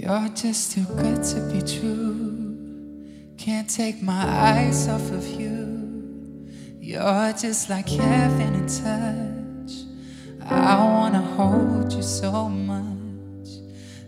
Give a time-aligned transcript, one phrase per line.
[0.00, 3.34] You're just too good to be true.
[3.36, 6.46] Can't take my eyes off of you.
[6.80, 9.72] You're just like heaven in touch.
[10.48, 13.48] I wanna hold you so much.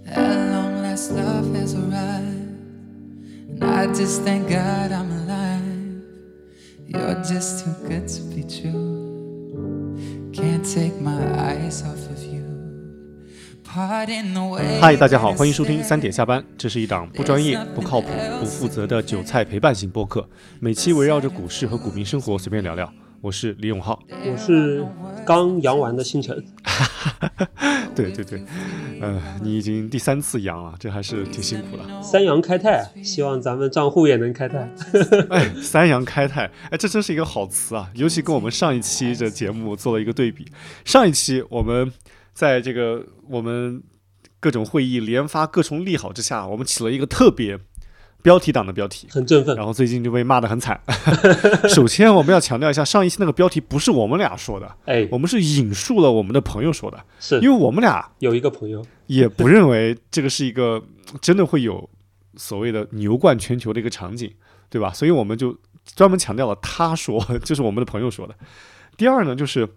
[0.06, 2.54] At long last, love has arrived.
[3.50, 6.04] And I just thank God I'm alive.
[6.86, 10.30] You're just too good to be true.
[10.32, 12.39] Can't take my eyes off of you.
[13.72, 16.44] 嗨，大家好，欢迎收听三点下班。
[16.58, 18.08] 这是一档不专业、不靠谱、
[18.40, 22.92] 不负责的韭菜陪伴型播客，每期围绕着股市和股民生活随便聊聊。
[23.20, 24.84] 我是李永浩，我是
[25.24, 26.44] 刚阳完的星辰。
[27.94, 28.42] 对对对，
[29.00, 32.02] 呃，你已经第三次阳了，这还是挺辛苦了。
[32.02, 34.68] 三阳开泰，希望咱们账户也能开泰。
[35.30, 37.88] 哎，三阳开泰，哎，这真是一个好词啊！
[37.94, 40.44] 尤其跟我们上一期的节目做了一个对比。
[40.84, 41.92] 上一期我们。
[42.32, 43.82] 在这个我们
[44.38, 47.58] 各种会议连发各种利好之下，我们起了一个特别
[48.22, 49.54] 标题党的标题，很振奋。
[49.56, 50.80] 然后最近就被骂得很惨。
[51.68, 60.82] 首先我们要强调一下，上一期那个标题不是我们俩说的，哎，我们是引述了我们的朋友说的，是因为我们俩有一个朋友也不认为这个是一个
[61.20, 61.88] 真的会有
[62.36, 64.32] 所谓的牛冠全球的一个场景，
[64.70, 64.92] 对吧？
[64.92, 65.54] 所以我们就
[65.94, 68.34] 专门强调了他说， 就是我们的朋友说的。
[68.96, 69.68] 第二呢，就是。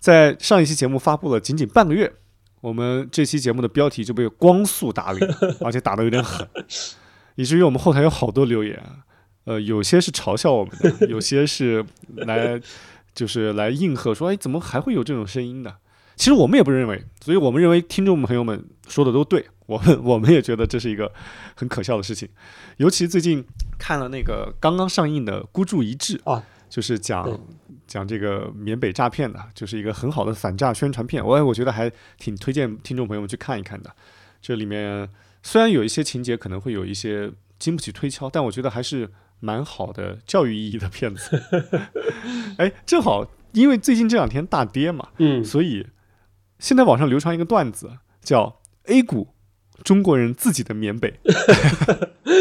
[0.00, 2.10] 在上一期节目发布了仅仅半个月，
[2.62, 6.48] 我们这期节目的标题就被光速打脸， 而且打得有点狠，
[7.34, 8.82] 以至于我们后台有好多留言，
[9.44, 11.84] 呃，有些是嘲笑我们的， 有些是
[12.16, 12.58] 来
[13.14, 15.76] 就是来应和说，哎，怎么还会有这种声音的？
[16.16, 21.12] 其实我们也不认为，所以我们认为听众朋友们说的都对，我们 我们也觉得这是一个
[21.54, 22.26] 很可笑的事情，
[22.78, 23.44] 尤其最近
[23.78, 27.38] 看了那个刚刚上映的《孤注一掷》啊，就是讲。
[27.90, 33.90] 讲这个缅北诈骗的，就是一个很好的反诈宣传片，我我觉得还挺推荐听众朋友们去看一看的。
[34.40, 35.08] 这里面
[35.42, 41.42] 虽然有一些情节可能会有一些经不起推敲，但我觉得还是蛮好的教育意义的片子。
[42.58, 45.88] 哎，正好因为最近这两天大跌嘛，嗯，所以
[46.60, 47.90] 现在网上流传一个段子，
[48.22, 49.34] 叫 “A 股
[49.82, 51.18] 中国人自己的缅北”。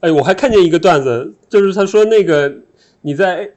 [0.00, 2.64] 哎，我还看见一个段子，就是他说那个
[3.02, 3.54] 你在。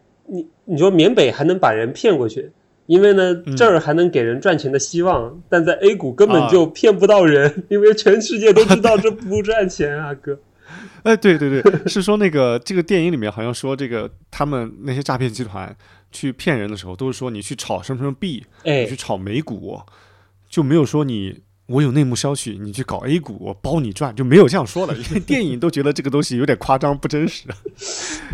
[0.66, 2.52] 你你说缅北还能把人骗过去，
[2.88, 10.38] 因为呢这儿还能给人赚钱的希望，但在 A 股根本就骗不到人， 因为全世界都知道这不赚钱啊， 哥。
[11.04, 15.76] 哎，对对对，是说那个这个电影里面好像说这个他们那些诈骗集团
[16.12, 19.80] 去骗人的时候，都是说你去炒什么什么币，你去炒美股，
[20.50, 21.45] 就没有说你。
[21.68, 24.94] 我有内幕消息，你去搞 A 股，我包你赚，就没有这样说了。
[24.98, 27.48] 因为电影都觉得这个东西有点夸张不真实，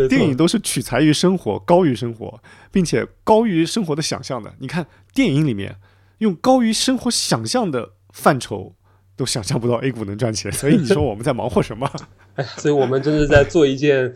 [0.10, 2.42] 电影都是取材于生活，高于生活，
[2.72, 4.54] 并且高于生活的想象的。
[4.60, 5.78] 你看电影里面
[6.18, 8.76] 用高于生活想象的范畴，
[9.16, 11.90] 都想象不到 A 股能赚钱，所以你说我们在忙活什么？
[12.36, 14.14] 哎，所以我们真是在做一件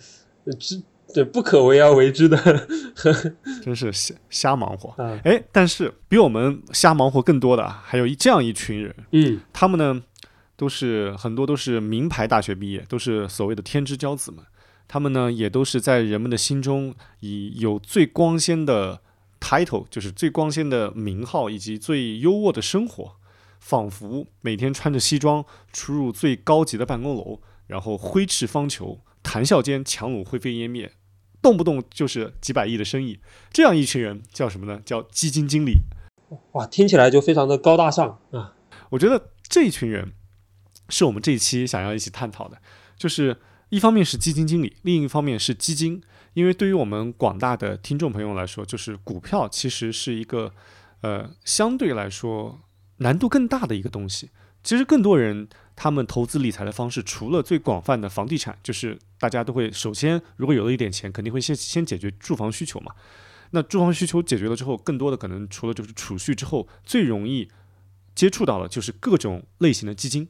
[0.60, 0.82] 知。
[1.16, 2.68] 对，不可为而为之的，
[3.64, 4.94] 真是瞎瞎忙活。
[5.24, 8.94] 哎，但是比我们瞎忙活更多的还有一这样一群人。
[9.14, 10.04] 嗯，他们呢，
[10.58, 14.44] 都是很多都是名牌大学毕业，都是所谓的天之骄子们。
[14.90, 19.00] 他们呢，也都是在人们的心中以有最光鲜的
[19.40, 23.14] title，就是最光鲜的名号以及最优渥的生活，
[23.62, 30.92] 仿佛每天穿着西装出入最高级的办公楼，然后挥斥方遒，谈笑间强弩灰飞烟灭。
[31.46, 33.20] 动不动就是几百亿的生意，
[33.54, 34.82] 这样一群人叫什么呢？
[34.84, 35.74] 叫基金经理。
[36.54, 38.56] 哇，听起来就非常的高大上啊！
[38.90, 40.12] 我觉得这一群人
[40.90, 42.58] 是我们这一期想要一起探讨的，
[42.98, 43.40] 就是
[43.70, 46.02] 一方面是基金经理，另一方面是基金。
[46.34, 50.52] 因为对于我们广大的听众朋友来说，就是股票其实是一个
[51.02, 52.60] 呃相对来说
[52.98, 54.32] 难度更大的一个东西。
[54.64, 55.48] 其实更多人。
[55.76, 62.94] 他们投资理财的方式，除了最广泛的房地产，就是大家都会首先，如果有了一点钱，肯定会先先解决住房需求嘛。
[63.52, 67.50] 那住房需求解决了之后，更多的可能除了就是储蓄之后，最容易
[68.16, 70.28] 接触到的就是各种类型的基金。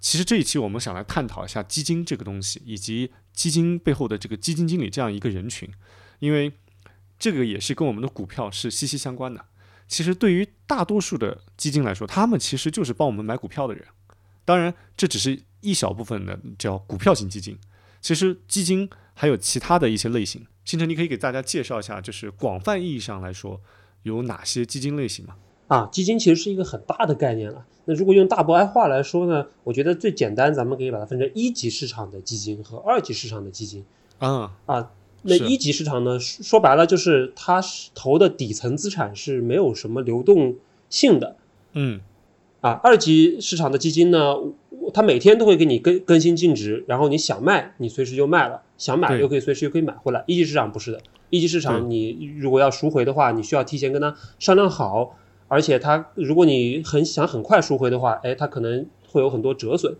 [0.00, 5.68] 其实这一期我们想来探讨一下基金这个东西，以及基金背后的这个基金经理这样一个人群，
[6.20, 6.52] 因为
[7.18, 9.44] 这个也是跟我们的股票是息息相关的。
[9.88, 13.84] 其实对于大多数的基金来说，他们其实就是帮我们买股票的人。
[14.48, 17.58] 当然，这只是一小部分的叫股票型基金。
[18.00, 20.46] 其实基金还有其他的一些类型。
[20.64, 23.60] 星辰，你可以给大家介绍一下，就是广泛意义上来说
[24.04, 25.36] 有哪些基金类型吗？
[25.66, 27.66] 啊，基金其实是一个很大的概念了。
[27.84, 33.84] 那如果用大白话来说呢，我觉得最简单，咱们可以把它分成一级市场的基金和二级市场的基金。
[34.16, 34.90] 啊啊，
[35.20, 37.62] 那一级市场呢，说白了就是它
[37.94, 40.56] 投的底层资产是没有什么流动
[40.88, 41.36] 性的。
[41.74, 42.00] 嗯。
[42.60, 44.34] 啊，二级市场的基金呢，
[44.92, 50.24] 它每天都会给你更更新净值，然后你想卖，你随时就卖了；想买又可以随时又可以买回来。
[50.26, 51.00] 一级市场不是的，
[51.30, 55.16] 一级市场你如果要赎回的话，你需要提前跟他商量好，
[55.46, 59.94] 而且他如果你很想很快赎回的话，哎，它可能会有很多折损。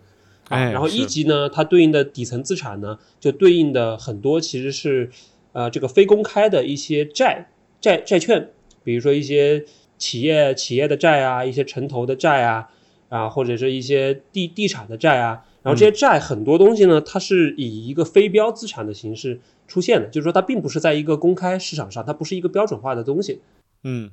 [0.49, 5.09] 哎，然后一级呢，它对应的底层资产呢，就对应的很多其实是
[5.53, 8.49] 呃这个非公开的一些债债债券，
[8.83, 9.63] 比如说一些
[9.99, 12.69] 企业企业的债啊，一些城投的债啊，
[13.09, 23.41] 啊或者是一些地地产的债啊，然后这些债很多东西呢，它是以一个非标资产的形式出现的，就是说它并不是在一个公开市场上，它不是一个标准化的东西。
[23.83, 24.09] 嗯。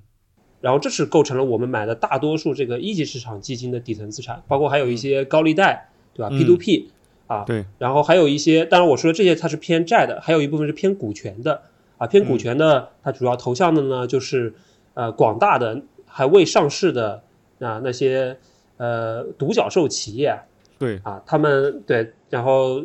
[0.63, 6.31] 然后这是构成了我们买的大多数这个一级市场基金的底层资产，包括还有一些高利贷，对吧？
[6.33, 6.89] 嗯？P to P
[7.27, 11.63] 啊，对，然后还有一些，当然我说的这些它是偏债的，还有一部分是偏股权的
[11.99, 14.55] 啊，偏股权的它主要投向的呢就是
[14.97, 17.23] 呃广大的还未上市的
[17.61, 18.37] 啊那些
[18.79, 20.43] 呃独角兽企业啊
[20.81, 22.85] 对，啊，他们对，然后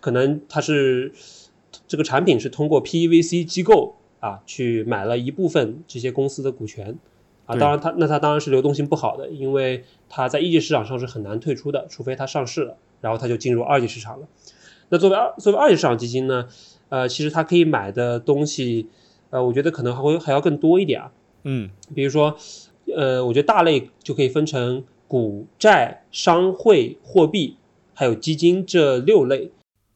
[0.00, 1.10] 可能它是
[1.88, 6.98] 这个产品是通过 PEVC 机构啊去买了一部分这些公司的股权。
[7.44, 14.28] 啊，当然它那它当然是流动性不好的，因为它在一级市场上是很难退出的，除非它上市了，然后它就进入二级市场了。
[14.90, 16.46] 那作为二作为二级市场基金呢，
[16.88, 18.86] 呃，其实它可以买的东西，
[19.30, 21.10] 呃，我觉得可能还会还要更多一点啊，
[21.44, 22.36] 嗯比如说，
[22.96, 27.56] 呃，我觉得大类就可以分成股债、商会、货币，
[27.94, 29.50] 还有基金这六类。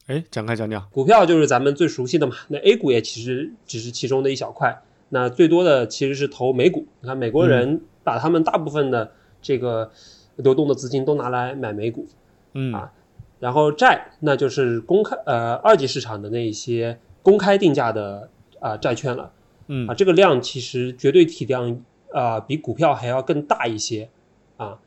[0.07, 0.89] 哎，展开讲讲。
[0.93, 4.83] 股票就是咱们最熟悉的嘛，那 A 股也其实只是其中的一小块。
[5.09, 6.87] 那最多的其实是投美股。
[7.01, 9.91] 你看美国人把他们大部分的这个
[10.37, 12.07] 流动的资金都拿来买美股，
[12.55, 12.93] 嗯啊
[13.39, 19.31] 然后债那就是公开呃二级市场的那一些公开定价的啊、债券了。
[19.69, 21.83] 嗯啊，这个量其实绝对体量
[22.13, 24.09] 啊、比股票还要更大一些
[24.57, 24.79] 啊。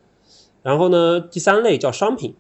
[0.64, 2.36] 然后呢，第三类叫商品，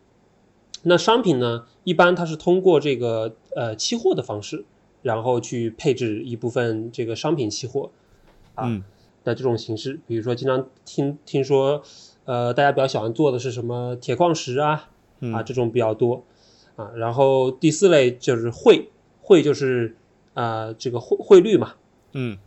[0.84, 4.66] 那商品呢，一般它是通过这个呃期货的方式，
[5.02, 7.92] 然后去配置一部分这个商品期货
[8.56, 8.84] 啊嗯
[9.24, 10.00] 的这种形式。
[10.08, 11.82] 比如说，经常听听说，
[12.26, 14.88] 呃，大家比较喜欢做的是什么铁矿石啊啊
[15.20, 16.24] 嗯这种比较多
[16.76, 16.92] 啊。
[16.96, 18.90] 然后第四类就是汇，
[19.22, 19.96] 汇就是
[20.34, 21.76] 啊、这个汇汇率嘛。
[22.14, 22.38] 嗯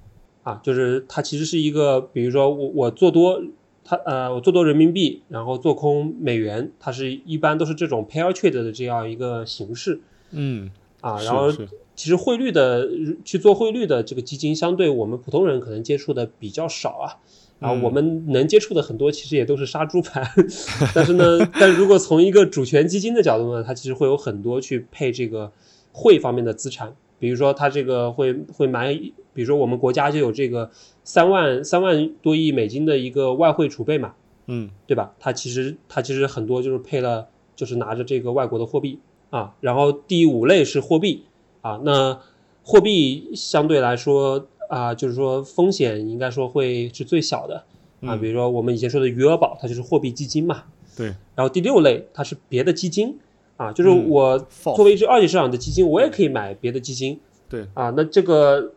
[0.43, 3.43] 啊，就是它其实是一个，比如说我我做多
[3.85, 10.01] 它呃我做多人民币，然后做空美元，它是一般都是这种 pair trade 的这样一个形式
[10.31, 10.71] 嗯
[11.01, 11.23] 啊。
[11.23, 11.53] 然后
[11.95, 12.89] 其实汇率的
[13.25, 17.19] 去做汇率的这个基金，相对我们普通人可能接触的比较少啊。
[17.61, 20.29] 然后我嗯们能接触的很多，其实也都是杀猪盘，
[20.93, 25.53] 但是呢，但如果从一个主权基金的角度呢，它其实会有很多去配这个
[25.93, 28.99] 汇方面的资产，比如说它这个会会买，
[29.35, 30.71] 比如说我们国家就有这个
[31.05, 34.15] 三万三万多亿美金的一个外汇储备嘛，
[34.47, 35.15] 嗯对吧？
[35.19, 38.99] 它其实它其实很多就是配了，就是拿着这个外国的货币
[39.31, 39.55] 啊。
[39.61, 41.25] 然后第五类是货币
[41.61, 42.21] 啊，那
[42.63, 47.57] 货币相对来说啊，就是说风险应该说会是最小的
[48.01, 48.15] 啊。
[48.15, 50.65] 嗯比如说我们以前说的余额宝，它就是货币基金嘛。
[50.97, 51.07] 对。
[51.35, 53.19] 然后第六类它是别的基金
[53.57, 57.19] 啊，就是嗯我作为一只二级市场的基金，我也可以买别的基金。
[57.49, 58.73] 对啊，那这个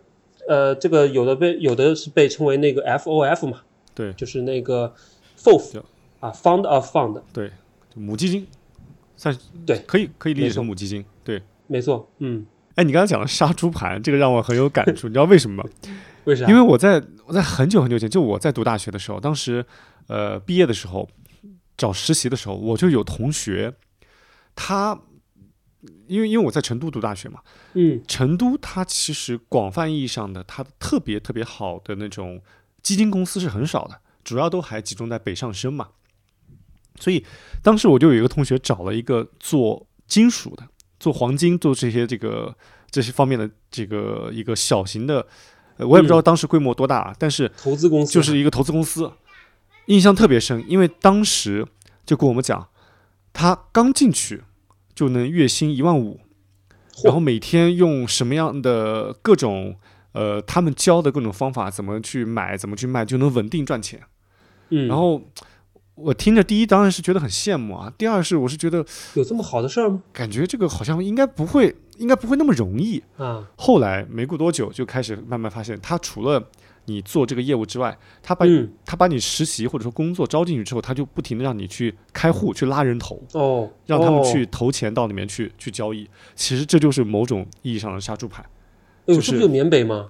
[0.47, 3.61] 呃，这个有的被有的是被称为那个 FOF 嘛，
[3.93, 4.93] 对就是那个
[5.37, 5.81] FOF
[6.19, 7.51] 啊，Fund of Fund，对，
[7.93, 8.47] 母基金
[9.17, 11.03] 算是对可以可以理解成母基金。
[11.23, 15.69] 对，没错，嗯，哎，你刚才讲的杀猪盘，这个让我很有感触，你知道为什么吗？
[16.25, 16.47] 为啥？
[16.47, 19.65] 因为我在我在很久很久前，就我在读大学的时候，当时
[20.07, 21.07] 呃毕业的时候
[21.77, 23.73] 找实习的时候，我就有同学，
[24.55, 24.99] 他
[26.07, 27.39] 因为因为我在成都读大学嘛，
[27.73, 28.01] 嗯。
[28.07, 32.41] 成都它其实广泛意义上的它特别特别好的那种
[32.81, 35.89] 基金公司是很少的，主要都还集中在北上深嘛。
[36.99, 37.25] 所以
[37.61, 40.63] 当时我就有一个同学找了一个做金属的，
[40.99, 42.55] 做黄金，做这些这个
[42.89, 45.27] 这些方面的这个一个小型的，
[45.77, 49.11] 呃我也不知道当时规模多大，啊，但是投资公司就是一个投资公司，
[49.87, 51.67] 印象特别深，因为当时
[52.05, 52.69] 就跟我们讲，
[53.33, 54.43] 他刚进去
[54.95, 56.21] 就能月薪一万五，
[57.03, 59.75] 然后每天用什么样的各种
[60.13, 64.01] 呃他们教的各种方法，怎么去买，怎么去卖，就能稳定赚钱。
[64.69, 65.21] 嗯，然后
[65.95, 70.01] 我听着，第一当然是觉得很羡慕啊，第二是我是觉得有这么好的事儿吗？
[70.11, 73.03] 感觉这个好像应该不会，应该不会那么容易。
[73.17, 76.49] 啊，后来没过多久，就开始慢慢发现，他除了
[76.85, 86.07] 你做这个业务之外，他把、嗯，他把你实习或者说工作招进去之后，他就不停的让你去开户、去拉人头，哦，让他们哦去投钱到里面去去交易。
[86.35, 88.45] 其实这就是某种意义上的杀猪盘
[89.07, 90.09] 哎呦，就是这不就缅北吗？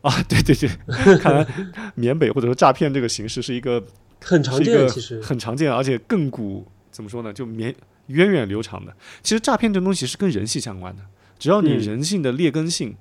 [0.00, 0.22] 啊！
[0.28, 1.46] 对 对对， 看来
[1.94, 3.84] 缅北或者说诈骗这个形式是一个
[4.22, 7.32] 很常见，其实，很常见，而且亘古怎么说呢？
[7.32, 7.74] 就绵
[8.06, 8.94] 源远流长的。
[9.22, 11.02] 其实诈骗这东西是跟人性相关的，
[11.38, 12.96] 只要你嗯人性的劣根性，因、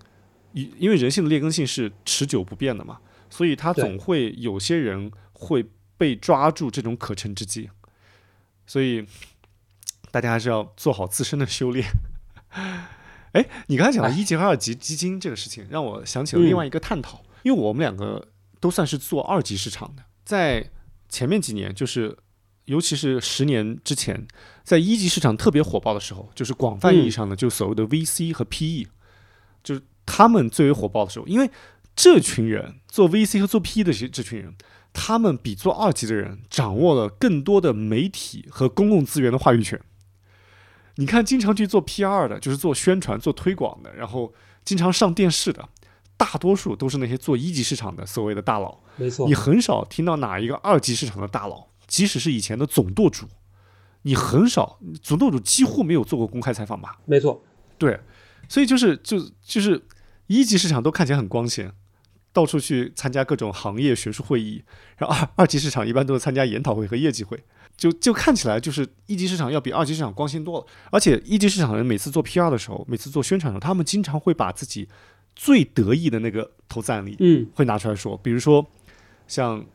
[0.77, 2.99] 因为人性的劣根性是持久不变的嘛，
[3.29, 5.65] 所以他总会有些人会
[5.97, 7.69] 被抓住这种可乘之机，
[8.65, 9.05] 所以
[10.11, 11.85] 大家还是要做好自身的修炼。
[13.33, 14.15] 哎，你刚才讲的哎。
[14.17, 20.71] 一级和二级基金这个事情，让我想起了另外一个探讨，因为我们两个都算是做二级市场的，在
[21.09, 22.17] 前面几年，就是
[22.65, 24.27] 尤其是十年之前，
[24.63, 28.89] 在一级市场特别火爆的时候，就是广泛意义上的就所谓的 VC 和 PE，就是
[30.07, 31.51] 他们最为火爆的时候，因为
[31.95, 34.55] 这群人做 VC 和做 PE 的这这群人，
[34.93, 39.79] 他们比做二级的人掌握了更多的媒体和公共资源的话语权。
[40.95, 44.33] 你看，经常去做 PR 的，就是做宣传、做推广的，然后
[44.65, 45.69] 经常上电视的，
[46.17, 48.79] 大多数都是那些做一级市场的所谓的大佬。
[48.95, 53.27] 没错你，很少听到哪一个二级市场的大佬，即使是以前的总舵主，
[54.01, 56.97] 你很少，总舵主几乎没有做过公开采访吧？
[57.05, 57.43] 没错，
[57.77, 57.99] 对，
[58.49, 59.79] 所以就是就就是
[60.27, 61.71] 一级市场都看起来很光鲜，
[62.31, 64.63] 到处去参加各种行业学术会议，
[64.97, 67.43] 然后二二级市场一般都是参加研讨会和业绩会，
[67.75, 70.65] 就就看起来就是一级市场要比二级市场光鲜多了。
[70.91, 74.87] 而且一级市场的人每次做 PR 的时候，每次做宣传的时候，他们经常会把自己
[75.35, 78.65] 最得意的那个投资案例嗯，会拿出来说，比如说
[79.27, 79.65] 像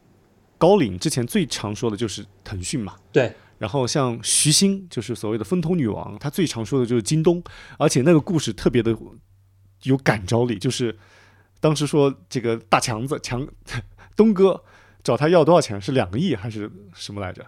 [0.59, 7.43] 高瓴之前最常说的就是腾讯嘛，对，然后像徐新，就是所谓的风投女王，她最常说的就是京东，
[7.79, 8.97] 而且那个故事特别的
[9.85, 10.99] 有感召力，就是
[11.61, 13.47] 当时说这个大强子强
[14.17, 14.63] 东哥
[15.03, 17.45] 找他要多少钱，是两个亿还是什么来着？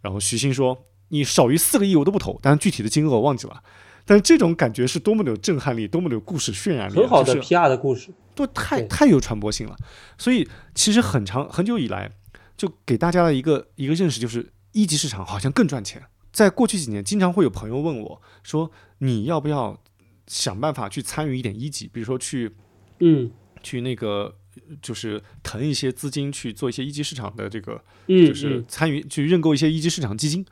[0.00, 3.62] 然后徐新说你少于四个亿我都不投，但是具体的金额我忘记了。
[4.06, 9.76] 但是这种感觉是多么的有震撼力，多么的有故事渲染力啊，很好的就是 PR 的故事，都太太有传播性了。
[10.18, 12.10] 所以其实很长很久以来，
[12.56, 16.02] 就给大家的一个一个认识就是，一级市场好像更赚钱。
[16.32, 19.80] 在过去几年，经常会有朋友问我说，你要不要
[20.30, 22.52] 想办法去参与一点一级，比如说去
[23.00, 23.30] 嗯
[23.62, 24.36] 去那个。
[24.82, 30.44] 就是腾一些资金去做一些一级市场的这个，嗯，就是嗯参与去认购一些一级市场基金。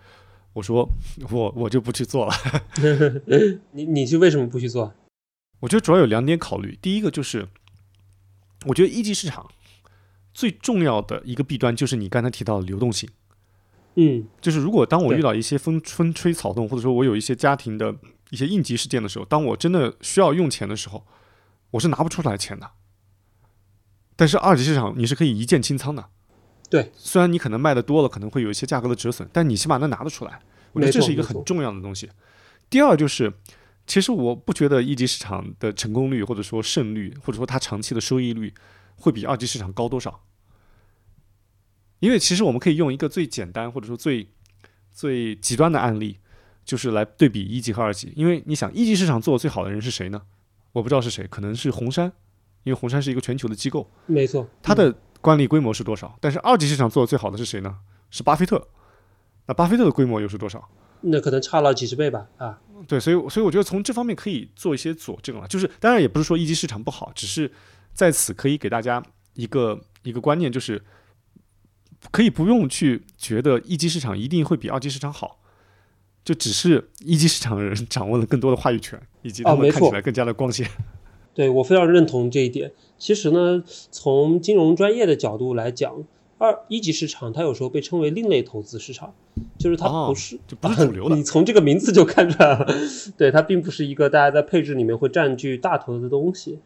[0.52, 0.88] 我说
[1.30, 2.32] 我我就不去做了。
[3.72, 4.94] 你你是为什么不去做？
[5.58, 7.48] 我觉得主要有两点考虑，第一个就是，
[8.66, 9.50] 我觉得一级市场
[10.32, 13.10] 最重要的一个弊端就是你刚才提到的流动性，
[13.96, 17.96] 嗯就是如果当我遇到一些风风吹草动，或者说我有一些家庭的
[18.30, 21.06] 一些应急事件的时候，当我真的需要用钱的时候，
[21.72, 22.70] 我是拿不出来钱的。
[24.16, 26.10] 但是二级市场你是可以一键清仓的，
[26.68, 30.40] 对，虽然你可能卖的多了，可能会有一些价格的折损，但你起码能拿得出来。
[30.72, 32.10] 我觉得这是一个很重要的东西。
[32.68, 33.32] 第二就是，
[33.86, 38.52] 其实我不觉得一级市场的成功率或者说胜率，或者说它长期的收益率
[38.96, 40.24] 会比二级市场高多少。
[42.00, 44.28] 因为其实我们可以用一个最简单或者说最
[44.92, 46.18] 最极端的案例，
[46.68, 48.12] 就是来对比一级和二级。
[48.14, 50.20] 因为你想，一级市场做的最好的人是谁呢？
[50.72, 52.12] 我不知道是谁，可能是红杉，
[52.64, 56.14] 因为红杉是一个全球的机构，没错，它的管理规模是多少？
[56.20, 57.78] 但是二级市场做的最好的是谁呢？
[58.10, 58.68] 是巴菲特。
[59.46, 60.68] 那巴菲特的规模又是多少？
[61.00, 65.48] 那可能差了几十倍吧啊，对，所以所以我觉得从这方面可以做一些佐证了。
[65.48, 67.50] 就是当然也不是说一级市场不好，只是
[67.94, 69.02] 在此可以给大家
[69.34, 70.84] 一个一个观念，就是
[72.10, 75.40] 可以不用去觉得一级市场一定会比二级市场好，
[76.28, 80.68] 就只是一级市场的人掌握了更多的话语权，以及他们看起来更加的光鲜。
[81.32, 82.70] 对我非常认同这一点。
[82.98, 86.04] 其实呢，从金融专业的角度来讲，
[86.36, 89.14] 二一级市场它有时候被称为另类投资市场，
[89.58, 92.66] 就是它哦不是、就不是主流的 你从这个名字就看出来了，
[93.16, 96.58] 对，它并不是一个大家在配置里面会占据大头的东西。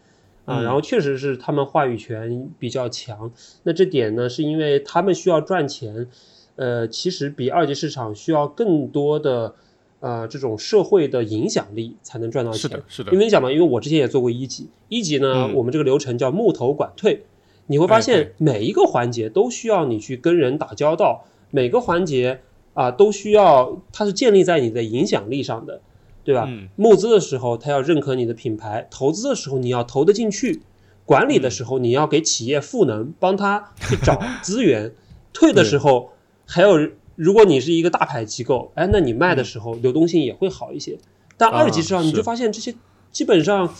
[0.45, 3.31] 啊，嗯然后确实是他们话语权比较强，
[3.63, 6.09] 那这点呢，是因为他们需要赚钱，
[6.57, 9.55] 呃，其实比二级市场需要更多的
[10.01, 12.61] 呃这种社会的影响力才能赚到钱。
[12.61, 17.25] 是的，是的因，为你想嘛，因为我之前也做过一级，一级呢，嗯我们这个流程叫募投管退，
[17.67, 22.41] 你会发哎现每一个环节都需要你去跟人打交道，每个环节
[22.75, 25.81] 啊、都需要它是建立在你的影响力上的，
[26.25, 26.47] 对吧？
[26.49, 30.61] 嗯募资的时候，他要认可你的品牌；投资的时候，你要投得进去；
[31.05, 34.91] 管理的时候，你要给企业赋能，帮他去找 资源；
[35.35, 36.13] 退的时候，
[36.53, 40.99] 还有如果你是一个大牌机构，哎，那你卖的时候流动性也会好一些。
[41.39, 42.75] 但二级市场，啊你就发现这些
[43.11, 43.73] 基本上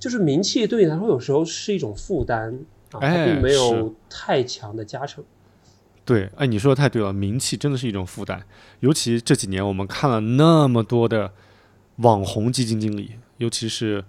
[0.00, 2.58] 就是名气对你来说有时候是一种负担
[2.90, 5.22] 啊，并没有太强的加成。
[6.04, 8.42] 对，哎，你说的太对了，名气真的是一种负担，
[8.80, 11.32] 尤其这几年我们看了那么多的
[11.96, 14.04] 网红基金经理，尤其是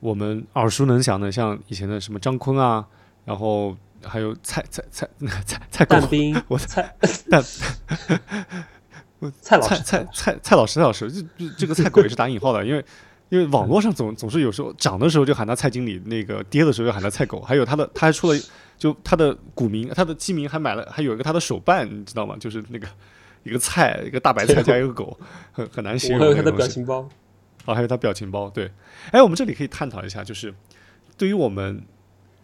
[0.00, 2.86] 我们耳熟能详的，像以前的什么张坤啊，
[3.24, 7.42] 然后还有蔡蔡蔡那蔡蔡狗但兵我蔡蔡
[9.40, 12.84] 蔡老师，蔡蔡蔡老师，蔡老师，这这这个蔡狗也是打引号的，因为
[13.28, 18.38] 因为网络上总总是有时候涨的时候就喊他蔡经理，那个跌的时候就喊他蔡狗，还有他的他还出了
[18.76, 22.36] 就他的股民，他的基民还买了，还有一个他的手办，你知道吗？
[22.40, 22.88] 就是那个
[23.44, 25.16] 一个菜，一个大白 菜加一个狗，
[25.52, 26.50] 很很难形容还有他的。
[26.50, 27.08] 表情包。
[27.64, 28.68] 哦，还有他表情包，对。
[29.12, 30.52] 哎，我们这里可以探讨一下，就是
[31.16, 31.80] 对于我们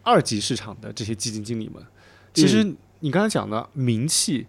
[0.09, 1.85] 二级市场的这些基金经理们，
[2.33, 4.47] 其实你刚才讲的名气，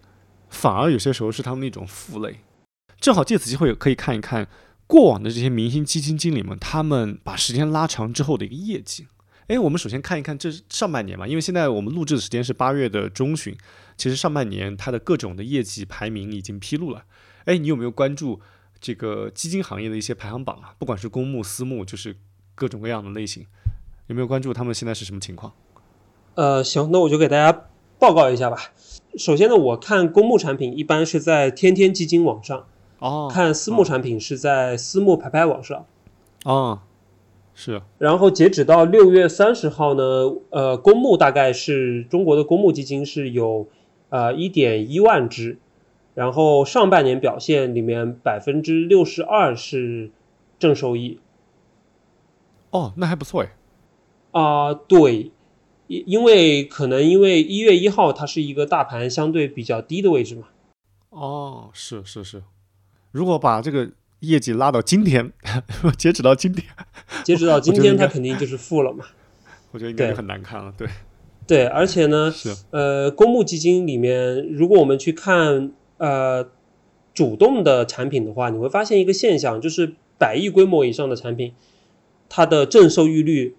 [0.49, 2.39] 反而有些时候是他们的一种负累。
[2.99, 4.47] 正好借此机会可以看一看
[4.87, 9.07] 过往的这些明星基金经理们，他们把时间拉长之后的一个业绩。
[9.47, 13.55] 哎，我们首先看一看这上半年嘛，因为现在我们录制的时间是八月的中旬，
[13.97, 17.03] 其实上半年它的各种的业绩排名已经披露了。
[17.45, 18.39] 哎，你有没有关注
[18.79, 20.73] 这个基金行业的一些排行榜啊？
[20.79, 22.15] 不管是公募、私募，就是
[22.55, 23.45] 各种各样的类型，
[24.11, 25.53] 有没有关注他们现在是什么情况？
[26.35, 28.57] 呃，行，那我就给大家报告一下吧。
[29.17, 32.65] 首先呢，我看公募产品一般是在天天基金网上，
[32.99, 35.85] 哦，看私募产品是在私募排排网上。
[36.43, 36.81] 哦，
[37.55, 40.03] 是然后截止到六月三十号呢，
[40.49, 43.69] 呃，公募大概是中国的公募基金是有
[44.09, 45.57] 呃一点一万只，
[46.15, 50.11] 然后上半年表现里面百分之六十二是
[50.59, 51.21] 正收益
[52.71, 53.53] 哦，那还不错哎。
[54.31, 55.31] 啊、对，
[55.87, 60.47] 因因为可能因为一月一号它是一个大盘相对比较低的位置嘛，
[61.09, 62.43] 哦，是是是，
[63.11, 65.31] 如果把这个业绩拉到今天，
[65.97, 66.65] 截止到今天，
[67.23, 69.05] 截止到今天它肯定就是负了嘛。
[69.71, 70.73] 我觉得应该就很难看了。
[70.77, 70.87] 对，
[71.47, 76.49] 对，而且呢，是呃，公募基金里面，如果我们去看呃
[77.13, 81.53] 主动的产品的话，你会发现一个现象，就是百亿规模以上的产品，
[82.29, 83.55] 它的正收益率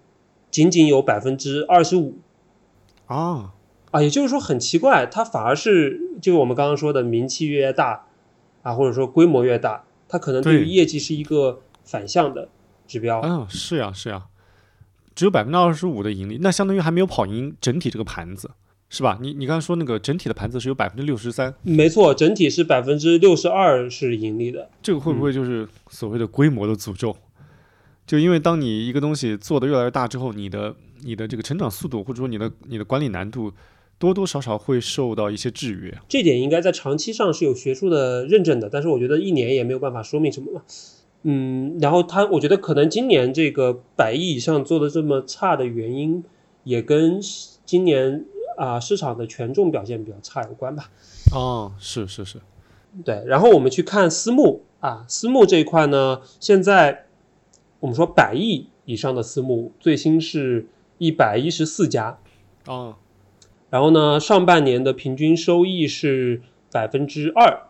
[0.53, 2.19] 仅仅有百分之二十五
[3.07, 3.53] 啊，
[3.89, 8.05] 啊，也就是说很奇怪，它反而是就是我们刚刚说的名气越大
[8.61, 12.49] 啊，或者说规模越大，它可能对于业绩是一个反向的
[12.85, 13.19] 指标。
[13.21, 14.25] 嗯，是呀是呀，
[15.15, 18.51] 只有百分之二十五的盈利，那相当于还没有跑赢整体这个盘子，
[18.89, 19.17] 是吧？
[19.19, 24.69] 你你刚才说那个整体的盘子是有百分之六十三，没错，整体是百分之六十二是盈利的。
[24.83, 27.15] 这个会不会就是所谓的规模的诅咒？
[28.13, 33.51] 就因为当你一个东西做得越来越大之后，你的你的这个成长速度或者说你的你的管理难度
[33.97, 35.91] 多多少少会受到一些制约。
[36.07, 40.61] 这点应该在长期上是有学术的认证的，但是我觉得一年也没有办法说明什么嘛。
[41.23, 46.23] 嗯，然后他，我觉得可能今年这个百亿以上做的这么差的原因，
[46.65, 47.19] 也跟
[47.65, 48.25] 今年
[48.59, 50.91] 啊、市场的权重表现比较差有关吧。
[51.33, 52.37] 哦，是是是，
[53.03, 57.07] 对，然后我们去看私募啊，私募这一块呢，现在
[57.83, 60.67] 我们说百亿以上的私募，最新是
[60.99, 62.17] 一百一十四家，
[62.65, 62.95] 啊，
[63.69, 66.41] 然后呢，上半年的平均收益是
[66.71, 67.63] 百分之二，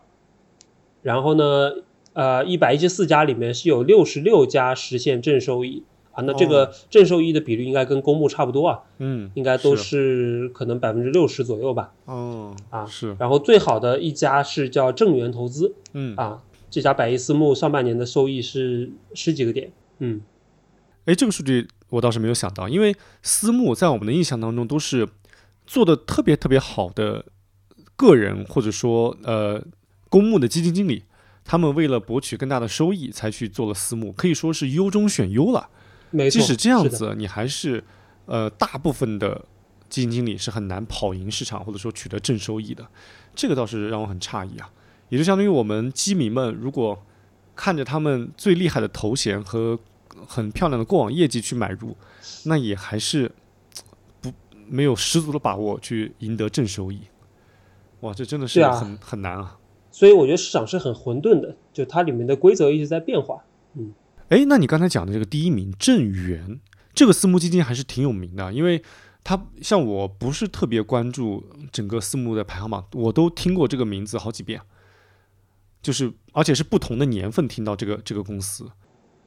[1.02, 1.72] 然后呢，
[2.12, 5.82] 呃，一百一十四家里面是有六十六家实现正收益。
[6.12, 20.20] 啊，那这个正收益的比率应该跟公募差不多啊，嗯，应该都是可能百分之六十左右吧哦，啊是，然后最好的一家是叫正源投资嗯，啊，这家百亿私募上半年的收益是十几个点，嗯，
[21.04, 25.08] 哎，这个数据我倒是没有想到，因为私募在我们的印象当中都是
[25.66, 27.24] 做的特别特别好的
[27.96, 29.62] 个人或者说呃
[30.08, 31.04] 公募的基金经理，
[31.44, 35.68] 他们为了博取更大的收益才去做了私募，可以说是优中选优了。
[36.10, 37.82] 没错，即使这样，子，你还是
[38.26, 39.44] 呃大部分的
[39.88, 42.86] 基金经理是很难跑赢市场或者说取得正收益的，
[43.34, 44.70] 这个倒是让我很诧异啊。
[45.08, 47.04] 也就相当于我们基民们如果
[47.54, 49.78] 看着他们最厉害的头衔和
[50.26, 51.96] 很漂亮的过往业绩去买入，
[52.44, 53.30] 那也还是
[54.20, 54.32] 不
[54.68, 57.00] 没有十足的把握去赢得正收益。
[58.00, 59.58] 哇，这真的是很、很难啊！
[59.90, 63.44] 所以我觉得市场是很混沌的，就它里面的规则一直在变化。
[63.74, 63.94] 嗯
[64.28, 66.60] 诶，那你刚才讲的这个第一名正源，
[66.94, 68.82] 这个私募基金还是挺有名的，因为
[69.22, 74.60] 它像我不是特别关注整个私募的排行榜，我都听过这个名字好几遍，
[75.84, 78.64] 就是而且是不同的年份听到这个这个公司。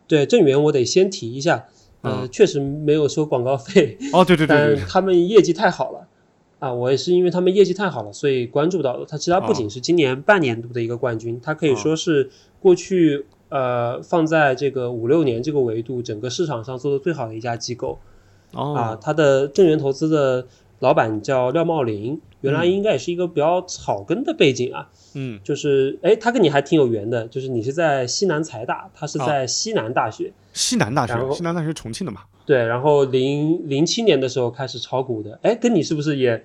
[0.08, 1.68] 对正源，我得先提一下，
[2.02, 6.08] 呃，嗯确实没有收广告费，哦，对对对对对，但他们业绩太好了
[6.60, 6.74] 啊！
[6.74, 9.06] 我也是因为他们业绩太好了，所以关注到的。
[9.06, 18.00] 它其实它不仅是今年半年度的一个冠军，它可以说是过去呃放在这个五六年这个维度，整个市场上做的最好的一家机构
[18.54, 18.96] 啊。
[18.96, 20.48] 哦，它的正源投资的
[20.80, 24.90] 老板叫廖茂林，原来嗯应该也是一个比较草根的背景啊。
[25.16, 30.32] 嗯，就是哎，他跟你还挺有缘的，就是你是在西南财大，他是在西南大学。
[30.54, 36.44] 西南大学，西南大学重庆的嘛，对，然后零零七年的时候开始炒股的，哎，跟你是不是也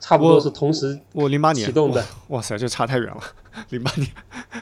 [0.00, 0.98] 差不多是同时？
[1.12, 3.20] 我零八年启动的哇，塞，这差太远了，
[3.70, 4.08] 零八年，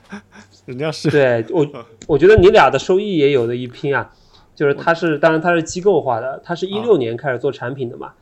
[0.67, 1.67] 人家是对我，
[2.09, 4.13] 我觉得你俩的收益也有的一拼啊。
[4.57, 8.15] 就是他是，当然他是机构化的，他是一六年开始做产品的嘛，啊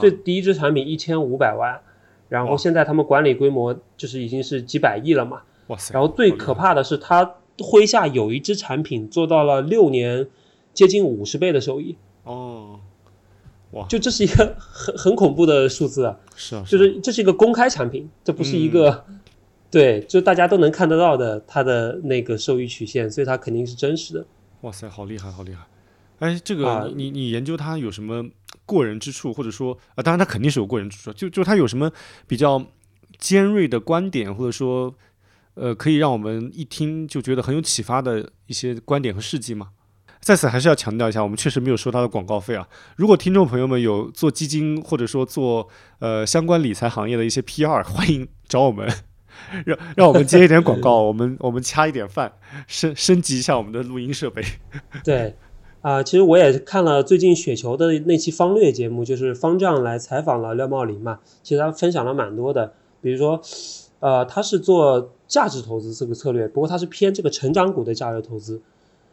[0.00, 1.80] 最第一支产品一千五百万，
[2.28, 5.42] 然后现在他们管理规模就是已经是几百亿了嘛。
[5.68, 10.28] 哇塞，然后最可怕的是，他麾下有一支产品做到了六年
[10.74, 12.78] 接近五十倍的收益，哦，
[13.72, 16.16] 哇就这是一个很很恐怖的数字啊！
[16.36, 19.04] 是啊，就是是这是一个公开产品，这不是一个、
[19.70, 24.26] 对，就大家都能看得到的它的那个收益曲线，所以它肯定是真实的。
[24.60, 25.66] 哇塞，好厉害，好厉害！
[26.20, 28.24] 哎，这个你你研究它有什么
[28.66, 31.90] 过人之处，或者说啊，当然他肯定是有过人之处，就就他有什么
[32.26, 32.62] 比较
[33.16, 34.94] 尖锐的观点，或者说
[35.54, 39.68] 呃，可以让我们一听就觉得很有启发的一些观点和事迹吗？
[40.20, 42.66] 在此还是要强调一下，我们确实没有收他的广告费啊。
[42.96, 45.68] 如果听众朋友们有做基金或者说做
[46.00, 48.90] 呃相关理财行业的一些 PR，欢迎找我们，
[49.64, 52.32] 让让我们接一点广告， 我们我们掐一点饭，
[52.66, 54.42] 升升级一下我们的录音设备。
[55.04, 55.36] 对，
[55.86, 63.40] 啊、其实我也看了最近雪球的那期方略节目，就是方丈来采访了廖茂林嘛，其实他分享了蛮多的，比如说，
[64.00, 68.60] 呃，他是做价值投资这个策略，不过他是偏这个成长股的价值投资，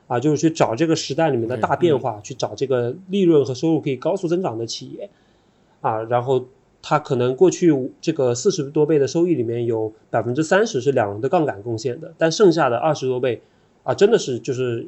[0.07, 5.11] 啊，就是去找这个时代里面的大变化，去找这个利润和收入可以高速增长的企业，
[5.81, 6.43] 啊，然后
[6.81, 13.43] 他可能过去这个四十多倍的收益里面有百分之三十是两轮的杠杆贡献的，但剩下的二十多倍
[13.83, 14.87] 啊，真的是就是，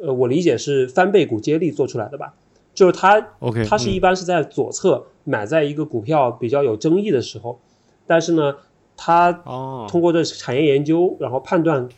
[0.00, 2.34] 呃，我理解是翻倍股接力做出来的吧，
[2.72, 3.92] 就是它 OK，它是嗯。
[3.92, 7.58] 一般是在左侧买在一个股票比较有争议的时候，
[8.06, 8.56] 但是呢，
[8.96, 11.88] 它哦，通过这产业研究，然后判断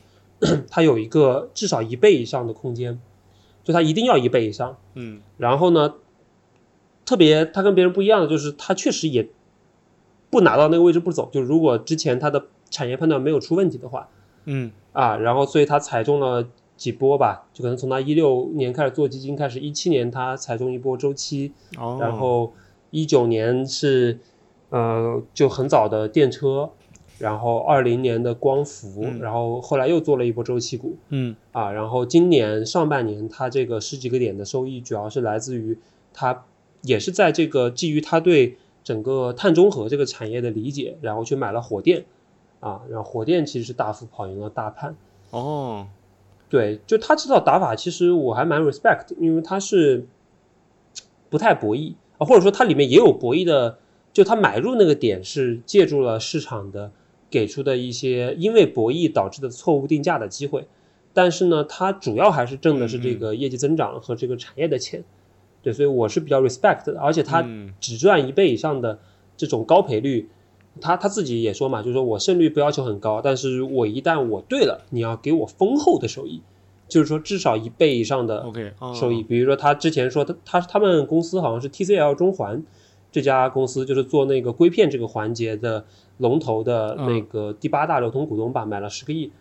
[0.68, 2.98] 它有一个至少一倍以上的空间，
[3.62, 4.78] 就它一定要一倍以上。
[4.94, 5.20] 嗯。
[5.36, 5.94] 然后呢，
[7.04, 9.28] 特别它跟别人不一样的就是它确实也
[10.30, 14.08] 不拿到那个位置不走，就如果之前它的产业判断没有出问题的话
[14.46, 14.72] 嗯。
[14.92, 16.48] 啊，然后所以它踩中了
[16.80, 22.54] 几波吧，就可能从他一六年开始做基金开始，一七年他踩中一波周期，哦，然后
[22.90, 24.18] 一九年是
[24.70, 26.70] 呃就很早的电车，
[27.18, 29.20] 然后二零年的光伏，嗯。
[29.20, 30.96] 然后后来又做了一波周期股。
[31.10, 31.36] 嗯。
[31.52, 35.76] 啊，然后今年上半年他这个十几个点的收益主要是来自于
[36.14, 36.46] 他
[36.80, 42.06] 也是在这个基于他对整个碳中和这个产业的理解，然后去买了火电。
[42.60, 44.96] 啊，然后火电其实是大幅跑赢了大盘。
[45.30, 45.86] 哦，
[46.50, 50.04] 对，就他这套打法，其实我还蛮 respect，因为他是
[51.30, 53.78] 不太博弈啊，或者说它里面也有博弈的，
[54.12, 56.90] 就他买入那个点是借助了市场的
[57.30, 60.66] 给出的一些因为博弈导致的错误定价的机会，
[61.14, 65.04] 但是呢，它主要还是挣的是这个业绩增长和这个产业的钱，
[65.62, 67.72] 对，所以我是比较 respect 的，而且它嗯。
[67.78, 68.98] 只赚一倍以上的
[69.36, 70.28] 这种高赔率。
[70.80, 76.42] 他他自己也说嘛，就是说我胜率不要求很高，但是我一旦我对了，你要给我丰厚的收益，
[76.88, 78.46] 就是说至少一倍以上的
[78.94, 79.22] 收益。
[79.22, 82.62] 比如说他之前说他他他们公司好像是 TCL 中环
[83.10, 85.84] 这家公司，就是做那个硅片这个环节的
[86.18, 89.32] 龙头的嗯那个第八大流通股东吧，买了十个亿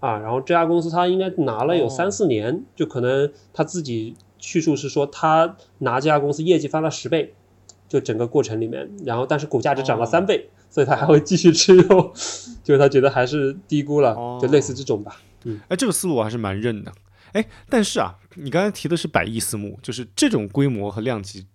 [0.00, 0.18] 啊。
[0.18, 7.34] 然后这家公司他应该拿了有哦三四年，就可能他自己叙述是说他拿这家公司业绩翻了十倍，
[7.88, 12.12] 就整个过程里面，然后但是股价只涨了三倍，所以他还会继续吃肉，
[12.62, 15.20] 就是他觉得还是低估了，哦就类似这种吧。
[15.68, 16.92] 哎，这个思路我还是蛮认的。
[17.32, 21.46] 哎，但是啊，你刚才提的是百亿私募，就是这种规模和量级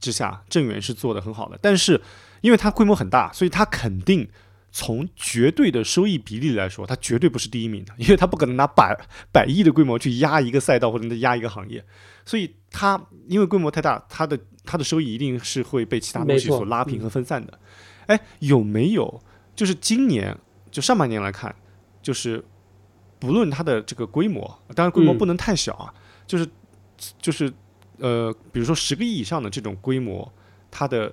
[0.00, 1.58] 之下，正源是做的很好的。
[1.60, 2.00] 但是
[2.40, 4.28] 因为它规模很大，所以它肯定
[4.70, 8.96] 从绝对的收益比例来说，它绝对不是第一名的，因为它不可能拿百
[9.32, 11.84] 百亿的规模去压一个赛道或者压一个行业，
[12.24, 17.58] 所以它因为规模太大，它的它的收益一定是会被其他东西所拉平和分散的。
[18.06, 19.20] 哎，有没有
[19.54, 20.36] 就是今年
[20.70, 21.54] 就上半年来看，
[22.02, 22.44] 就是
[23.18, 25.92] 不论它的这个规模，当然规模嗯不能太小啊，
[26.26, 26.46] 就是
[27.20, 27.52] 就是
[27.98, 30.32] 呃，比如说十个亿以上的这种规模，
[30.70, 31.12] 它的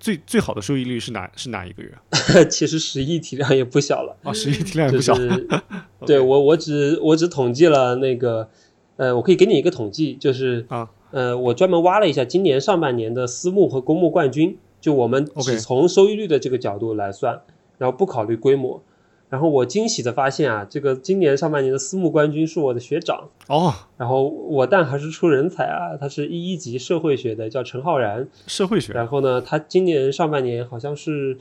[0.00, 1.96] 最最好的收益率是哪是哪一个月
[2.50, 4.16] 其实十亿体量也不小了。
[4.24, 4.32] 啊？
[4.32, 5.48] 十亿体量也不小，是
[6.04, 8.50] 对我我只我只统计了那个，
[8.96, 17.40] 呃，我可以给你一个统计，就是啊，呃，我专门挖了一下今年上半年的私募和公募冠军，就我们只从收益率的这个角度来算，
[17.78, 18.82] 然后不考虑规模。
[19.30, 28.92] 然后我惊喜的发现啊，这个今年上半年的私募冠军是我的学长，哦，然后我但还是出人才啊，他是一一级社会学的，叫陈浩然，社会学。
[28.92, 31.38] 然后呢，他今年上半年好像是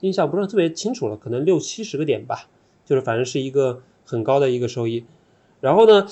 [0.00, 2.48] 印象不是特别清楚了，可能六七十个点吧，
[2.86, 5.04] 就是反正是一个很高的一个收益。
[5.60, 6.06] 然后呢，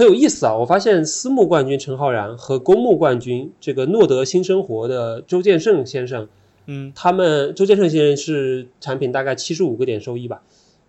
[0.00, 6.26] 很有意思啊，我发现私募冠军陈浩然和公募冠军这个诺德新生活的周建胜先生，
[6.64, 10.40] 嗯他们周建胜先生是产品大概七十五个点收益吧，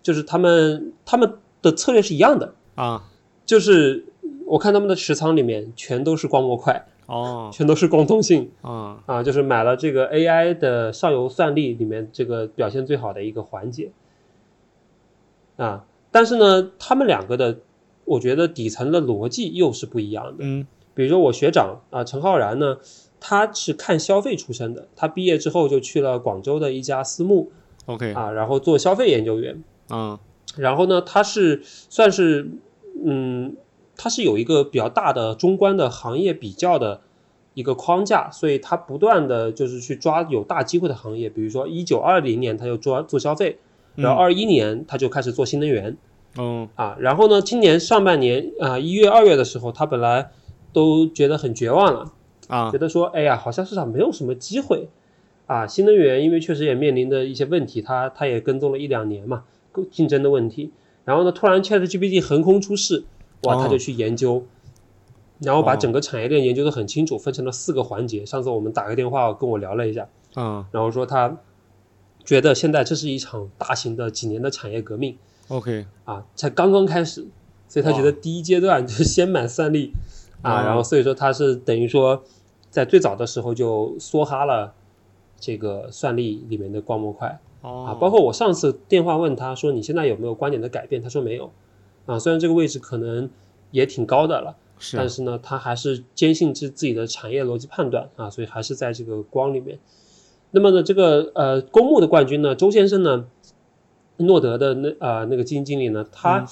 [0.02, 3.04] 就是他们他们的策略是一样的，啊，
[3.45, 4.06] 就是
[4.45, 13.91] 我看他们的持仓里面全都是光模块，哦，全都是光通信啊，啊，就是买了这个 AI 的上游算力里面这个表现最好的一个环节
[15.58, 15.84] 啊。
[16.13, 17.60] 但是呢，他们两个的，
[18.06, 20.44] 我觉得底层的逻辑又是不一样的。
[20.44, 22.78] 嗯比如说我学长啊，陈浩然呢，
[23.22, 27.50] 他是看消费出身的，他毕业之后就去了广州的一家私募
[27.86, 29.64] ，OK，啊，然后做消费研究员。
[29.88, 30.20] 啊，
[30.58, 32.52] 然后呢，他是算是
[33.06, 33.56] 嗯，
[33.96, 37.00] 他是有一个比较大的中观的行业比较的
[37.54, 43.58] 一个框架，所以他不断的就是去抓有大机会的行业，比如说一九二零年他就做做消费，
[43.96, 45.96] 然后二一年他就开始做新能源。
[46.38, 50.32] 嗯啊，然后呢，今年上半年啊，一月、二月的时候，他本来
[50.72, 52.12] 都觉得很绝望了，
[52.48, 54.88] 啊觉，得说，哎呀，好像市场没有什么机会
[55.48, 55.67] 啊。
[55.67, 60.72] 新能源因为确实也面临的一些问题，他他也跟踪了一两年嘛，够竞争的问题。
[61.04, 63.04] 然后呢，突然 ChatGPT 横空出世，
[63.44, 64.46] 哇，他就去研究，
[65.39, 68.26] 然后把哦整个产业链研究的很清楚，分成了四个环节。
[68.26, 71.39] 上次我们打个电话跟我聊了一下，嗯然后说他
[72.24, 75.17] 觉得现在这是一场大型的几年的产业革命。
[75.52, 77.28] ，OK，啊，才刚刚开始，
[77.68, 79.94] 所以他觉得第一阶段就是先买算力
[80.42, 80.66] 啊，哦。
[80.66, 82.24] 然后所以说他是等于说
[82.70, 84.74] 在最早的时候就梭哈了
[85.40, 91.52] 这个算力里面的光模块啊，哦，包括我上次电话问他说你现在有没有观点的改变，他说没有。
[92.08, 93.30] 啊，虽然这个位置可能
[93.70, 94.98] 也挺高的了，是。
[94.98, 99.78] 啊但是呢，他还是坚信自自己的产业逻辑判断啊，所以还是在这个光里面。
[100.50, 103.26] 那么呢，这个呃公募的冠军呢，周先生呢，
[104.22, 106.48] 诺德的那呃那个基金经理呢，他、嗯。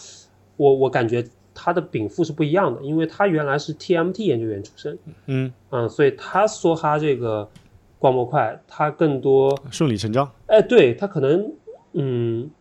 [0.58, 7.49] 我我感觉他的禀赋是不一样的，因为他原来是 TMT 研究员出身，嗯，嗯，所以他梭哈这个
[7.97, 11.53] 光模块，他更多顺理成章，哎，对他可能，
[11.93, 12.51] 嗯，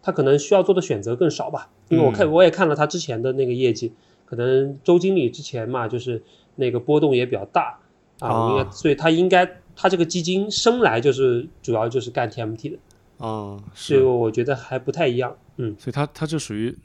[0.00, 2.30] 他可能需要做的选择更少吧，因为我看、嗯。
[2.30, 3.92] 我也看了他之前的那个业绩，
[4.24, 6.22] 可能周经理之前嘛，就是
[6.54, 7.80] 那个波动也比较大。
[8.20, 12.78] 啊，我应该，啊所以他应该他这个基金生来就是主要就是干 TMT 的，
[13.18, 16.76] 啊，是，我觉得还不太一样，嗯，所以它它就属于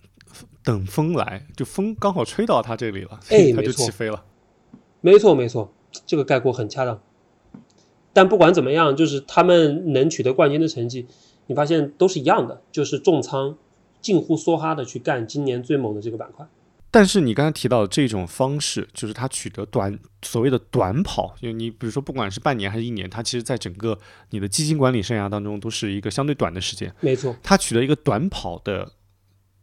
[0.64, 4.24] 等风来，就风刚好吹到它这里了，哎 没错起飞了，
[5.02, 5.72] 没错没错，
[6.06, 7.00] 这个概括很恰当。
[8.14, 11.08] 但不管怎么样，就是他们能取得冠军的成绩，
[11.48, 13.56] 你发现都是一样的，就是重仓，
[14.02, 16.48] 近乎梭哈的去干今年最猛的这个板块。
[16.94, 23.98] 但是你刚才提到的这种方式，就是它取得短所谓的短跑，就你比如说不管是半年还是一年，它其实在整个
[24.30, 26.94] 你的基金管理生涯当中都是一个相对短的时间。
[27.00, 28.92] 没错，它取得一个短跑的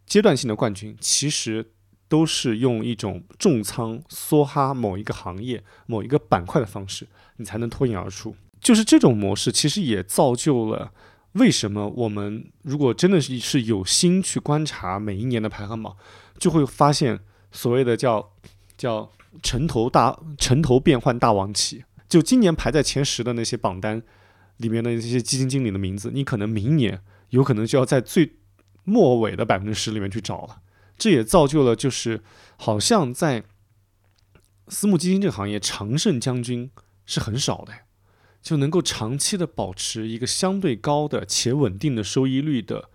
[0.06, 1.70] 阶段性的冠军，其实
[2.08, 8.34] 都是用一种重仓梭哈某一个行业、某一个板块的方式，你才能脱颖而出。
[8.60, 10.92] 就是这种模式，其实也造就了
[11.34, 15.96] 为什么我们如果真的是是有心去观察每一年的排行榜，
[16.40, 17.20] 就会发现
[17.52, 18.32] 所谓的叫
[18.76, 21.84] 叫城头大城头变换大王旗。
[22.08, 24.02] 就今年排在前十的那些榜单
[24.56, 28.38] 里面的那些基金经理的名字，你可能明年有可能就要在最
[28.82, 30.62] 末尾的百分之十里面去找了。
[30.98, 32.22] 这也造就了，就是
[32.56, 33.44] 好像在
[34.68, 36.70] 私募基金这个行业，常胜将军
[37.06, 37.72] 是很少的，
[38.42, 42.90] 就能够长期的保持一个相对高的且稳定的收益率的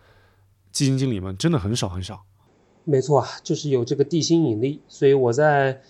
[0.72, 2.26] 基金经理们，真的很少很少。
[2.86, 4.80] 没错啊，就是有这个地心引力。
[4.88, 5.82] 所以我在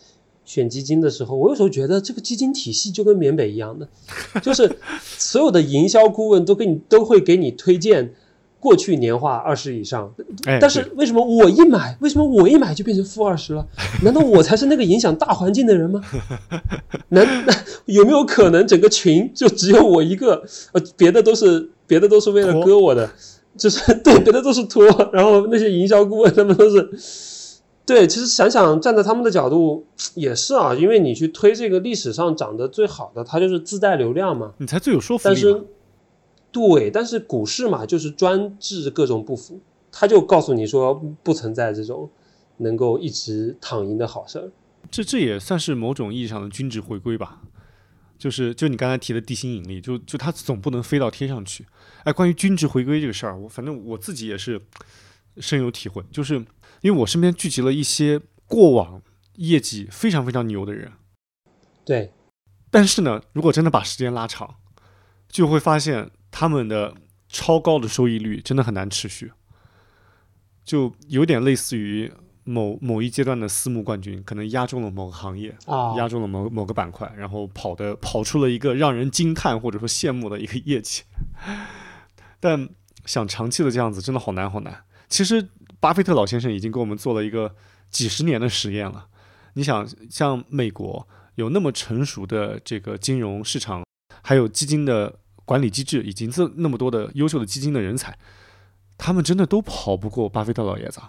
[0.44, 3.88] 选基金的时候，我有时候觉得这个基金体系就跟缅北一样的，
[4.42, 8.14] 就是所有的营销顾问都给你都会给你推荐
[8.60, 10.12] 过去年化二十以上，
[10.46, 13.68] 哎，但是为什么我一买，为什么我一买就变成负二十了？
[14.04, 16.02] 难道我才是那个影响大环境的人吗？
[17.10, 17.28] 难
[17.86, 20.44] 有没有可能整个群就只有我一个？
[20.72, 23.08] 呃，别的都是别的都是为了割我的，
[23.58, 24.86] 就是 对，别的都是托。
[25.14, 34.54] 然后那些营销顾问他们都是，对，其实想想站在他们的角度也是啊，因为你去推这个历史上涨得最好的，它就是自带流量嘛。
[34.58, 35.36] 你才最有说服力但。
[35.36, 35.64] 是，
[36.52, 39.60] 对，但是股市嘛，就是专治各种不服，
[39.92, 42.10] 他就告诉你说不存在这种
[42.58, 44.50] 能够一直躺赢的好事儿。
[44.90, 47.42] 这这也算是某种意义上的均值回归吧。
[48.18, 51.66] 就是就你刚才提的地心引力，就就它总不能飞到天上去。
[52.04, 54.62] 哎，关于均值回归这个事儿，我反正我自己也是
[55.38, 56.36] 深有体会，就是
[56.82, 59.02] 因为我身边聚集了一些过往
[59.36, 60.92] 业绩非常非常牛的人，
[61.84, 62.14] 对，
[62.72, 64.56] 但是呢，如果真的把时间拉长，
[65.28, 66.96] 就会发现他们的
[67.28, 69.34] 超高的收益率真的很难持续，
[70.64, 72.12] 就有点类似于
[72.46, 81.04] 某某一阶段的私募冠军，可能压中了某个行业，啊，压中了某某个板块，然后跑的跑出了一个让人惊叹或者说羡慕的一个业绩。
[82.40, 82.70] 但
[83.06, 84.84] 想长期的这样子真的好难好难。
[85.10, 87.56] 其实巴菲特老先生已经给我们做了一个
[87.90, 89.08] 几十年的实验了。
[89.54, 93.84] 你想，像美国有那么成熟的这个金融市场，
[94.22, 98.18] 还有基金的管理机制，以及这那么多的优秀的基金的人才，
[98.98, 101.00] 他们真的都跑不过巴菲特老爷子。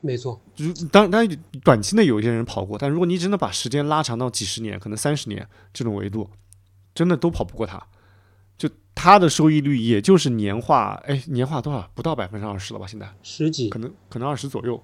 [0.00, 6.30] 没错，如当当然短期内有一些人跑过，但如果你真的把时间拉长到几十年，可能三十年这种维度，
[6.94, 7.82] 真的都跑不过他。
[8.56, 11.90] 就他的收益率，也就是年化，哎，年化多少？
[11.94, 12.86] 不到百分之二十了吧？
[12.86, 14.80] 现在十几，可能可能二十左右。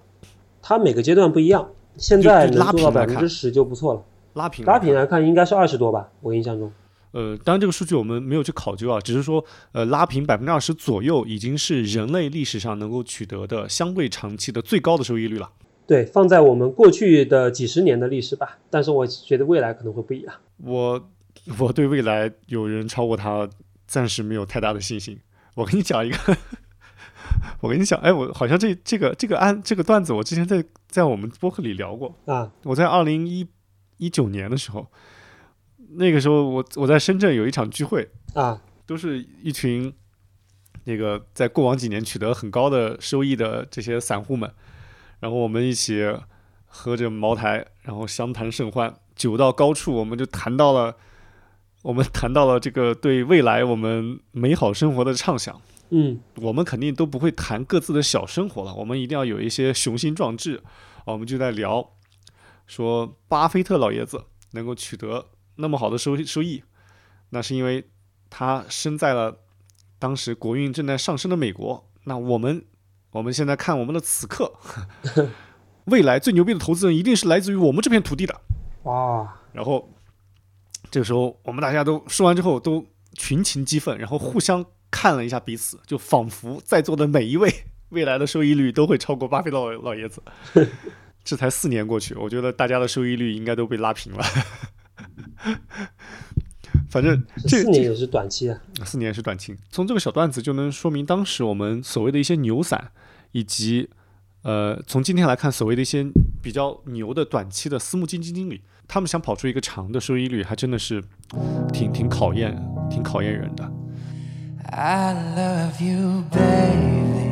[0.61, 4.05] 它每个阶段不一样，现在拉能做到百分之十就不错了。
[4.35, 6.73] 拉平拉平来看，应该是二十多吧，我印象中。
[7.15, 15.49] 呃，当然这个数据我们没有去考究啊，只是说，呃，拉平百分之二十左右，已经是人类历史上能够取得的相对长期的最高的收益率了。
[15.87, 20.35] 对，放在我们过去的几十年的历史吧，但是我觉得未来可能会不一样。
[20.57, 21.09] 我
[21.59, 23.49] 我对未来有人超过他，
[23.87, 25.17] 暂时没有太大的信心。
[25.55, 26.37] 我跟你讲一个，
[27.61, 32.19] 我跟你讲，哎，我好像这这个这个案这个段子，我之前在在我们播客里聊过。
[32.25, 33.47] 啊，我在二零一
[33.99, 34.91] 一九年的时候，
[35.97, 39.93] 那个时候我我在深圳有一场聚会，啊，都是一群
[40.85, 44.53] 那个在过往几年取得很高的收益的这些散户们，
[45.21, 46.03] 然后我们一起
[46.67, 50.97] 喝着茅台，然后相谈甚欢，酒到高处，我们就谈到了，
[51.83, 55.61] 我们谈到了这个对未来我们美好生活的畅想。
[55.91, 60.57] 嗯，我们肯定都不会谈各自的小生活了，我们一定要有一些雄心壮志
[61.05, 61.13] 啊！
[61.13, 61.93] 我们就在聊，
[62.67, 65.27] 说巴菲特老爷子能够取得
[65.57, 66.63] 那么好的收收益，
[67.31, 67.89] 那是因为
[68.29, 69.41] 他生在了
[69.99, 71.89] 当时国运正在上升的美国。
[72.05, 72.65] 那我们
[73.13, 74.53] 我们现在看我们的此刻，
[75.87, 78.41] 未来最牛逼的投资人一定是来自于我们这片土地的。
[78.83, 79.89] 哇，然后
[80.91, 87.51] 这个时候，我们大家都说完之后都群情激愤，然后互相看了一下彼此，就仿佛在座的每一位
[87.91, 90.23] 未来的收益率都会超过巴菲特老老爷子。
[91.25, 94.23] 这才四年过去，我觉得大家的收益率应该都被拉平了。
[96.89, 98.59] 反正这四年也是短期啊。
[98.85, 102.91] 四年也是短期，从这个小段子就能说明当时我们所谓的一些牛散，
[103.33, 103.89] 以及
[104.43, 106.07] 呃，从今天来看，所谓的一些
[106.43, 111.03] 比较牛的短期的私募基金经理，他们想跑出一个长的收益率，还真的是
[111.73, 112.55] 挺挺考验、
[112.91, 113.73] 挺考验人的。
[114.71, 117.25] I love you, baby.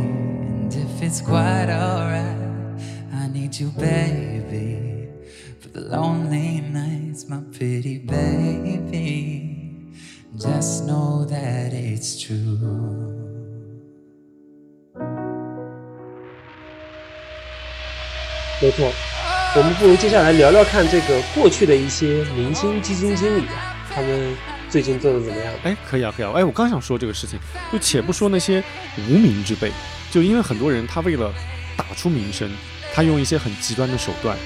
[0.63, 2.37] And if it's quite alright,
[3.13, 4.82] I need you, baby.
[5.73, 9.89] The lonely nights, my pretty baby.
[10.37, 12.59] Just know that it's true.
[18.61, 18.93] 没错，
[19.57, 24.37] 我们不如接下来聊聊看这个过去的一些明星基金经理啊，他们
[24.69, 25.55] 最近做的怎么样？
[25.65, 26.33] 哎，可以啊，可以啊。
[26.35, 27.39] 哎，我刚想说这个事情，
[27.73, 28.63] 就且不说那些
[29.09, 29.73] 无名之辈，
[30.11, 31.33] 就因为很多人他为了
[31.79, 32.51] 打出名声，
[32.93, 34.37] 他用一些很极端的手段，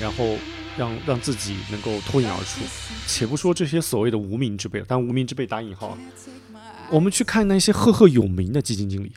[0.00, 0.36] 然后
[0.76, 2.60] 让让自己能够脱颖而出。
[3.06, 5.96] 且不说这些所谓的无名之辈，但无名之辈打引号，
[6.90, 9.12] 我们去看那些赫赫有名的基金经理，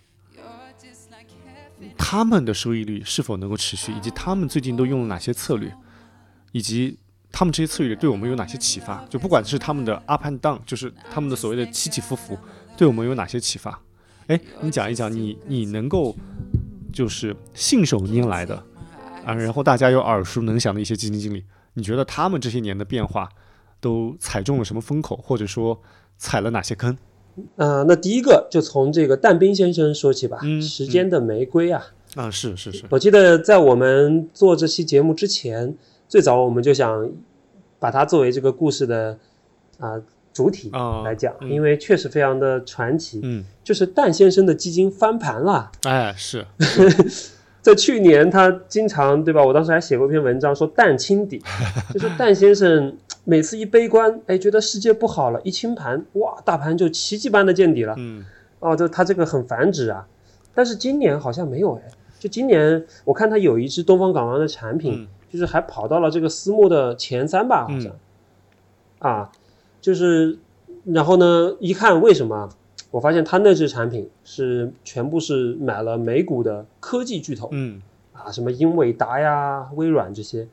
[1.97, 5.73] 他们的收益率是否能够持续，以及他们最近都用了哪些策略，
[6.51, 6.97] 以及
[7.31, 9.03] 他们这些策略对我们有哪些启发？
[9.09, 12.37] 就不管是他们的 up and down，就是他们的所谓的起起伏伏，
[12.77, 13.79] 对我们有哪些启发？
[14.27, 16.15] 哎，你讲一讲你你能够
[16.93, 18.63] 就是信手拈来的
[19.29, 23.29] 啊，然后大家又耳熟能详的一些基金经理，你觉得他们这些年的变化
[23.79, 25.79] 都踩中了什么风口，或者说
[26.17, 26.97] 踩了哪些坑？
[27.55, 30.39] 啊、那第一个就从这个但斌先生说起吧。
[30.41, 31.81] 嗯时间的玫瑰啊，
[32.15, 35.73] 啊，是是是，我记得在我们做这期节目之前，
[36.09, 37.09] 最早我们就想
[37.79, 39.17] 把它作为这个故事的
[39.79, 39.93] 啊、
[40.33, 43.21] 主体啊来讲，嗯因为确实非常的传奇。
[43.23, 45.71] 嗯，就是蛋先生的基金翻盘了。
[45.83, 46.45] 哎，是，
[47.61, 49.43] 在去年，他经常对吧？
[49.43, 51.41] 我当时还写过一篇文章，说蛋清底，
[51.93, 52.95] 就是蛋先生
[53.25, 57.93] 每次一悲观，哎，觉得世界不好了，一清盘，哇，大盘就奇迹般的见底了。
[57.97, 58.25] 嗯
[58.60, 60.07] 哦，就他这个很繁殖啊。
[60.55, 67.91] 但是今年好像没有哎，就今年我看他有一只东方港湾的产品，嗯就是还跑到了这个私募的前三吧，好像。
[68.99, 69.29] 啊，
[69.79, 70.39] 就是
[70.85, 72.49] 然后呢，一看为什么？
[72.92, 77.81] 我发现他那支产品是全部是买了美股的科技巨头，嗯
[78.13, 80.48] 啊，什么英伟达呀、微软这些，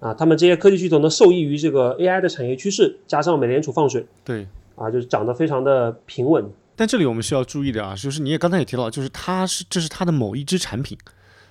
[0.00, 4.46] 啊，他们这些科技巨头呢，受益于这个 AI 的产业趋势，加上美联储放水，对。
[4.80, 6.48] 啊，就是涨得非常的平稳。
[6.76, 10.96] 但这里我们需要注意的啊，就是你也刚才也提到，就是它是这是它的某一支产品。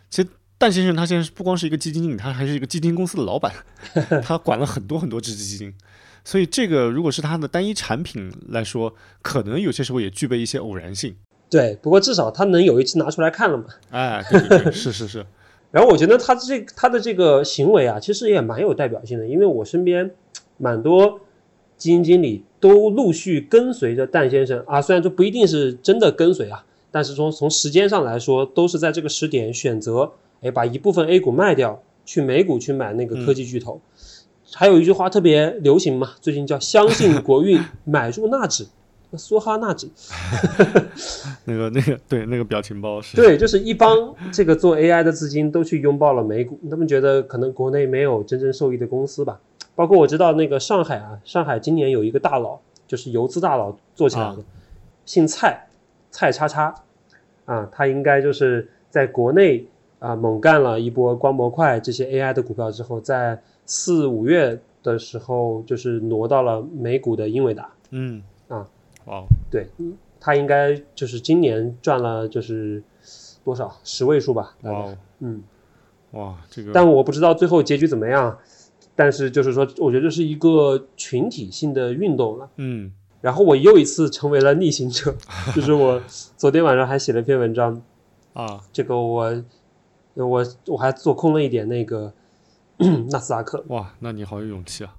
[0.09, 3.53] 其实蛋先生他现在是不光是一个基金经理，他还是一个基金公司的老板，
[4.23, 5.73] 他管了很多很多只基金。
[6.25, 11.15] 所以这个如果是他的单一产品来说，可能有些时候也具备一些偶然性。
[11.49, 13.65] 对，不过至少他能有一次拿出来看了嘛。
[13.91, 15.25] 哎，对对对，是是是。
[15.71, 20.09] 然后我觉得他这他的这个行为啊，其实也蛮有代表性的，因为我身边
[20.57, 21.19] 蛮多
[21.77, 30.11] 基金经理都陆续跟随着蛋先生啊，虽然这不一定是真的跟随啊，但是从从时间上来说，都是在这个时点选择，
[30.41, 33.81] 哎，把一部分 A 股卖掉，去美股去买那个科技巨头。
[34.53, 38.65] 还有一句话特别流行嘛，最近叫“相信国运，买入纳指”，
[39.13, 39.89] 梭哈纳指。
[41.43, 49.39] 那个那个对那个表情包是对，就是一帮这个做 AI 的资金都去拥抱了美股，他们觉得可能国内没有真正受益的公司吧。
[49.75, 54.37] 包括我知道那个上海啊，上海今年有一个大佬，就是游资大佬做起来的，
[55.05, 55.67] 姓蔡，
[56.09, 56.73] 蔡叉叉，
[57.45, 59.65] 啊，他应该就是在国内
[59.99, 68.67] 啊猛干了一波光模块这些 AI 的股票之后，在四五月的时候就是挪到了美股的英伟达，嗯啊，
[69.05, 69.67] 哇，对，
[70.19, 72.81] 他应该就是今年赚了就是
[73.43, 75.43] 多少十位数吧，大概哇嗯。
[76.11, 78.37] 哇，这个但我不知道最后结局怎么样。
[78.95, 82.49] 但是就是说，我觉得这是一个群体性的运动了。
[82.55, 85.13] 嗯然后我又一次成为了逆行者，
[85.53, 86.01] 就是我
[86.37, 87.79] 昨天晚上还写了一篇文章，
[88.33, 89.43] 啊这个我
[90.25, 92.11] 我我还做空了一点那个
[93.11, 94.95] 纳斯达克，哇，那你好有勇气啊！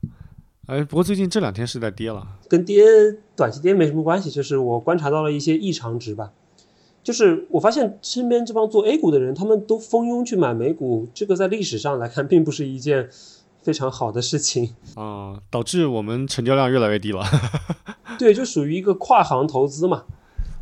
[0.67, 2.85] 哎，不过最近这两天是在跌了，跟跌
[3.35, 6.33] 短期跌没什么关系，就是我观察到了一些异常值吧。
[7.03, 13.09] 就是我发现身边这帮做 A 股的人，他们都蜂拥去买美股，这个在历史上来看，并不是一件
[13.63, 14.75] 非常好的事情。
[14.95, 17.25] 啊，导致我们成交量越来越低了，
[18.19, 20.05] 对，就属于一个跨行投资嘛。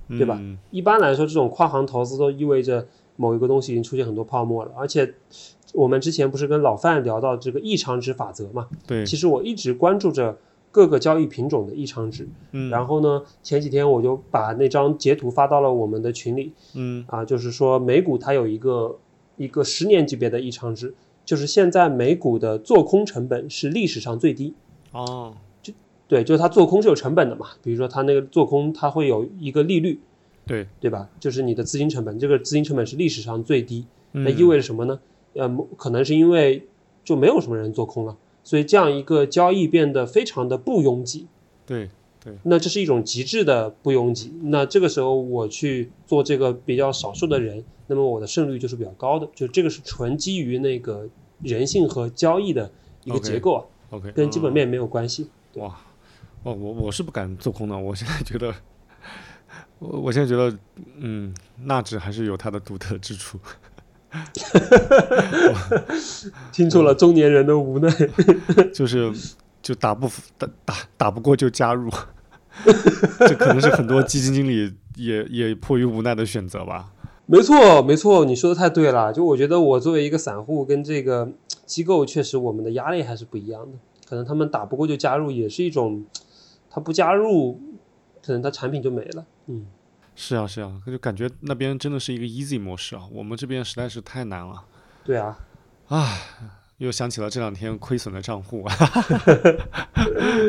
[0.09, 2.87] 对吧嗯一般来说，这种跨行投资都意味着
[3.17, 5.15] 某一个东西已经出现很多泡沫了，而且
[5.75, 8.69] 我们之前不是跟老范聊到这个异常值法则嘛？
[8.87, 10.39] 对，其实我一直关注着
[10.71, 16.53] 各个交易品种的异常值，嗯，然后呢，前几天我就把那张截图发到了我们的群里。
[16.75, 17.05] 嗯。
[17.09, 18.99] 啊，就是说美股它有一个
[19.37, 20.95] 一个十年级别的异常值，
[21.25, 24.55] 就是现在美股的做空成本是历史上最低。
[24.93, 25.73] 哦，就
[26.09, 29.99] 对，就是它做空是有成本的嘛，比如说它那个做空它会有一个利率，
[30.47, 31.09] 对，对吧？
[31.19, 35.01] 就是你的资金成本，这个资金成本是历史上最低，那那意味着什么呢？
[35.35, 36.67] 呃，可能是因为
[37.05, 41.27] 就没有什么人做空了，所以这样一个交易变得非常的不拥挤。
[41.67, 41.91] 对
[42.25, 44.33] 对，那这是一种极致的不拥挤。
[44.45, 49.29] 那这个时候我去做这个比较少数的人，那么我的胜率就是比较高的。
[49.35, 51.09] 就这个是纯基于那个
[51.43, 52.71] 人性和交易的
[53.05, 55.29] 一个结构啊 OK，跟基本哦面没有关系。
[55.55, 55.77] 哇，
[56.43, 58.55] 哦，我我是不敢做空的，我现在觉得，
[59.79, 60.57] 我我现在觉得，
[60.99, 63.39] 嗯，纳指还是有它的独特之处。
[66.53, 67.91] 听出了中年人的无奈。
[68.73, 69.13] 就是
[69.61, 71.91] 就打不服打打打不过就加入，
[73.27, 76.93] 这可能是很多基金经理也也迫于无奈的选择吧。
[77.27, 79.13] 没错，没错，你说的太对了。
[79.13, 81.29] 就我觉得我作为一个散户，跟这个
[81.67, 83.77] 机构确实我们的压力还是不一样的。
[84.09, 86.05] 可能他们打不过就加入，也是一种，
[86.71, 87.61] 他不加入，
[88.27, 89.25] 可能他产品就没了。
[89.47, 89.67] 嗯，
[90.15, 94.65] 是啊是啊，就感觉那边真的是一个 easy 模式啊，我们这边实在是太难了。
[95.05, 95.39] 对啊，
[96.79, 98.75] 又想起了这两天亏损的账户啊。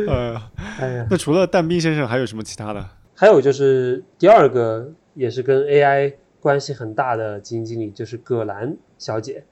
[0.08, 0.42] 呃，
[0.80, 2.90] 哎呀，那除了蛋兵先生，还有什么其他的？
[3.16, 9.44] 还有就是第二个也是跟 AI 关系很大的基金经理，就是葛兰小姐，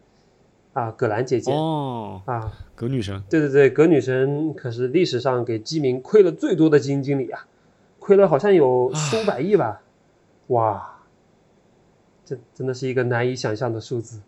[0.73, 7.47] 啊，葛兰姐姐、哦，啊，葛女神，对对对，葛女神可是历史上给基民亏了最多的基金经理啊，
[8.05, 9.81] 亏了好像有四五百亿吧，
[10.49, 10.99] 哇，
[12.23, 14.21] 这真的是一个难以想象的数字，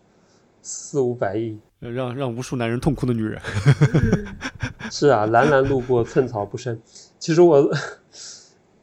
[0.60, 1.56] 四五百亿。
[1.78, 3.40] 呃让让无数男人痛哭的女人。
[4.90, 6.76] 是啊，蓝蓝路过寸草不生。
[7.20, 7.70] 其实我，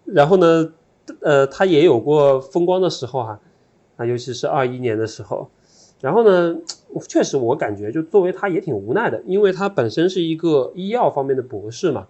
[0.05, 0.71] 然后呢，
[1.19, 3.39] 呃，他也有过风光的时候啊，
[3.97, 5.49] 啊，尤其是二一年的时候。
[5.99, 6.55] 然后呢，
[7.09, 12.07] 确实我感觉就作为他也挺无奈的，因为他本身是一个医药方面的博士嘛。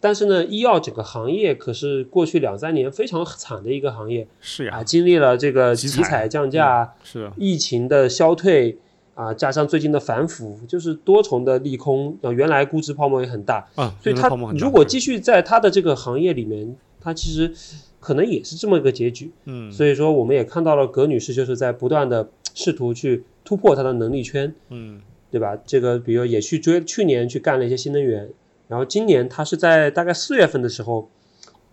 [0.00, 8.78] 但是呢，医药整个行业可是过去两三年非常惨的一个行业啊，是呀，经历了这个集采降价、是啊，疫情的消退
[9.14, 12.16] 啊，加上最近的反腐，就是多重的利空。
[12.22, 14.28] 啊，原来估值泡沫也很大，啊，所以它
[14.58, 17.52] 如果继续在它的这个行业里面，它其实
[18.00, 19.30] 可能也是这么一个结局。
[19.44, 25.56] 嗯所以说，我们也看到了葛女士就是在不断的试图去突破她的能力圈，嗯对吧？
[25.66, 28.30] 这个比如也去追，去年去干了一些新能源，
[28.70, 31.10] 然后今年他是在大概四月份的时候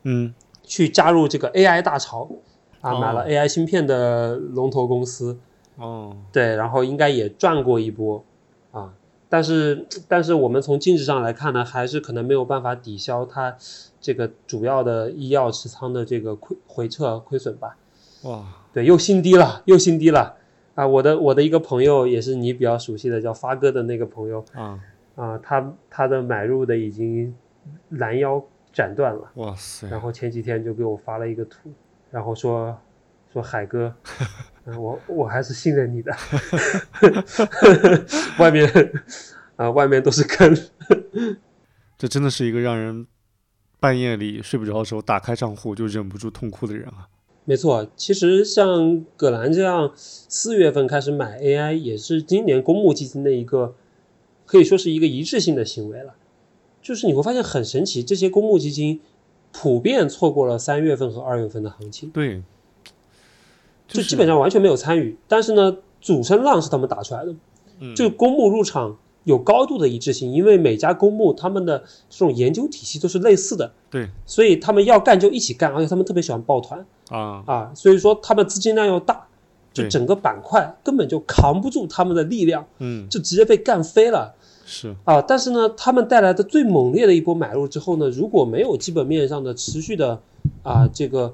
[0.03, 0.33] 嗯。
[0.69, 2.27] 去加入这个 AI 大潮，
[2.81, 2.99] 啊，哦。
[2.99, 5.39] 买了 AI 芯片的龙头公司，
[5.77, 6.13] 哦。
[6.29, 8.21] 对，然后应该也赚过一波，
[8.71, 8.93] 啊，
[9.29, 13.55] 但是但是我们从净值上来看呢，还是可能没有办法抵消它
[14.01, 17.77] 这个主要的医药持仓的这个亏回撤亏损吧。
[18.23, 18.43] 哇。
[18.73, 20.35] 对，又新低了，又新低了，
[20.75, 24.77] 啊，我的我的一个朋友也是你比较熟悉的，叫发哥的那个朋友啊，
[25.17, 27.35] 啊，他他的买入的已经
[27.89, 28.41] 拦腰
[28.71, 31.71] 斩断了，哇塞，然后前几天就给我发了一个图，
[32.11, 32.77] 然后说
[33.33, 33.91] 说海哥，
[34.65, 36.15] 嗯我我还是信任你的
[38.37, 38.71] 外面
[39.55, 40.55] 啊外面都是坑，
[41.97, 43.07] 这真的是一个让人
[43.79, 47.09] 半夜里睡不着的时候打开账户就忍不住痛哭的人啊。
[47.43, 53.73] 没错，其实像葛兰这样四月份开始买 AI，也是今年公募基金的一个
[54.47, 56.15] 可以说是一个一致性的行为了。
[56.81, 59.01] 就是你会发现很神奇，这些公募基金
[59.51, 62.41] 普遍错过了三月份和二月份的行情，对，
[63.87, 65.17] 就是基本上完全没有参与。
[65.27, 67.35] 但是呢，主升浪是他们打出来的，
[67.79, 76.85] 嗯这个公募入场有高度的一致性，因为每家公募他们的这种研究体系都是类似的，对所以他们要干就一起干，而且他们特别喜欢抱团。
[77.09, 79.26] 啊，啊，所以说他们资金量又大，
[79.83, 84.33] 就整个板块根本就扛不住他们的力量，嗯，就直接被干飞了。
[84.69, 85.21] 是，啊！
[85.21, 90.19] 但是呢，他们带来的最猛烈的一波买入之后呢，如果没有基本面上的持续的
[90.61, 91.33] 啊这个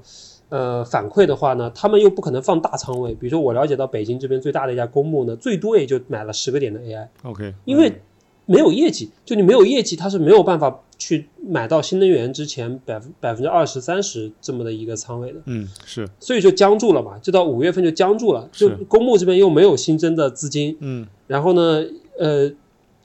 [0.50, 3.12] 呃反馈的话呢，他们又不可能放大仓位。
[3.14, 8.00] 比如说我了解到北京这边最大的一家公募呢，最多也就买了十个点的 AI，OK，因为
[8.46, 15.38] 没有业绩，就你没有业绩，它是没有办法去买到新能源之前百分百分之二十三十这么的一个仓位的。
[15.44, 21.06] 嗯是，所以就僵住了嘛，就到五月份就僵住了，就公募这边又没有新增的资金，嗯。
[21.26, 21.84] 然后呢，
[22.18, 22.50] 呃，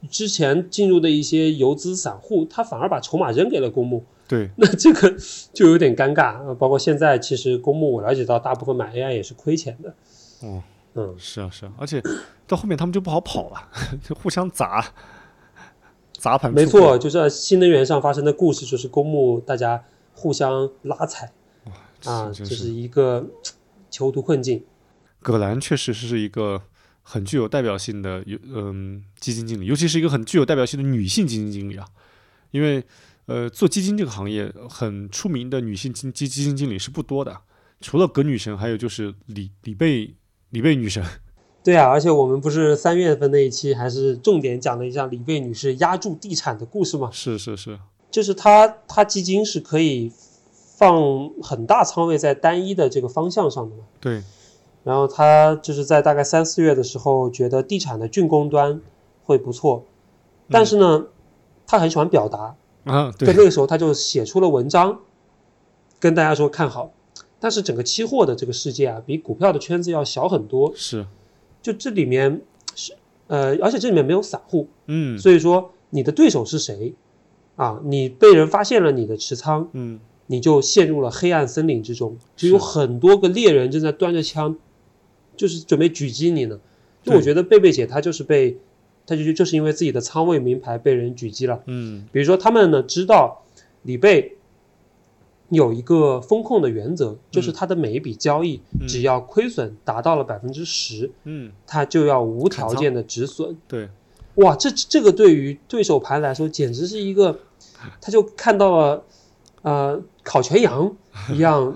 [0.10, 5.14] 之前进入的一些游资散户，他反而把筹码扔给了公募，对， 那这个
[5.52, 6.42] 就有点尴尬。
[6.46, 9.94] 呃包括现在，其实公募我了解到，大部分买 AI 也是亏钱的。
[10.48, 12.02] 哦，嗯，是啊是啊，而且
[12.48, 13.58] 到后面他们就不好跑了，
[14.08, 14.86] 就互相砸，
[16.20, 19.82] 砸盘，没错，，就是在新能源上发生的故事，就是公募大家
[20.14, 21.32] 互相拉踩
[22.04, 23.26] 啊，真这是一个
[23.90, 24.64] 囚徒困境。
[25.22, 26.62] 葛兰确实是一个
[27.02, 31.88] 很具有代表性的有嗯基金经理，尤其是一个很具有代表性的女性基金经理啊，
[32.52, 32.84] 因为
[33.26, 37.42] 呃做基金这个行业很出名的女性基基基金经理是不多的，
[37.80, 40.14] 除了葛女神，还有就是李李贝
[40.50, 41.04] 李贝女神，
[41.64, 47.10] 对啊，而且我们不是三月份那一期还是重点讲了一下李贝女士压住地产的故事吗？
[47.12, 47.78] 是是是，
[48.10, 50.12] 就是她她基金是可以
[50.78, 53.84] 放很大仓位在单一的这个方向上的嘛。
[54.00, 54.24] 对，
[54.84, 58.80] 然后她就是在大概三四月的时候，觉得地产的竣工端
[59.26, 59.84] 会不错，
[60.50, 61.08] 但是呢，
[61.68, 62.56] 她很喜欢表达，
[62.86, 65.00] 啊对，在那个时候她就写出了文章，
[66.00, 66.92] 跟大家说看好。
[67.42, 71.06] 但是整个期货的这个世界啊，比股票的圈子要小很多，是，
[71.62, 72.42] 就这里面
[72.76, 72.94] 是
[73.28, 76.94] 呃，而且这里面没有散户，嗯所以说你的对手是谁
[77.56, 77.80] 啊？
[77.84, 84.56] 你被人发现了你的持仓，嗯你就陷入了黑暗森林之中，就有很多个猎人正在端着枪，
[85.36, 86.60] 就是准备狙击你呢。
[87.04, 88.58] 就我觉得贝贝姐她就是被，
[89.06, 91.64] 她就就是因为自己的仓位名牌被人狙击了。
[91.66, 93.44] 嗯比如说他们呢知道
[93.84, 94.38] 李贝
[95.50, 98.88] 有一个风控的原则，就是他的每一笔交易嗯。
[98.88, 103.58] 只要亏损达到了百分之十，嗯，他就要无条件的止损。
[103.68, 103.90] 对，
[104.36, 107.40] 哇，这这个对于对手盘来说简直是一个，
[108.00, 109.04] 他就看到了，
[109.64, 110.96] 呃，烤全羊
[111.34, 111.76] 一样，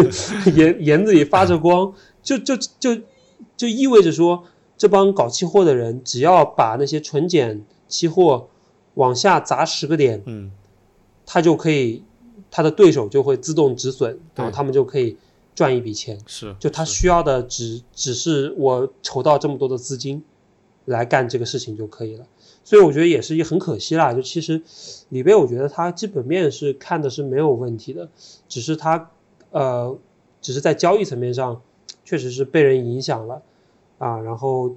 [0.54, 2.96] 眼眼子里发着光，就就就
[3.56, 4.44] 就意味着说，
[4.76, 8.48] 这帮搞期货的人只要把那些纯碱期货
[8.94, 10.52] 往下砸十个点，嗯。
[11.26, 12.04] 他就可以，
[12.56, 15.16] 他的对手就会自动止损，然后他们就可以
[15.56, 16.16] 赚一笔钱。
[16.24, 20.22] 是，就他需要的只只是我筹到这么多的资金
[20.84, 22.24] 来干这个事情就可以了。
[22.62, 24.14] 所以我觉得也是一很可惜啦。
[24.14, 24.62] 就其实
[25.08, 28.08] 里边，我觉得他基本面是看的是没有问题的，
[28.48, 29.10] 只是他
[29.50, 29.98] 呃，
[30.40, 31.60] 只是在交易层面上
[32.04, 33.42] 确实是被人影响了
[33.98, 34.76] 啊，然后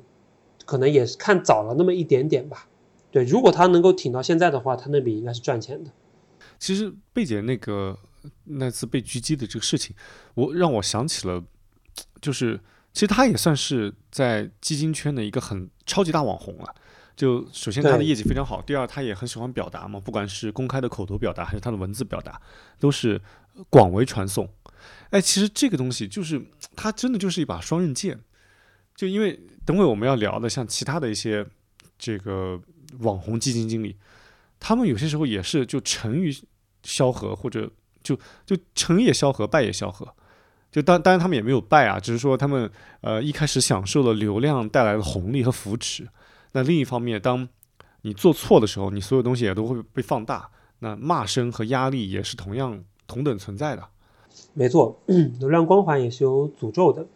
[0.65, 2.67] 可能也是看早了那么一点点吧。
[3.11, 5.91] 对，如果他能够挺到现在的话，他那笔应该是赚钱的。
[6.59, 7.97] 其实贝姐那个
[8.45, 9.95] 那次被狙击的这个事情，
[10.33, 11.43] 我让我想起了，
[12.21, 12.59] 就是
[12.93, 16.75] 其实她也算是在基金圈的一个很超级大网红了。
[17.15, 22.39] 就首先她的业绩非常好，第二她也很喜欢表达嘛，不管是公开的口头表达还是她的文字表达，
[22.79, 23.19] 都是
[23.69, 24.47] 广为传颂。
[25.09, 26.39] 哎，其实这个东西就是
[26.75, 28.19] 它真的就是一把双刃剑，
[28.95, 31.43] 就因为等会我们要聊的像其他的一些
[31.97, 32.61] 这个
[32.99, 33.95] 网红基金经理，
[34.59, 36.35] 他们有些时候也是就成于
[36.83, 37.69] 萧何，或者
[38.03, 40.07] 就就成也萧何，败也萧何。
[40.71, 42.69] 就当当然他们也没有败啊，只是说他们
[43.01, 46.07] 呃一开始享受了流量带来的红利和扶持。
[46.51, 47.47] 那另一方面，当
[48.01, 50.49] 你做错的时候，你所有东西也都会被放大，
[50.79, 53.83] 那骂声和压力也是同样同等存在的。
[54.53, 55.01] 没错，
[55.39, 57.07] 流量光环也是有诅咒的，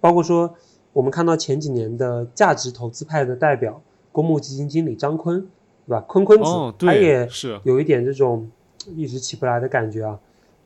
[0.00, 0.54] 包括说，
[0.92, 5.48] 我们看到前几年的价值投资派的代表公募基金经理张坤，
[5.86, 6.00] 对吧？
[6.08, 8.48] 坤坤子、哦，他也，是有一点这种
[8.96, 10.18] 一直起不来的感觉啊。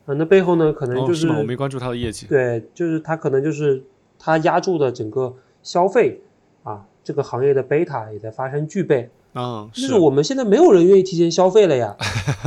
[0.07, 1.37] 啊，那背后呢，可能哦，就是吗？
[1.39, 2.27] 我没关注他的业绩。
[2.27, 3.83] 对，就是他可能就是
[4.19, 6.21] 他压住的整个消费
[6.63, 9.11] 啊，这个行业的贝塔也在发生巨倍。
[9.35, 11.95] 啊，就是我们现在没有人愿意提前消费了呀。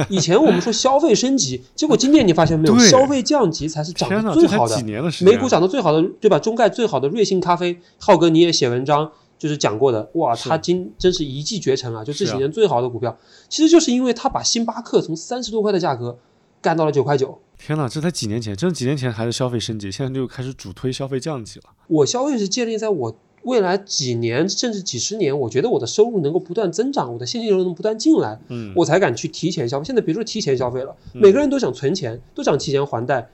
[0.09, 4.85] 以前我们说消费升级，结果今年你发现没有，消费降级才是涨，得最好的这才几。
[4.87, 6.39] 年的时间，美股涨得最好的，对吧？
[6.39, 9.11] 中概最好的瑞幸咖啡，浩哥你也写文章
[9.41, 12.03] 就是讲过的，哇，是它今真是一骑绝尘啊！
[12.03, 13.17] 就这几年最好的股票，
[13.49, 16.15] 其实就是因为他把星巴克从三十多块的价格
[16.61, 17.39] 干到了九块九。
[17.57, 21.65] 天哪，这才几年前，真的几年前还是消费升级，现在就开始主推消费降级了。
[21.87, 29.85] 我消费是建立在我未来几年甚至几十年，我觉得我的收入能够不断增长，我的现金流能不断进来，嗯，我才敢去提前消费。
[29.85, 33.27] 现在别说提前消费了，嗯每个人都想存钱，都想提前还贷。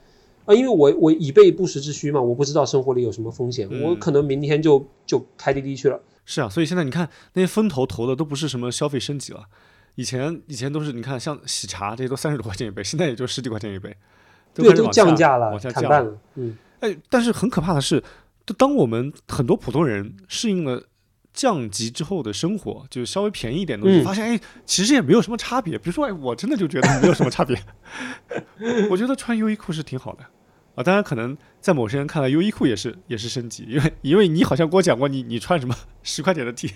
[0.47, 6.01] 啊，因为我我以备不时之需嘛，我不知道生活里有什么风险，嗯我可能明天就就开滴滴去了。
[6.25, 9.43] 是啊，所以现在你看那些风投投的都不是什么消费升级了，
[9.95, 13.95] 以前以前都是你看像喜茶这些都三十多块钱一杯，现在也就十几块钱一杯，
[14.53, 16.17] 都对，都降价了往下，降砍半了。
[16.35, 18.01] 嗯，哎，但是很可怕的是，
[18.45, 20.81] 就当我们很多普通人适应了
[21.37, 25.77] 降级之后的生活，就是稍微便宜一点的东西，嗯发现哎，其实也没有什么差别。
[25.77, 27.55] 比如说，哎，我真的就觉得没有什么差别。
[28.89, 30.23] 我觉得穿优衣库是挺好的
[30.73, 36.69] 啊，当然可能在某些人看来，优衣库也是也是升级，因为因为你好像给我讲过你你穿什么十块钱的 T，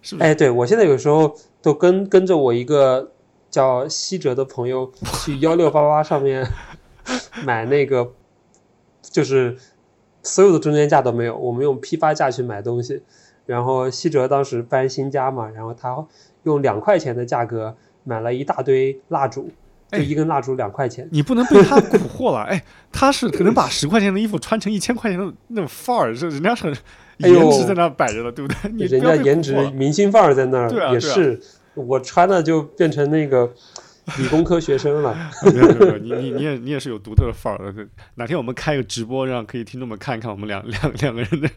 [0.00, 0.28] 是不是？
[0.30, 3.12] 哎，对我现在有时候都跟跟着我一个
[3.50, 4.92] 叫西哲的朋友
[5.24, 6.48] 去幺六八八上面
[7.44, 8.12] 买那个，
[9.02, 9.58] 就是
[10.22, 13.02] 所有的中间价都没有，我们用批发价去买东西。
[13.46, 16.04] 然后西哲当时搬新家嘛，然后他
[16.42, 17.74] 用两块钱的价格
[18.04, 19.50] 买了一大堆蜡烛，
[19.90, 21.08] 就哎一根蜡烛两块钱。
[21.12, 26.72] 你不能被他蛊惑了， 哎，他是可能把十块钱的衣服穿成一千块钱的那种范儿，是人家很
[27.20, 28.72] 哎呦颜值在那摆着了，对不对？
[28.72, 31.40] 你人家颜值明星范儿在那儿，对啊啊也是
[31.74, 33.50] 我穿的就变成那个
[34.18, 35.14] 理工科学生了。
[35.52, 37.86] 没有没有，你你你也你也是有独特的范儿的。
[38.14, 41.48] 哪天我们开个直播，让可以听众们看一看我们两两两个人的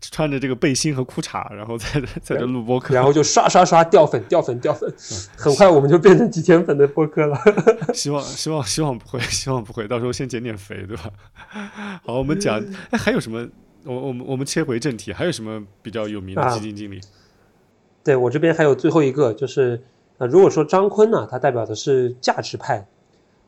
[0.00, 2.94] 穿着这个背心和裤衩，然后在这在这录播客。
[2.94, 7.38] 然后就刷刷刷掉粉掉粉掉粉，嗯很快我们就变成几千粉的播客了。
[7.92, 11.10] 希望希望希望不会，希望不会，到时候先减点肥，对吧？
[12.04, 12.58] 好，我们讲，
[12.90, 13.46] 哎，还有什么？
[13.84, 16.98] 我我们我们切回正题，还有什么比较有名的啊基金经理？
[18.02, 19.84] 对我这边还有最后一个，就是
[20.18, 22.86] 呃，如果说张坤呢，他代表的是价值派，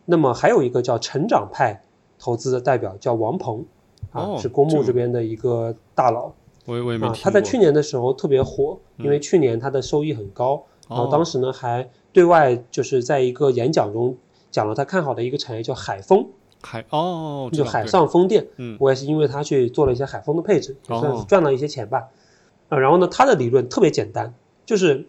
[0.04, 1.82] 那么还有一个叫成长派
[2.18, 3.64] 投资的代表叫王鹏，
[4.10, 6.32] 啊，哦是公募这边的一个大佬
[6.64, 14.16] 我也我也没听，啊他在去年的时候特别火，因为嗯去年他的收益很高，然后哦当时呢还对外就是在一个演讲中
[14.50, 16.26] 讲了他看好的一个产业叫海风，
[16.62, 18.44] 海哦，就海上风电。
[18.56, 22.08] 嗯我也是因为他去做了一些海风的配置，也算哦是赚了一些钱吧。
[22.68, 25.06] 啊，然后呢，他的理论特别简单，就是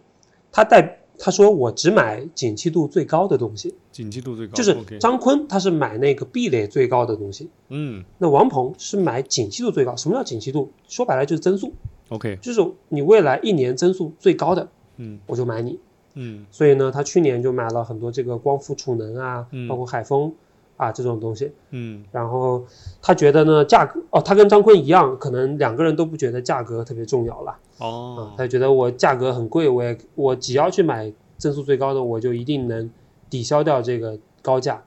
[0.52, 8.04] 他带他说我只买景气度最高的东西，景气度最高，就是张坤他是买那个壁垒最高的东西，嗯。
[8.18, 9.96] 那王鹏是买景气度最高。
[9.96, 10.70] 什么叫景气度？
[10.86, 11.72] 说白了就是增速
[12.10, 15.18] ，，OK，就是你未来一年增速最高的，嗯。
[15.26, 15.78] 我就买你。
[16.14, 16.46] 嗯。
[16.50, 19.66] 所以呢，他去年就买了很多这个光伏储能啊，嗯。
[19.66, 20.32] 包括海风
[20.78, 21.52] 啊这种东西。
[21.72, 22.02] 嗯。
[22.10, 22.64] 然后
[23.02, 32.90] 他觉得呢，价格哦，他跟张坤一样，可能两个人都不觉得价格特别重要了啊、哦，他觉得我价格很贵，我也我只要去买增速最高的，我就一定能
[33.28, 34.82] 抵消掉这个高价。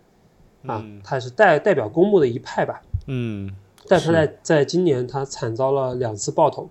[0.66, 0.82] 啊。
[0.84, 1.00] 嗯。
[1.04, 3.52] 他是代代表公募的一派吧，嗯
[3.88, 6.70] 但他在在今年他惨遭了两次爆头。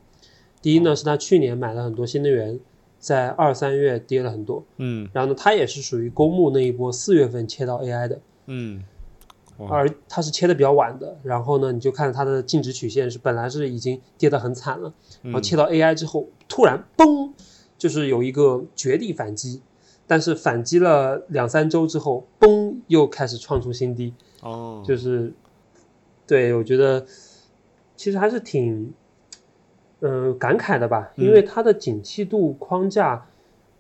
[0.62, 2.61] 第一呢，是他去年买了很多新能源，
[2.99, 5.09] 在二三月跌了很多，嗯。
[5.12, 8.85] 然后呢，他也是属于公募那一波四月份切到 AI 的，嗯，哇
[9.68, 14.92] 而它是切的比较晚的，然后呢，你就看它的净值曲线是本来是已经跌得很惨了，
[15.22, 17.32] 然后嗯切到 AI 之后，突然嘣，
[17.76, 19.62] 就是有一个绝地反击，
[20.06, 25.32] 但是反击了两三周之后，嘣又开始创出新低，哦，就是
[26.26, 27.04] 对我觉得
[27.96, 28.92] 其实还是挺
[30.02, 33.26] 嗯、感慨的吧，因为它的景气度框架，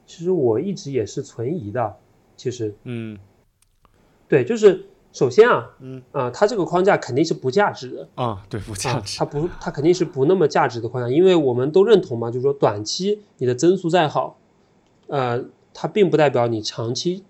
[0.06, 1.96] 其实我一直也是存疑的，
[2.36, 2.74] 其实。
[2.84, 3.18] 嗯。
[4.28, 8.08] 对，就是首先啊，嗯啊、它这个框架肯定是不价值的。
[8.14, 14.38] 啊，对，不价啊，值它，不，它肯定是不那么价值的框架，因为我们都认同嘛，就是说短期你的增速再好，
[15.08, 15.44] 呃，
[15.74, 17.24] 它并不代表你长期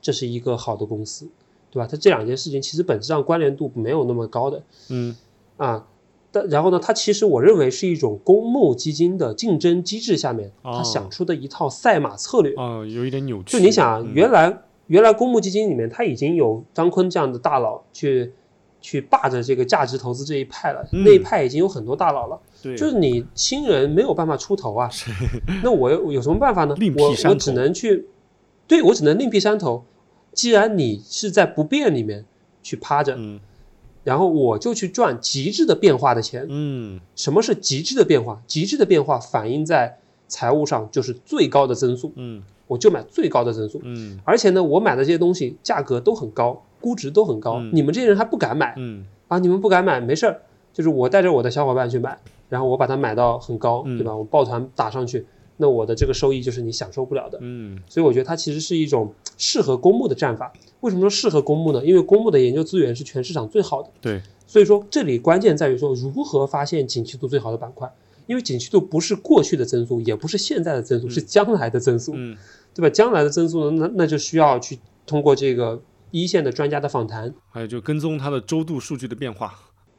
[0.00, 1.28] 这是一个好的公司，
[1.70, 1.86] 对吧？
[1.86, 5.14] 它这两件事情其实本质上关联度没有那么高的嗯
[5.58, 5.86] 啊。
[6.34, 12.54] 但然后呢，它其实我认为是一种公募基金的竞争机制下面，哦它想出的一套赛马策略。
[12.56, 13.58] 哦，有一点扭曲。
[13.58, 14.62] 就你想啊，嗯原来
[14.92, 18.30] 原来公募基金里面，它已经有张坤这样的大佬去
[18.82, 21.02] 去霸着这个价值投资这一派了，嗯。
[21.02, 22.38] 那一派已经有很多大佬了。
[22.62, 24.90] 对，就是你新人没有办法出头啊，
[25.64, 26.76] 那我有有什么办法呢？
[26.98, 28.06] 我我只能去，
[28.66, 29.82] 对我只能另辟山头。
[30.34, 32.26] 既然你是在不变里面
[32.62, 33.40] 去趴着，嗯。
[34.04, 36.44] 然后我就去赚极致的变化的钱。
[36.50, 37.00] 嗯。
[37.16, 38.42] 什么是极致的变化？
[38.46, 39.96] 极致的变化反映在
[40.28, 43.80] 财务上就是最高的增速，嗯我就买最高的增速。
[43.84, 49.38] 嗯而且呢，我买的这些东西价格都很高，估值都很高，嗯你们这些人还不敢买嗯啊？
[49.38, 50.40] 你们不敢买没事儿，
[50.72, 52.18] 就是我带着我的小伙伴去买，
[52.48, 54.16] 然后我把它买到很高，嗯对吧？
[54.16, 55.26] 我抱团打上去，
[55.58, 57.38] 那我的这个收益就是你享受不了的。
[57.40, 60.52] 嗯所以我觉得它其实是一种适合公募的战法。
[60.80, 61.84] 为什么说适合公募呢？
[61.84, 63.88] 因为公募的研究资源是全市场最好的。
[64.00, 67.88] 对，所以说这里关键在于说如何发现景气度最好的板块，
[68.26, 72.36] 因为景气度不是过去的增速，也不是现在的增速，是将来的增速，嗯
[72.74, 72.90] 对吧？
[72.90, 77.32] 将来的增速呢，那那就需要去通过这个一线的专家的访谈。
[77.50, 79.54] 还有就跟踪它的周度数据的变化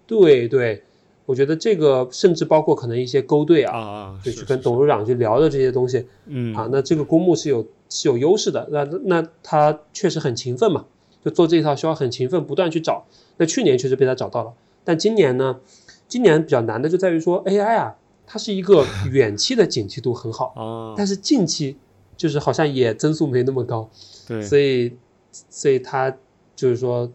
[0.06, 0.84] 对对，
[1.26, 8.68] 我觉得这个甚至包括可能一些勾兑啊，啊去跟董事长去聊的这些东西嗯啊，那这个公募是有是有优势的。
[8.72, 10.86] 那那他确实很勤奋嘛，
[11.24, 13.06] 就做这一套需要很勤奋，不断去找。
[13.38, 14.54] 那去年确实被他找到了，
[14.84, 15.60] 但今年呢，
[16.08, 17.96] 今年比较难的就在于说 AI 啊，
[18.28, 21.78] 它是一个 远期的景气度很好，啊但是近期
[22.16, 23.90] 就是好像也增速没那么高，
[24.28, 24.98] 对所以
[25.32, 26.16] 所以它
[26.56, 27.12] 就是说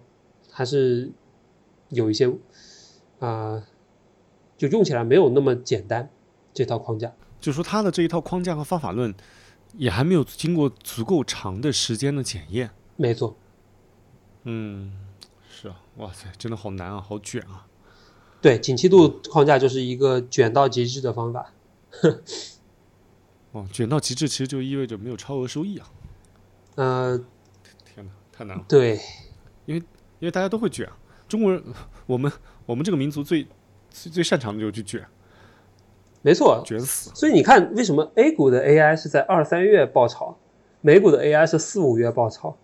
[0.50, 1.10] 还是
[1.90, 2.32] 有一些
[3.20, 3.62] 啊、
[4.56, 6.08] 就用起来没有那么简单
[6.54, 7.12] 这套框架。
[7.40, 9.14] 就说它的这一套框架和方法论
[9.76, 12.70] 也还没有经过足够长的时间的检验。
[12.96, 13.36] 没错，
[14.44, 14.92] 嗯，
[15.48, 17.66] 是啊，哇塞，真的好难啊，好卷啊。
[18.40, 21.52] 对，景气度框架就是一个卷到极致的方法。
[23.52, 25.90] 哦，卷到极致其实就意味着没有超额收益啊！
[26.76, 27.18] 呃，
[27.84, 29.00] 天哪，太难了，对，
[29.64, 29.82] 因为
[30.20, 30.96] 因为大家都会卷啊。
[31.26, 31.62] 中国人，
[32.06, 32.30] 我们
[32.66, 33.46] 我们这个民族最
[33.90, 35.04] 最最擅长的就是去卷，
[36.22, 36.62] 没错。
[36.64, 37.10] 卷死。
[37.14, 40.38] 所以你看，为什么 A 股的 AI 是在二三月爆炒，
[40.80, 42.56] 美股的 AI 是四五月爆炒？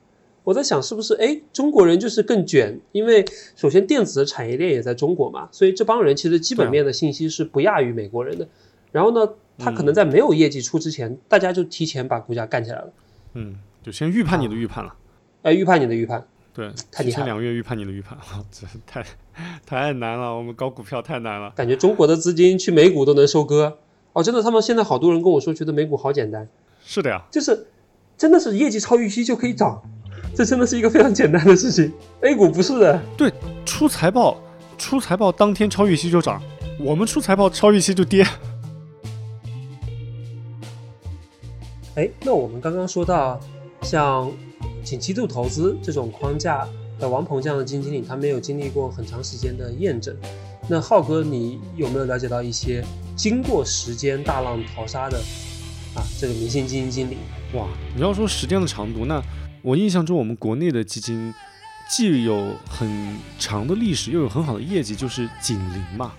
[0.44, 2.78] 我在想，是不是哎，中国人就是更卷？
[2.92, 3.24] 因为
[3.56, 8.46] 首先电子的产业链也在中国嘛，所以这帮人其实基本面的信息是不亚于美国人的。
[8.94, 9.28] 然后呢，
[9.58, 12.92] 他可能在没有业绩出之前，大家就提前把股价干起来了，
[13.32, 14.94] 嗯，就先预判你的预判了。
[15.42, 16.24] 哎，预判你的预判。
[16.52, 18.16] 对，提前两个月预判你的预判，
[18.52, 19.04] 这太
[19.66, 20.32] 太难了。
[20.32, 21.50] 我们搞股票太难了。
[21.56, 23.78] 感觉中国的资金去美股都能收割
[24.12, 26.48] 哦，真的，他们现在好多人跟我说，觉得美股好简单，
[26.84, 27.66] 是的呀，就是
[28.16, 29.82] 真的是业绩超预期就可以涨，
[30.36, 31.92] 这真的是一个非常简单的事情。
[32.20, 33.32] A 股不是的，对
[33.66, 34.40] 出财报，
[34.78, 36.40] 出财报当天超预期就涨，
[36.78, 38.24] 我们出财报超预期就跌。
[41.96, 43.38] 哎，那我们刚刚说到
[43.82, 44.30] 像
[44.82, 46.66] 景气度投资这种框架
[46.98, 50.16] 的王鹏这样的基金经理，他没有经历过很长时间的验证。
[50.68, 52.84] 那浩哥，你有没有了解到一些
[53.14, 55.18] 经过时间大浪淘沙的
[55.94, 57.16] 啊这个明星基金经理？
[57.52, 59.22] 哇，你要说时间的长度，那
[59.62, 61.32] 我印象中我们国内的基金
[61.88, 66.12] 既有很长的历史，又有很好的业绩，就是景林嘛，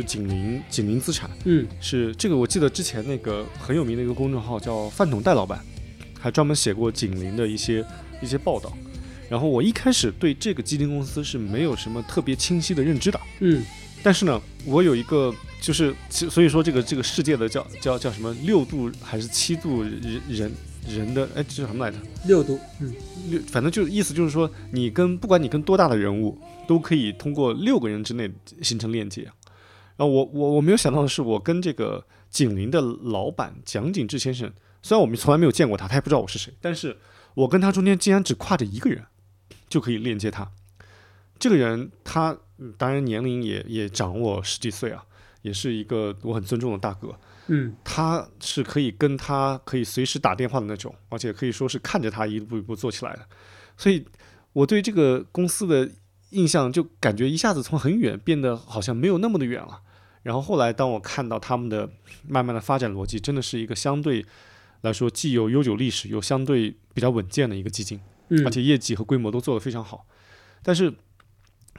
[0.00, 5.60] 就景林景林资产嗯是这个，我记得之前那个很有名的一个公众号叫饭桶戴老板，
[6.18, 7.84] 还专门写过景林的一些
[8.22, 8.72] 一些报道。
[9.28, 13.62] 然后我一开始对这个基金公司是没有什么特别清晰的认知的，嗯
[14.02, 20.52] 但是呢，我有一个就是，所以说这个这个世界的叫叫叫什么六度还是七度人人
[20.88, 21.98] 人的哎，这是什么来着？
[22.26, 22.90] 六度，嗯
[23.28, 28.30] 六，反正就意思就是说，你跟不管你跟多大的人物，都可以通过六个人之内
[28.62, 29.30] 形成链接。
[30.00, 36.96] 然后我我我没有想到的是，我跟这个景林的老板蒋景志先生，虽然我们从来没有见过他，他也不知道我是谁，但是
[37.34, 39.04] 我跟他中间竟然只跨着一个人，
[39.68, 40.50] 就可以链接他。
[41.38, 45.04] 这个人他嗯当然年龄也也长我十几岁啊，
[45.42, 47.14] 也是一个我很尊重的大哥。
[47.48, 53.26] 嗯他是可以跟他可以随时打电话的那种，而且可以说是看着他一步一步做起来的，
[53.76, 54.06] 所以
[54.54, 55.90] 我对这个公司的
[56.30, 59.82] 印象就感觉一下子从很远变得好像没有那么的远了。
[60.22, 61.88] 然后后来当我看到他们的
[62.28, 64.24] 慢慢的发展逻辑，真的是一个相对
[64.82, 70.06] 来说既有悠久历史又相对比较稳健的一个基金，嗯，而且业绩和规模都做得非常好。
[70.62, 70.94] 但是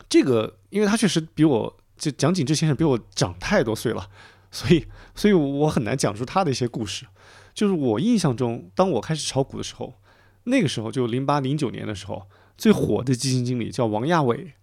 [0.09, 4.09] 这个，因为他确实比我就蒋景之先生比我长太多岁了，
[4.49, 7.05] 所以所以我很难讲出他的一些故事。
[7.53, 9.95] 就是我印象中，当我开始炒股的时候，
[10.45, 12.27] 那个时候就零八零九年的时候，
[12.57, 14.53] 最火的基金经理叫王亚伟，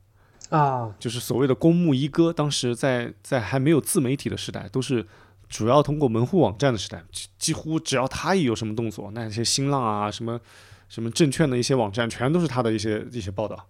[0.51, 2.33] 啊，就是所谓的公募一哥。
[2.33, 5.07] 当时在在还没有自媒体的时代，都是
[5.49, 10.41] 主要通过门户网站的时代，几几乎只要他一有什么动作，那些新浪啊什么
[10.89, 13.67] 什么证券的一些网站，全都是他的一些一些报道。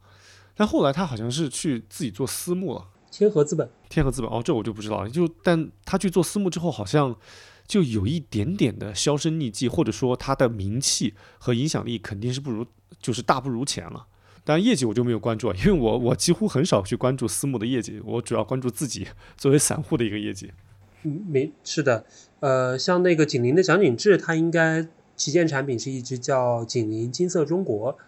[0.55, 5.09] 但后来他好像是去自己做私募了，天河资本，天河资本哦，这我就不知道了。
[5.09, 7.15] 就但他去做私募之后，好像
[7.67, 12.67] 就有一点点的销声匿迹，或者说他的名气和影响力肯定是不如，
[13.01, 14.07] 就是大不如前了。
[14.49, 20.51] 当然业绩我就没有关注，因为我我几乎很少去关注私募的业绩，我主要关注自己 作为散户的一个业绩。
[21.03, 22.07] 嗯，没是的，
[22.41, 27.99] 呃，像那个景林的蒋景志，他应该旗舰产品是一只叫景林金色中国。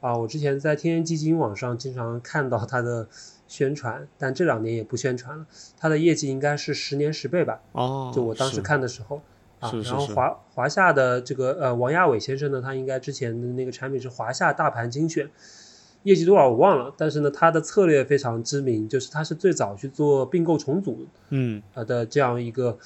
[0.00, 3.06] 啊，我之前在天天基金网上经常看到它的
[3.46, 5.44] 宣传，但这两年也不宣传了。
[5.78, 7.60] 它的业绩应该是十年十倍吧？
[7.72, 9.20] 哦，就我当时看的时候
[9.58, 9.70] 啊。
[9.70, 15.28] 是是是然后华华夏的这个呃王亚伟先生呢，他应该之前的那个产品是华夏大盘精选，
[16.04, 22.78] 业绩多少我忘了，但是呢，他的策略非常知名，就是他是最早去做并购重组嗯呃的这样一个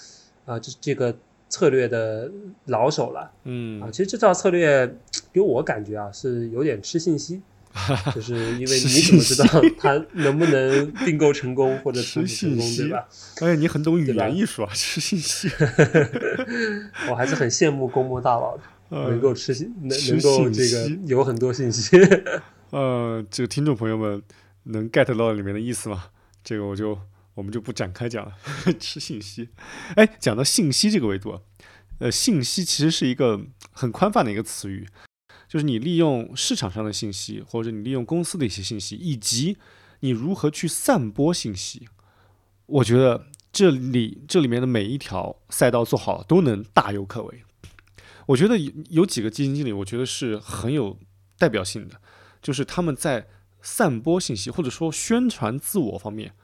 [0.47, 1.15] 呃这这个
[1.49, 2.31] 策略的
[2.67, 3.31] 老手了。
[3.45, 4.97] 嗯啊，嗯，其实这套策略
[5.33, 7.41] 给我感觉啊是有点吃信息，
[8.15, 9.47] 就是因为你怎么知道
[9.79, 13.09] 它能不能并购成功或者重吃组成功，对吧？
[13.43, 15.49] 哎，你很懂语言艺术啊，吃信息
[17.09, 21.97] 我还是很羡慕公募大佬的，能呃够吃信能能够这个有很多信息。
[22.75, 24.21] 呃，这个听众朋友们
[24.65, 26.07] 能 get 到里面的意思吗？
[26.43, 26.99] 这个我就
[27.35, 28.33] 我们就不展开讲了。
[28.81, 29.51] 吃信息，
[29.95, 31.41] 哎，讲到信息这个维度，
[32.01, 34.89] 呃，信息其实是一个很宽泛的一个词语，
[35.47, 39.57] 就是你利用市场上的信息，或者你利用公司的一些信息，以及
[40.01, 41.89] 你如何去散播信息。
[42.67, 47.45] 我觉得这里这里面的每一条赛道做好，都能大有可为。
[48.27, 50.99] 我觉得有有几个基金经理，我觉得是很有
[51.39, 52.01] 代表性的。
[52.45, 53.27] 就是他们在
[53.63, 56.35] 散播信息或者说宣传自我方面，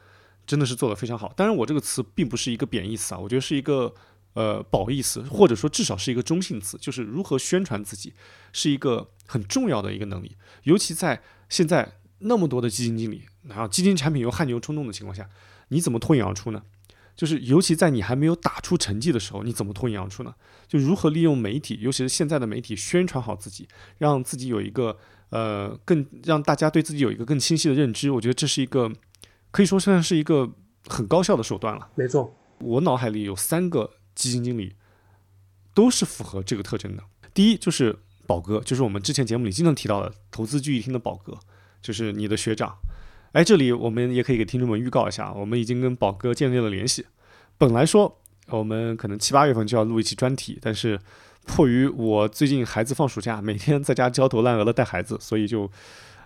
[0.46, 1.30] 真的是做得非常好。
[1.36, 3.94] 当然，我这个词并不是一个贬义词啊，我觉得是一个
[4.32, 6.78] 呃褒义词，或者说至少是一个中性词。
[6.78, 8.14] 就是如何宣传自己，
[8.50, 10.34] 是一个很重要的一个能力。
[10.62, 11.20] 尤其在
[11.50, 15.28] 现在那么多的基金经理，然后基金产品又汗牛充栋的情况下，
[15.68, 16.62] 你怎么脱颖而出呢？
[17.14, 20.34] 就是尤其在你还没有打出成绩的时候，你怎么脱颖而出呢？
[20.66, 24.96] 就如何利用媒体，尤其是现在的媒体宣传好自己，让自己有一个
[25.30, 28.10] 呃更让大家对自己有一个更清晰的认知。
[28.10, 28.90] 我觉得这是一个
[29.50, 30.48] 可以说算是一个
[30.86, 31.88] 很高效的手段了。
[31.94, 34.74] 没错，我脑海里有三个基金经理
[35.74, 37.02] 都是符合这个特征的。
[37.32, 41.38] 第一就是宝哥，就是我们之前节目里经常提到的投资聚义厅的宝哥，
[41.80, 42.76] 就是你的学长。
[43.32, 47.06] 哎，这里我们也可以给听众们预告一下，我们已经跟宝哥建立了联系。
[47.56, 50.98] 本来说我们可能七八月份就要录一期专题，但是
[51.46, 55.70] 迫于我最近孩子放暑假，每天在家焦头烂额的带孩子，所以就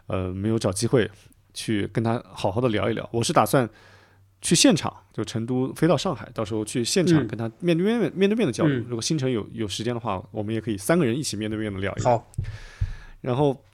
[0.07, 1.11] 呃没有找机会
[1.55, 3.09] 去跟他好好的聊一聊。
[3.13, 3.69] 我是打算
[4.43, 8.77] 去现场，就成都飞到上海，到时候去现场嗯跟他面对面、面对面的交流。
[8.77, 12.19] 嗯如果新城有有时间的话，我们也可以三个人一起面对面的聊一聊。
[12.19, 12.31] 好，
[13.23, 13.65] 然后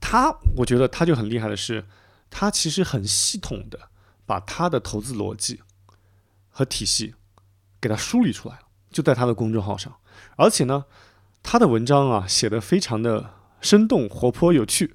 [0.00, 1.86] 他，我觉得他就很厉害的是，
[2.28, 3.78] 他其实很系统的
[4.26, 5.60] 把他的投资逻辑
[6.50, 7.14] 和体系
[7.80, 9.96] 给他梳理出来了，就在他的公众号上。
[10.36, 10.84] 而且呢，
[11.42, 14.94] 他的文章啊写的非常的生动、活泼、有趣，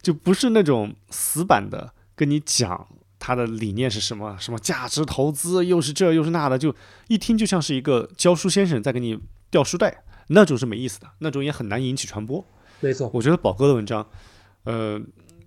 [0.00, 2.88] 就不是那种死板的跟你讲
[3.18, 6.74] 他的理念是什么，什么价值投资又是这又是那的，就
[7.08, 9.18] 一听就像是一个教书先生在给你
[9.50, 12.44] 掉书袋，那种是没意思的，那种也很难引起传播。
[12.80, 14.04] 没错，我觉得宝哥的文章，
[14.64, 15.00] 呃，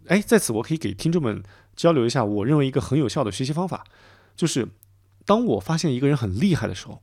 [0.07, 1.43] 哎，在此我可以给听众们
[1.75, 3.83] 交流一下，我认为一个很有效的学习方法，
[4.37, 4.67] 就是
[5.25, 7.01] 当我发现一个人很厉害的时候，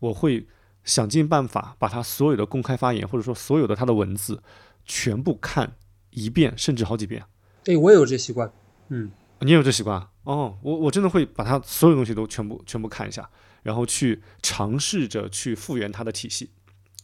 [0.00, 0.48] 我会
[0.84, 4.42] 想尽办法把他所有的公开发言，或者说所有的他的文字，
[4.84, 5.76] 全部看
[6.10, 7.22] 一遍，甚至好几遍。
[7.66, 8.52] 哎，我也有这习惯，
[8.88, 9.10] 嗯，
[9.40, 10.58] 你也有这习惯啊哦？
[10.62, 13.28] 我我真的会把他所有东西都全部全部看一下，
[13.62, 16.50] 然后去尝试着去复原他的体系，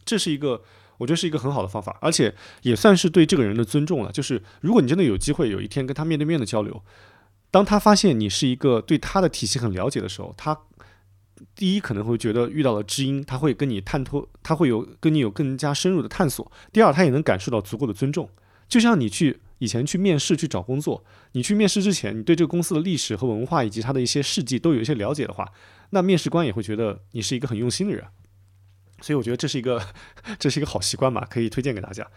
[0.05, 0.63] 这是一个
[0.99, 4.11] 我觉得是一个很好的方法，而且也算是对这个人的尊重了。
[4.11, 6.83] 就是如果你真的有机会有一天跟他面对面的交流，
[7.53, 10.59] 当他发现你是一个对他的体系很了解的时候，他
[11.55, 16.51] 第一可能会觉得遇到了知音，他会跟你探托，他会有跟你有更加深入的探索。
[16.73, 18.29] 第二，他也能感受到足够的尊重，
[18.69, 19.41] 就像你去。
[19.61, 25.45] 以前去面试去找工作，你去面试之前，你对这个公司的历史和文化以及它的一些事迹都有一些了解的话，
[25.91, 28.05] 那面试官也会觉得你是一个很用心的人。
[29.01, 29.85] 所以我觉得这是一个
[30.39, 32.09] 这是一个好习惯嘛，可以推荐给大家。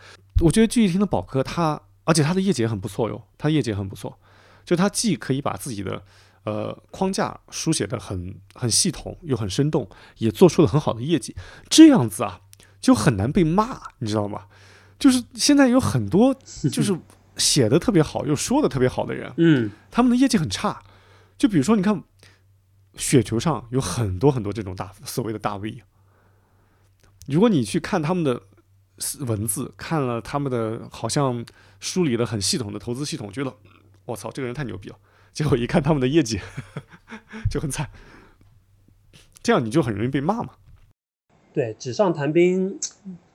[0.43, 4.19] 我觉得聚义厅的宝哥他，而且他的业绩也很不错哟，他业绩也很不错，
[4.63, 6.03] 就他既可以把自己的
[6.43, 11.35] 呃框架书写的很很系统又很生动，也做出了很好的业绩，
[11.69, 12.41] 这样子啊
[12.79, 14.47] 就很难被骂，你知道吗？
[14.99, 16.33] 就是现在有很多
[16.71, 16.97] 就是。
[17.37, 20.83] 写的特别好又说的特别好的人，嗯，他们的业绩很差。
[21.37, 22.03] 就比如说，你看
[22.97, 25.81] 雪球上有很多很多这种大所谓的大 V，
[27.27, 28.43] 如果你去看他们的
[29.21, 31.43] 文字，看了他们的好像
[31.79, 33.55] 梳理的很系统的投资系统，觉得
[34.05, 34.97] 我操，这个人太牛逼了。
[35.33, 36.39] 结果一看他们的业绩
[37.49, 37.89] 就很惨，
[39.41, 40.53] 这样你就很容易被骂嘛。
[41.53, 42.79] 对，纸上谈兵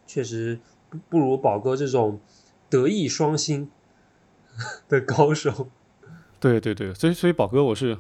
[0.07, 2.21] 确实不不如宝哥这种
[2.69, 3.71] 德艺双馨
[4.89, 5.71] 的高手。
[6.39, 7.99] 对对对，所以所以宝哥我是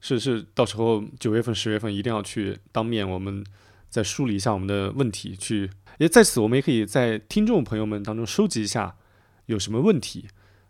[0.00, 3.44] 是是，到时候九月份十月份一定要去当面，我们
[3.90, 8.96] 再梳理一下我们的问题，去也在此我们也可以在听众朋友们当中收集一下
[9.46, 10.28] 有什么问题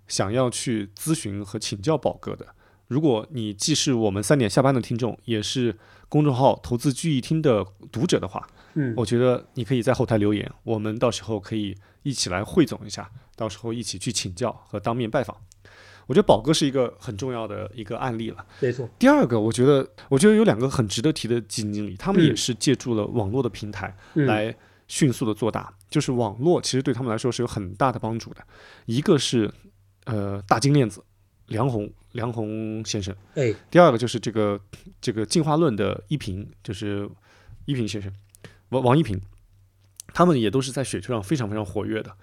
[0.08, 2.46] 想要去咨询和请教宝哥的。
[2.88, 5.76] 如果你既是我们三点下班的听众，也是
[6.08, 15.34] 公众号投资聚义厅的读者的话，嗯，我觉得你可以在后台留言，我们到时候可以一起来汇总一下，到时候一起去请教和当面拜访。
[16.06, 18.44] 我觉得宝哥是一个很重要的一个案例了。
[18.60, 18.86] 没错。
[18.98, 24.54] 第二个，我觉得我觉得有两个很值得提的基金经理，他们嗯也是借助了网络的平台嗯来
[24.86, 28.44] 迅速的做大，就是网络其实对他们来说是有很大的帮助的。
[28.84, 29.50] 一个是
[30.04, 31.02] 呃大金链子
[31.46, 34.60] 梁红梁红先生，哎，第二个就是这个
[35.00, 37.08] 这个进化论的一平，就是
[37.66, 38.12] 一平先生，
[38.70, 39.20] 王王一平，
[40.12, 42.16] 他们也都是在雪球上非常非常活跃的。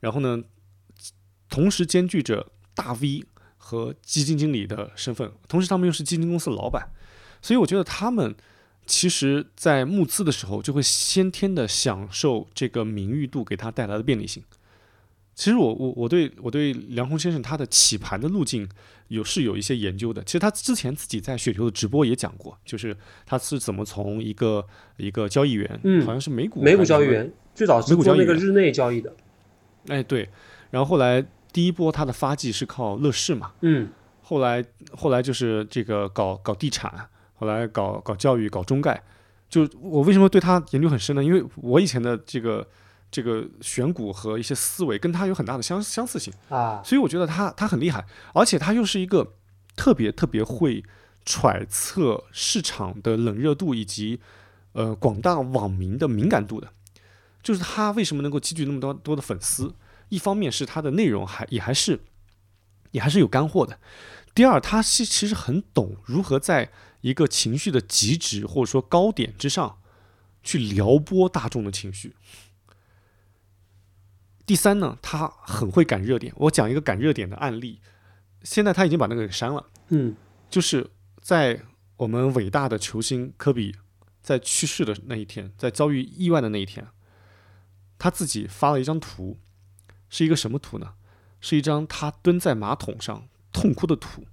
[0.00, 0.42] 然后呢，
[1.48, 3.24] 同时兼具着大 V
[3.56, 6.90] 和基金经理的身份，同时他们又是基金公司的老板，
[7.40, 8.36] 所以我觉得他们
[8.84, 14.42] 其实在募资的时候就会先天的享受这个名誉度给他带来的便利性。
[15.36, 18.66] 其实我我我对我对梁红先生他的起盘的路径
[19.08, 20.22] 有是有一些研究的。
[20.24, 24.66] 其实他之前自己在雪球的直播也讲过，就是他是怎么从一个
[24.96, 29.14] 一个交易员，嗯好像是美股美股交易员最早是做那个日内交易的。
[29.88, 30.26] 哎对，
[30.70, 31.22] 然后后来
[31.52, 33.90] 第一波他的发迹是靠乐视嘛，嗯
[34.22, 36.90] 后来后来就是这个搞搞地产，
[37.34, 39.00] 后来搞搞教育，搞中概。
[39.50, 41.22] 就我为什么对他研究很深呢？
[41.22, 42.66] 因为我以前的这个
[43.10, 48.04] 这个选股和一些思维跟他有很大的相相似性，啊，所以我觉得他他很厉害，
[48.34, 49.34] 而且他又是一个
[49.76, 50.84] 特别特别会
[51.24, 54.20] 揣测市场的冷热度以及
[54.72, 56.72] 呃广大网民的敏感度的。
[57.42, 59.72] 就是他为什么能够积聚那么多多的粉丝？
[60.08, 62.00] 一方面是他的内容还也还是
[62.90, 63.78] 也还是有干货的，
[64.34, 66.70] 第二，他是其实很懂如何在
[67.02, 69.78] 一个情绪的极值或者说高点之上
[70.42, 72.16] 去撩拨大众的情绪。
[74.46, 76.32] 第三呢，他很会赶热点。
[76.36, 77.80] 我讲一个赶热点的案例，
[78.42, 80.16] 现在他已经把那个给删了，嗯
[80.48, 80.88] 就是
[81.20, 81.60] 在
[81.96, 83.74] 我们伟大的球星科比
[84.22, 86.86] 在去世的那一天，在遭遇意外的那一天，
[87.98, 89.40] 他自己发了一张图，
[90.08, 90.94] 是一个什么图呢？
[91.40, 94.24] 是一张他蹲在马桶上痛哭的图。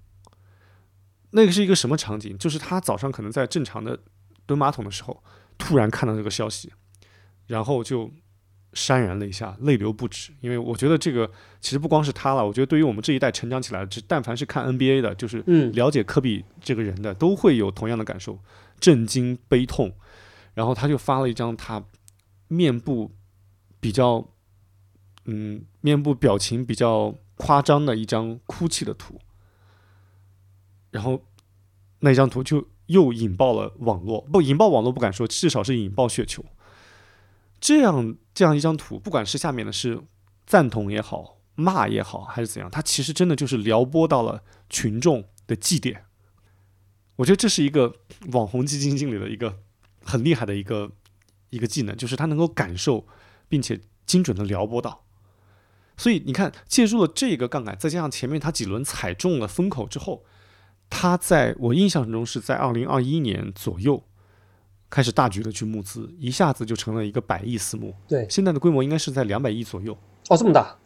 [1.31, 2.37] 那个是一个什么场景？
[2.37, 3.99] 就是他早上可能在正常的
[4.45, 5.23] 蹲马桶的时候，
[5.57, 6.71] 突然看到这个消息，
[7.47, 8.11] 然后就
[8.73, 10.31] 潸然泪下，泪流不止。
[10.41, 11.29] 因为我觉得这个
[11.61, 18.39] 其实不光是他了，我觉得对于我们这一代成长起来，只但凡是看 NBA 的，就是嗯了解科比这个人的，都会有同样的感受，
[18.79, 19.93] 震惊、悲痛。
[20.53, 21.83] 然后他就发了一张他
[22.47, 23.11] 面部
[23.79, 24.27] 比较，
[25.25, 29.19] 嗯，面部表情比较夸张的一张哭泣的图。
[30.91, 31.25] 然后
[32.01, 36.45] 那张图就又引爆了网络，不引爆网络不敢说，至少是引爆雪球。
[37.59, 40.01] 这样这样一张图，不管是下面的是
[40.45, 46.05] 赞同也好，骂也好，还是怎样，它其实真的就是撩拨到了群众的祭点。
[47.17, 47.95] 我觉得这是一个
[48.31, 49.59] 网红基金经理的一个
[50.03, 50.91] 很厉害的一个
[51.51, 53.05] 一个技能，就是他能够感受
[53.47, 55.05] 并且精准的撩拨到。
[55.95, 60.25] 所以你看，借助了这个杠杆，再加上前面他几轮踩中了风口之后，
[60.89, 64.03] 他在我印象中是在二零二一年左右
[64.93, 67.91] 开始大举的去募资，一下子就成了一个百亿私募。
[68.07, 69.91] 对，现在的规模应该是在两百亿左右。
[70.29, 70.77] 哦，这么大，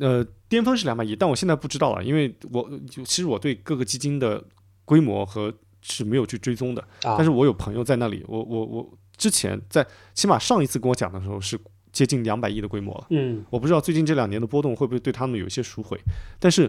[0.00, 4.42] 呃，巅峰是两百亿，但我现在不知道了，因为我就其实我对各个基金的
[4.84, 7.14] 规模和是没有去追踪的，啊。
[7.16, 11.56] 但是我有朋友在那里，我我我之前在起码上一次跟我讲的时候是
[11.92, 13.44] 接近两百亿的规模了，嗯。
[13.48, 15.96] 我不知道最近这两年的波动会不会对他们有一些赎回，
[16.40, 16.68] 但是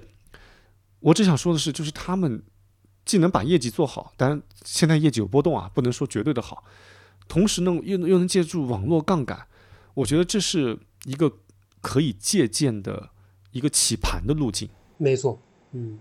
[0.99, 2.43] 我只想说的是，就是他们
[3.07, 6.63] 既能把业绩做好，当然现在业绩有波动啊，不能说绝对的好，
[7.27, 9.47] 同时呢又又能借助网络杠杆，
[9.93, 11.31] 我觉得这是一个
[11.81, 13.09] 可以借鉴的
[13.53, 14.69] 一个起盘的路径。
[14.97, 15.41] 没错，
[15.71, 15.99] 嗯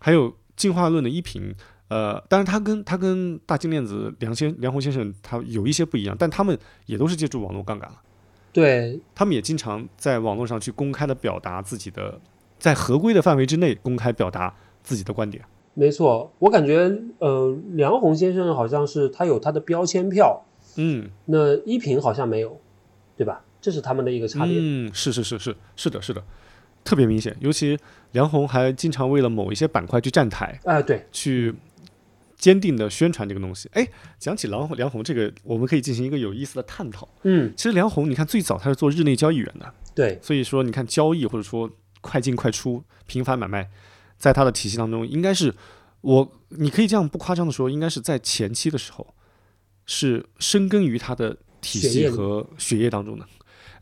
[0.00, 1.54] 还有进化论的一评，
[1.88, 8.00] 呃，当然他跟他跟大金链子梁先梁红先生他有一些不一样，但他们也都是借助网络杠杆了。
[8.52, 12.18] 对，他们也经常在网络上去公开的表达自己的，
[12.58, 15.44] 在合规的范围之内公开表达自己的观点。
[15.78, 20.42] 没错，我感觉呃，梁红先生好像是他有他的标签票，
[20.76, 22.58] 嗯，那依萍好像没有，
[23.14, 23.44] 对吧？
[23.60, 24.54] 这是他们的一个差别。
[24.58, 26.24] 嗯，是是是是是的，是的，
[26.82, 27.36] 特别明显。
[27.40, 27.78] 尤其
[28.12, 31.54] 梁红还经常为了某一些板块去站台，哎，对，去
[32.36, 33.68] 坚定的宣传这个东西。
[33.74, 33.86] 哎，
[34.18, 37.06] 讲起梁梁红这个，我们可以进行一个有意思的探讨。
[37.24, 41.70] 嗯，其实梁红，你看最早他是做日内交易员的，对，所以说你看交易或者说
[42.00, 43.68] 快进快出、频繁买卖，
[44.18, 45.54] 在他的体系当中，应该是
[46.00, 49.14] 我你可以这样不夸张的说，应该是在前期的时候
[49.84, 53.26] 是深耕于他的体系和血液当中的。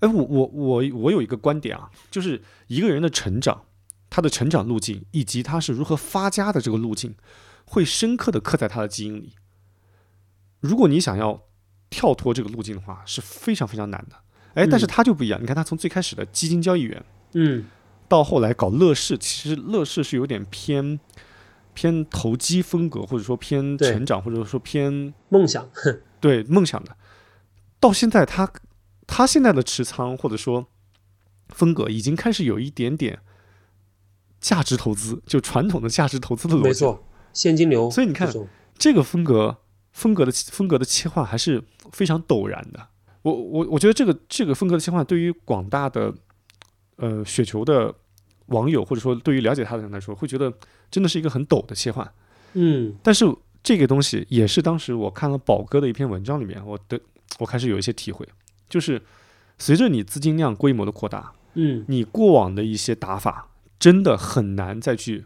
[0.01, 3.65] 哎，我我我我有一个观点啊，就是一个人的成长，
[4.11, 7.15] 他的成长路径以及他是如何发家的这个路径，
[7.65, 9.35] 会深刻的刻在他的基因里。
[10.61, 11.43] 如果你想要
[11.91, 14.17] 跳脱这个路径的话，是非常非常难的。
[14.55, 17.65] 哎，但是嗯他就不一样，你看他从最开始的基金交易员，嗯，
[18.09, 20.99] 到后来搞乐视，其实乐视是有点偏
[21.73, 25.69] 偏投机风格，或者说偏成长，或者说偏梦想，
[26.21, 26.97] 对梦想的。
[27.81, 28.51] 到现在他
[29.07, 30.67] 他现在的持仓或者说
[31.49, 33.19] 风格已经开始有一点点
[34.41, 36.69] 价值投资，就传统的价值投资的逻辑。
[36.69, 37.91] 没，错，现金流。
[37.91, 38.33] 所以你看
[38.79, 39.59] 这个风格
[39.93, 42.89] 风格的风格的切换还是非常陡然的。
[43.23, 46.15] 我我我觉得这个这个风格的切换对于广大的
[46.97, 47.95] 呃雪球的
[48.47, 50.53] 网友或者说对于了解他的人来说，会觉得
[50.91, 52.11] 真的是一个很陡的切换。
[52.53, 53.25] 嗯但是
[53.63, 57.01] 这个东西也是当时我看了宝哥的一篇文章里面，我的
[57.39, 58.29] 我开始有一些体会，
[58.69, 59.03] 就是
[59.59, 65.25] 随着你资金量规模的扩大，嗯，你过往的一些打法真的很难再去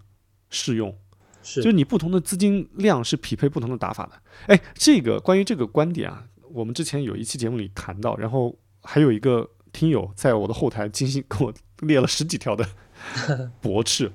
[0.49, 0.97] 适用。
[1.43, 4.13] 是，就是你不同的资金量是匹配不同的打法的。
[4.47, 12.69] 哎，这个关于这个观点啊，我们之前有一期节目里谈到，然后还有一个听友在我的后台精心给我列了十几条的
[13.61, 14.13] 驳斥。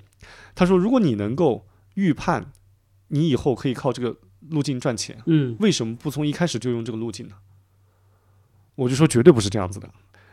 [0.56, 2.52] 他说，如果你能够预判
[3.08, 4.18] 你以后可以靠这个
[4.50, 7.36] 路径赚钱，嗯为什么不从一开始就用这个路径呢？
[8.76, 9.90] 我就说绝对不是这样子的。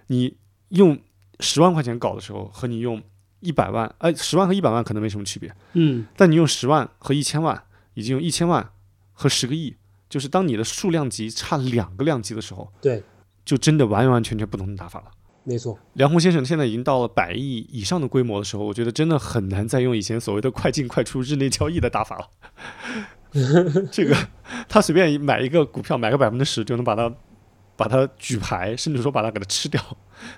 [0.06, 0.36] 你
[0.70, 0.98] 用
[1.40, 3.02] 十万块钱搞的时候，和你用
[3.40, 5.54] 一百万，哎，十万和一百万可能没什么区别。
[5.74, 7.64] 嗯，但你用十万和一千万，
[7.94, 8.72] 以及用一千万
[9.12, 9.76] 和十个亿，
[10.08, 13.02] 就是当你的数量级差两个量级的时候，对，
[13.51, 15.07] 就真的完完全全不同的打法了。
[15.42, 22.28] 没错，梁红先生现在已经到了百亿以上的规模的时候，我觉得真的很难再用以前所谓的快进快出、日内交易的打法了。
[23.90, 24.16] 这个
[24.68, 27.12] 他随便买一个股票，买个百分之十就能把它
[27.74, 29.82] 把它举牌，甚至说把它给它吃掉。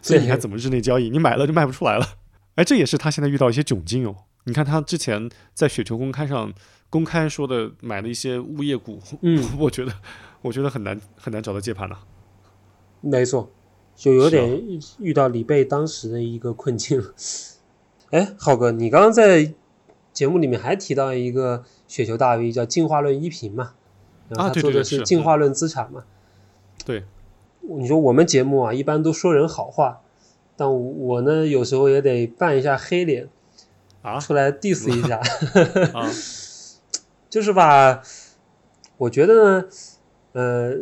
[0.00, 1.10] 所以你还怎么日内交易？
[1.10, 2.06] 你买了就卖不出来了。
[2.54, 4.16] 哎，这也是他现在遇到一些窘境哦。
[4.44, 6.50] 你看他之前在雪球公开上
[6.88, 9.92] 公开说的买的一些物业股，嗯， 我觉得
[10.40, 11.98] 我觉得很难很难找到接盘了。
[13.02, 13.50] 没错，
[13.94, 17.02] 就有点遇到李贝当时的一个困境。
[18.10, 19.52] 哎，浩哥，你刚刚在
[20.12, 23.74] 节目里面还提到一个雪球大 V 叫进化论一平嘛，
[24.28, 26.04] 然后啊他做的是进化论资产嘛。
[26.84, 27.04] 对，
[27.60, 30.00] 你说我们节目啊，一般都说人好话，
[30.56, 33.28] 但我呢有时候也得扮一下黑脸，
[34.02, 35.16] 啊出来 diss 一下。
[35.98, 36.10] 啊，
[37.30, 38.02] 就是吧，
[38.98, 39.64] 我觉得呢，
[40.32, 40.74] 呃，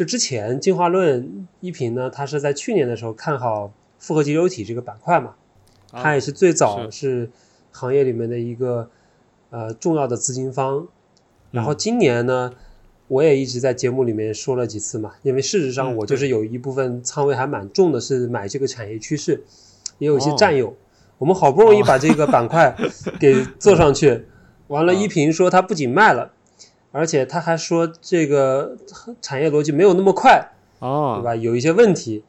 [0.00, 5.34] 就之前进化论一平呢，他是在去年的时候看好复合集流体这个板块嘛，
[5.92, 7.30] 他也是最早是是
[7.70, 8.88] 行业里面的一个
[9.50, 10.88] 呃重要的资金方。
[11.50, 12.54] 然后嗯今年呢，
[13.08, 19.44] 我也一直在节目里面说了几次嘛，因为事实上嗯我就是有一部分仓位还蛮重的，是买这个产业趋势，
[19.98, 20.74] 也有一些哦占有。
[21.18, 22.74] 我们好不容易把这个板块
[23.20, 24.24] 给做上去，
[24.68, 26.32] 完了，啊一平说他不仅卖了，
[26.92, 28.76] 而且他还说这个
[29.20, 30.50] 产业逻辑没有那么快，
[30.80, 31.34] 对啊，吧？
[31.36, 32.24] 有一些问题。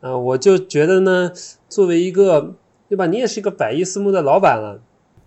[0.00, 1.32] 啊、我就觉得呢，
[1.68, 2.54] 作为一个
[2.88, 4.80] 对吧，你也是一个百亿私募的老板了，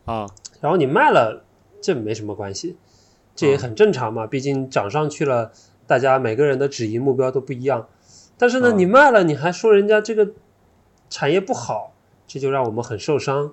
[0.05, 0.25] 啊，
[0.61, 1.43] 然后你卖了，
[1.81, 2.77] 这没什么关系，
[3.35, 5.51] 这也很正常嘛，毕竟涨上去了，
[5.85, 7.89] 大家每个人的止盈目标都不一样。
[8.37, 10.29] 但是呢，嗯你卖了，你还说人家这个
[11.09, 11.93] 产业不好，
[12.25, 13.51] 这就让我们很受伤。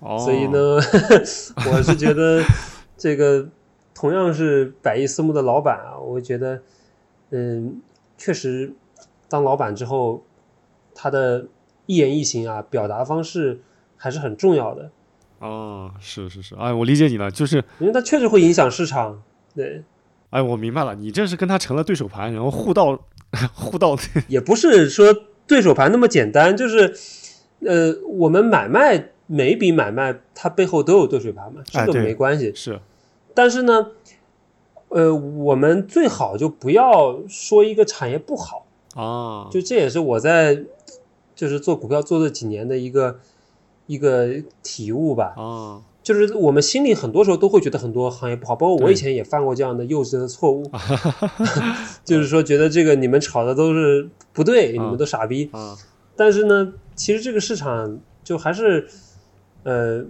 [0.00, 0.76] 哦，所以呢，
[1.72, 2.42] 我是觉得
[2.98, 3.48] 这个
[3.94, 6.60] 同样是百亿私募的老板啊，我觉得，
[7.30, 7.80] 嗯，
[8.16, 8.72] 确实
[9.28, 10.24] 当老板之后，
[10.94, 11.46] 他的
[11.86, 13.60] 一言一行啊，表达方式
[13.96, 14.90] 还是很重要的，
[15.38, 19.22] 哦，是是是，哎，我理解你了，就是，因为他确实会影响市场。
[19.54, 19.82] 对，
[20.30, 22.98] 哎，我明白了，你这是跟他成了对手盘，然后互道
[23.52, 23.96] 互道，
[24.28, 25.14] 也不是说
[25.46, 26.94] 对手盘那么简单，就是，
[27.60, 32.52] 呃，我们买卖每一笔买卖它背后都有对手盘嘛，这个没关系。
[32.54, 32.80] 是
[33.34, 33.88] 但是呢，
[34.88, 40.64] 呃，我们最好就不要说一个产业不好，啊，就这也是我在
[41.34, 43.18] 就是做股票做这几年的一个
[43.86, 45.34] 一个体悟吧。
[45.36, 50.70] 啊，就是我们心里很多时候都会觉得很多行业不好，包括我以前也犯过这样的幼稚的错误，
[52.04, 55.48] 就是说觉得这个你们炒的都是不对，你啊们都傻逼。
[55.52, 55.76] 啊，
[56.16, 58.86] 但是呢，其实这个市场就还是，
[59.62, 60.04] 呃，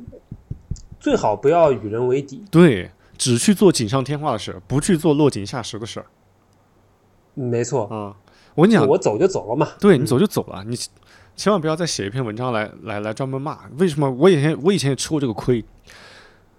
[0.99, 2.43] 最好不要与人为敌。
[2.51, 2.91] 对，
[3.23, 6.07] 只去做锦上添花的事儿，不去做落井下石的事儿
[7.35, 8.17] 没错，啊。
[8.57, 9.69] 我跟你讲，我走就走了嘛。
[9.79, 10.77] 对你走就走了，你
[11.37, 13.61] 千万不要再写一篇文章来来来专门骂。
[13.79, 14.11] 为什么？
[14.11, 15.65] 我以前我以前也吃过这个亏，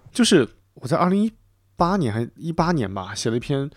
[0.09, 1.29] 就是我在二零一
[1.75, 3.69] 八年还一八年吧，写了一篇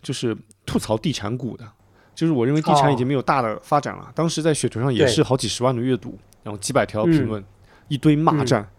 [0.00, 1.68] 就是吐槽地产股的，
[2.14, 4.12] 就是我认为地产已经没有大的发展了。
[4.14, 7.44] 当时在雪球上也是好几十万的阅读，然后几百条评嗯论，
[7.88, 8.70] 一堆骂战。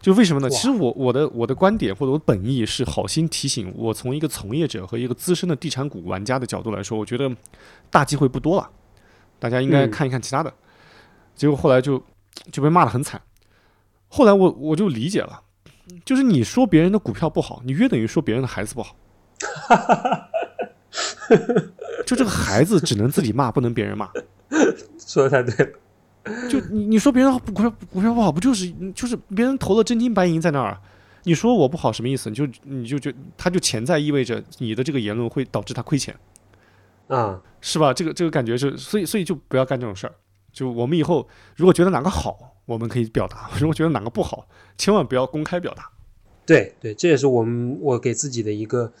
[0.00, 0.48] 就为什么呢？
[0.48, 7.30] 其实我我的我的观点或者我本意是好心提醒我，从一个从业者和一个资深的地产股玩家的角度来说，我觉得
[7.90, 8.70] 大机会不多了，
[9.38, 10.52] 大家应该嗯看一看其他的。
[11.34, 12.02] 结果后来就
[12.50, 13.20] 就被骂得很惨。
[14.08, 15.42] 后来我我就理解了，
[16.04, 18.96] 就是你说别人的股票不好，你约等于说别人的孩子不好。
[22.06, 24.10] 就这个孩子只能自己骂，不能别人骂。
[24.98, 25.72] 说的太对了。
[26.50, 30.78] 就你你说别人股票股票不好，不就是就是别人投了真金白银在那儿，
[31.24, 32.28] 你说我不好什么意思？
[32.28, 36.14] 你就你就觉他就潜在意味着你的这个言论会导致他亏钱，
[37.08, 37.94] 啊，是吧？
[37.94, 40.14] 这个这个感觉是，所以所以就不要干这种事儿。
[40.52, 41.26] 就我们以后
[41.56, 45.90] 如果觉得哪个好，我们可以表达；如果觉得哪个不好，千万不要公开表达。
[46.44, 48.92] 对对，这也是我们我给自己的一个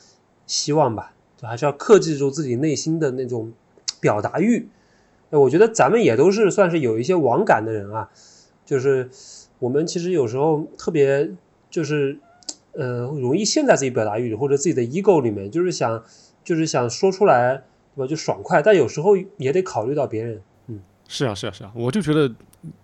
[0.46, 3.52] 希望吧，就还是要克制住自己内心的那种
[4.00, 4.68] 表达欲。
[5.30, 8.08] 哎，我觉得咱们也都是算是有一些网感的人啊，
[8.64, 9.08] 就是
[9.58, 11.30] 我们其实有时候特别
[11.70, 12.18] 就是
[12.72, 16.02] 呃容易陷在自己表达欲里或者自己的 ego 里面，就是想
[16.42, 17.62] 就是想说出来，
[17.96, 18.06] 对吧？
[18.08, 20.40] 就爽快，但有时候也得考虑到别人。
[20.68, 22.32] 嗯是啊，是啊，是啊，我就觉得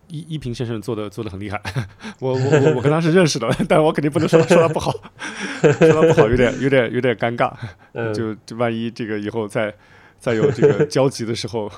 [0.09, 1.61] 一一平先生做的做的很厉害，
[2.21, 4.93] 我我我我跟他是认识的， 但我肯定不能说他说他不好，
[5.63, 7.53] 说他不好有点有点有点尴尬，
[7.93, 9.73] 嗯，就就万一这个以后再
[10.19, 11.71] 再有这个交集的时候，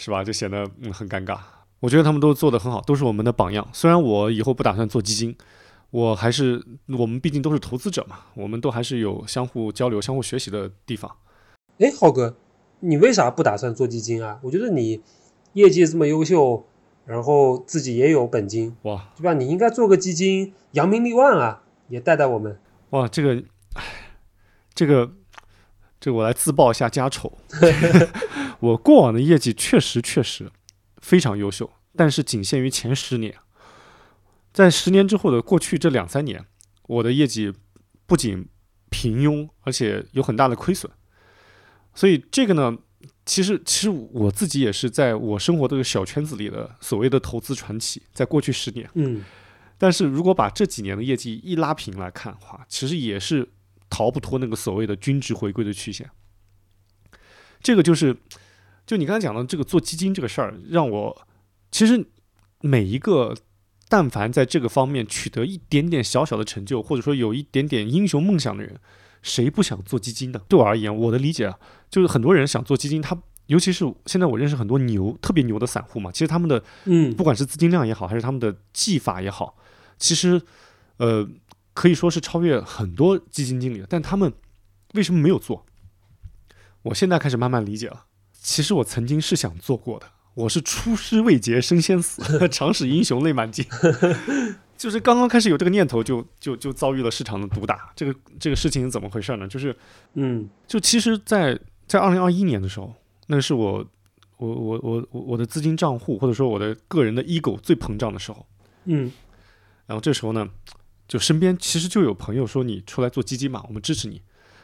[0.00, 0.24] 是吧？
[0.24, 1.38] 就显得嗯很尴尬。
[1.80, 3.68] 我觉得他们都做得很好，都是我们的榜样。
[3.72, 5.36] 虽然我以后不打算做基金，
[5.90, 6.64] 我还是
[6.98, 11.14] 我们毕竟都是投资者嘛，我们都还是有相互交流、相互学习的地方。
[11.78, 12.36] 哎，浩哥，
[12.80, 14.38] 你为啥不打算做基金啊？
[14.42, 15.02] 我觉得你
[15.52, 16.66] 业绩这么优秀，
[17.04, 19.34] 然后自己也有本金，哇对吧？
[19.34, 22.58] 你应该做个基金，扬名立万啊，也带带我们。
[22.90, 23.42] 哇，这个，
[23.74, 23.82] 唉，
[24.74, 25.12] 这个，
[25.98, 27.38] 这个我来自曝一下家丑。
[28.60, 30.50] 我过往的业绩确实确实
[30.98, 33.34] 非常优秀，但是仅限于前十年。
[34.52, 36.44] 在十年之后的过去这两三年，
[36.84, 37.52] 我的业绩
[38.06, 38.48] 不仅
[38.90, 40.90] 平庸，而且有很大的亏损。
[41.94, 42.76] 所以这个呢，
[43.24, 48.88] 其实其实我自己也是在我生活这个小圈子里的所谓的投资传奇，在过去十年。
[48.94, 49.24] 嗯
[49.78, 53.48] 但是如果把这几年的业绩一拉平来看的话，其实也是
[53.88, 56.10] 逃不脱那个所谓的均值回归的曲线。
[57.62, 58.14] 这个就是，
[58.90, 61.16] 就你刚才讲的这个做基金这个事儿，让我
[61.70, 62.04] 其实
[62.60, 63.36] 每一个
[63.88, 68.80] 但凡在这个方面取得一点点小小的成就，或者说有一点点英雄梦想的人，
[69.22, 70.42] 谁不想做基金呢？
[70.48, 71.56] 对我而言，我的理解啊，
[71.88, 79.54] 就是很多人想做基金，他尤其是现在我认识很多牛特别牛的散户嘛，其实他们的嗯不管是资金量也好，还是他们的技法也好，
[80.00, 80.42] 其实
[80.96, 81.28] 呃
[81.74, 83.86] 可以说是超越很多基金经理的。
[83.88, 84.32] 但他们
[84.94, 85.64] 为什么没有做？
[86.82, 88.06] 我现在开始慢慢理解了。
[88.40, 93.64] 其实我曾经是想做过的，我是出师未捷身先死， 常使英雄泪满襟。
[94.76, 97.92] 就是刚刚开始有这个念头就，就就遭遇了市场的毒打。
[97.94, 99.46] 这个这个事情是怎么回事呢？
[99.46, 99.76] 就是
[100.14, 102.94] 嗯就其实在，在二零二一年的时候，
[103.26, 103.86] 那是我
[104.38, 108.46] 我我我我我的资金账户或者说我的个人的 ego 最膨胀的时候。
[108.84, 109.12] 嗯
[109.86, 110.48] 然后这时候呢，
[111.06, 114.22] 就身边其实就有朋友说你出来做基金嘛，我们支持你。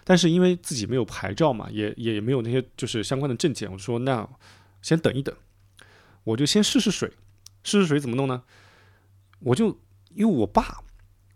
[0.09, 4.27] 但是因为自己没有牌照嘛，也也没有那些就是相关的证件，我说那
[4.81, 5.35] 先等一等，
[6.23, 7.13] 我就先试试水。
[7.65, 8.45] 试试水怎么弄呢？
[9.41, 9.77] 我就
[10.15, 10.79] 因为我爸，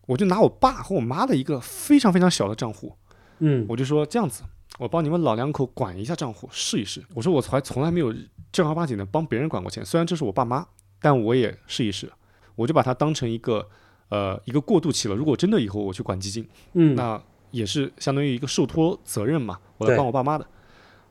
[0.07, 2.97] 我就拿我爸和我妈的一个非常非常小的账户，
[3.41, 4.45] 嗯我就说这样子，
[4.79, 7.05] 我帮你们老两口管一下账户，试一试。
[7.15, 8.15] 我说我从从来没有
[8.53, 10.65] 正儿八经的帮别人管过钱，虽然这是我爸妈，
[11.01, 12.09] 但我也试一试。
[12.55, 13.69] 我就把它当成一个
[14.11, 15.17] 呃一个过渡期了。
[15.17, 20.47] 如果真的以后我去管基金，嗯，那也是相当于一个受托责任嘛，我来帮我爸妈的。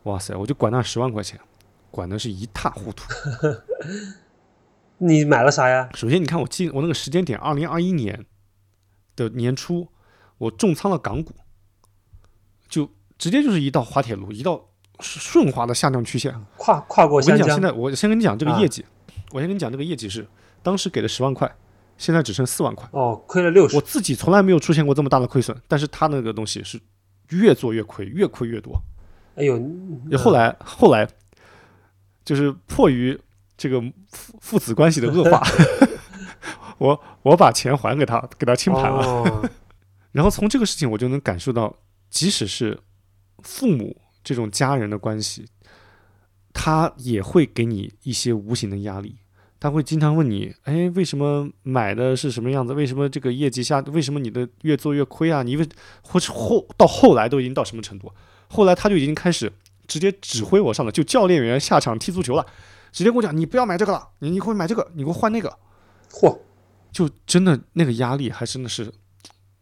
[0.04, 1.40] 哇塞，我就管那十万块钱，
[1.92, 3.04] 管的是一塌糊涂。
[5.02, 5.90] 你买了啥呀？
[5.94, 8.26] 首先，你看我记我那个时间点，二零二一年
[9.16, 9.88] 的年初，
[10.38, 11.34] 我重仓了港股，
[12.68, 16.34] 就直接就是一道滑铁卢，一道顺滑的下降曲线。
[16.58, 18.86] 跨跨过我跟你讲，现在我先跟你讲这个啊业绩，
[19.32, 20.28] 我先跟你讲这个业绩是
[20.62, 21.54] 当时给的十万块，
[22.00, 22.90] 现在只剩四万块。
[22.92, 23.82] 哦，亏了六十我。
[23.82, 26.80] 自己从来没有出现过这么大的亏损，但是他那个东西是
[27.30, 28.82] 越做越亏，越亏越多。
[29.36, 29.60] 哎呦，
[30.10, 31.08] 就后来后来，
[32.26, 33.20] 就是迫于
[33.56, 33.80] 这个
[34.12, 35.46] 父父子关系的恶化，
[36.80, 39.06] 我我把钱还给他，给他清盘了。
[39.06, 39.50] 哦，
[40.12, 41.76] 然后从这个事情，我就能感受到，
[42.10, 42.80] 即使是
[43.44, 45.46] 父母这种家人的关系，
[46.54, 49.18] 他也会给你一些无形的压力。
[49.60, 52.74] 他会经常问你，哎，为什么买的是什么样子？
[52.74, 53.80] 为什么这个业绩下？
[53.82, 55.44] 为什么你的越做越亏啊？
[55.44, 55.68] 你为
[56.02, 58.12] 或是后到后来都已经到什么程度？
[58.48, 59.52] 后来他就已经开始
[59.86, 62.46] 直接指挥我上了，就教练员下场踢足球了，
[62.92, 65.58] 直接跟我讲，你不要买这个了，你你会买这个，你给我换那个。
[66.12, 66.40] 嚯，
[66.92, 68.92] 就真的那个压力还真的是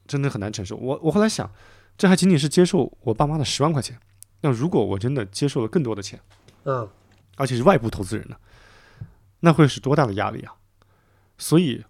[0.05, 0.75] 真的很难承受。
[0.77, 1.51] 我我后来想，
[1.97, 3.97] 这还仅仅是接受我爸妈的十万块钱。
[4.41, 6.19] 那如果我真的接受了更多的钱，
[6.63, 6.87] 嗯，
[7.35, 8.35] 而且是外部投资人呢，
[9.41, 10.55] 那会是多大的压力啊！
[11.37, 11.83] 所以，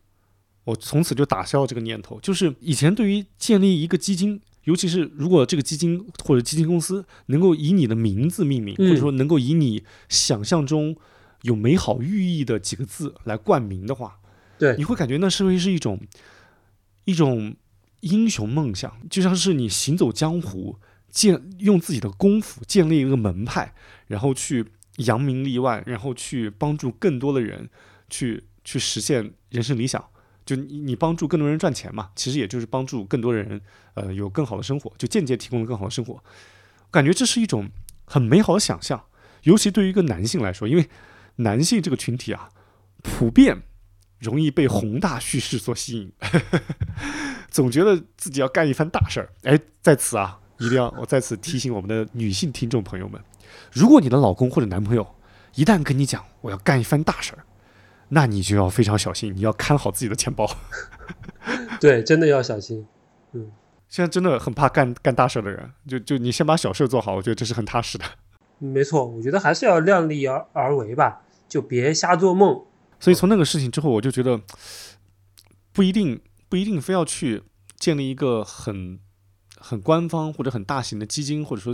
[0.65, 2.19] 我从此就打消了这个念头。
[2.19, 10.95] 就是以前对于建立一个基金，尤其是如果这个基金或者基金公司能够以你的名字命名，嗯或者说能够以你想象中
[11.43, 14.19] 有美好寓意的几个字来冠名的话，
[14.57, 15.99] 对你会感觉那是会是一种
[17.05, 17.55] 一种
[18.01, 20.77] 英雄梦想，就像是你行走江湖，
[21.09, 23.73] 建用自己的功夫建立一个门派，
[24.07, 24.65] 然后去
[24.97, 27.69] 扬名立万，然后去帮助更多的人
[28.09, 30.03] 去去实现人生理想。
[30.45, 33.59] 就你你帮助更多人赚钱嘛，其实也就是帮助更多人
[33.95, 36.23] 呃有更好的生活，就间接提供了更好的生活。
[36.89, 37.69] 感觉这是一种
[38.05, 39.03] 很美好的想象，
[39.43, 40.87] 尤其对于一个男性来说，因为
[41.35, 42.49] 男性这个群体啊，
[43.03, 43.63] 普遍
[44.19, 46.11] 容易被宏大叙事所吸引，
[47.51, 49.33] 总觉得自己要干一番大事儿。
[49.43, 53.21] 哎，在此啊，一定要我在此提醒我们的女性听众朋友们，
[53.71, 55.15] 如果你的老公或者男朋友
[55.55, 57.43] 一旦跟你讲我要干一番大事儿，
[58.09, 60.49] 那你就要非常小心，你要看好自己的钱包。
[61.79, 62.85] 对，真的要小心。
[63.33, 63.51] 嗯
[63.89, 68.03] 现在真的很怕干干大事儿的人，就就你先把小事儿做好，我觉得这是很踏实的。
[68.59, 72.65] 没错，我觉得还是要量力而而为吧，就别瞎做梦。
[72.99, 74.41] 所以从那个事情之后，我就觉得
[75.71, 77.43] 不一定不一定非要去
[77.77, 78.99] 建立一个很
[79.57, 81.73] 很官方或者很大型的基金，或者说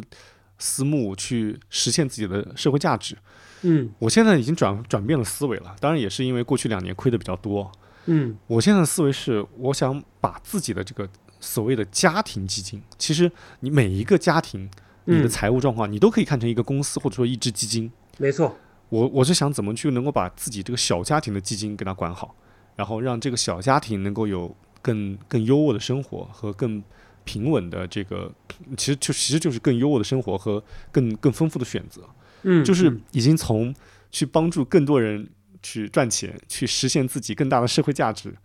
[0.63, 3.17] 私募去实现自己的社会价值。
[3.63, 7.69] 嗯我现在已经转转变了思维了，当然也是因为过去两年亏的比较多。
[8.05, 11.07] 嗯我现在的思维是，我想把自己的这个
[11.41, 13.29] 所谓的家庭基金，其实
[13.59, 14.69] 你每一个家庭，
[15.03, 17.91] 你的嗯，财务状况，你都可以看成一个公司或者说一支基金。
[18.17, 18.55] 没错。
[18.87, 22.33] 我我是想怎么去能够把自己这个小家庭的基金给它管好，
[22.77, 26.81] 然后让这个小家庭能够有更更优渥的生活和更
[27.23, 28.31] 平稳的这个，
[28.77, 32.07] 其实就其实就是更优渥的生活和更更丰富的选择。
[32.43, 33.73] 嗯，就是嗯已经从
[34.11, 35.29] 去帮助更多人
[35.61, 38.35] 去赚钱，去实现自己更大的社会价值，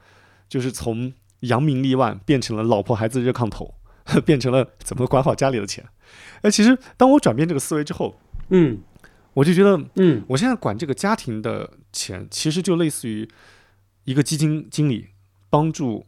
[0.49, 3.75] 就是从扬名立万变成了老婆孩子热炕头，
[4.25, 5.85] 变成了怎么管好家里的钱。
[6.43, 8.79] 哎，其实当我转变这个思维之后，嗯
[9.35, 13.29] 我就觉得嗯我现在管这个家庭的钱，其实就类似于
[14.05, 15.09] 一个基金经理
[15.51, 16.07] 帮助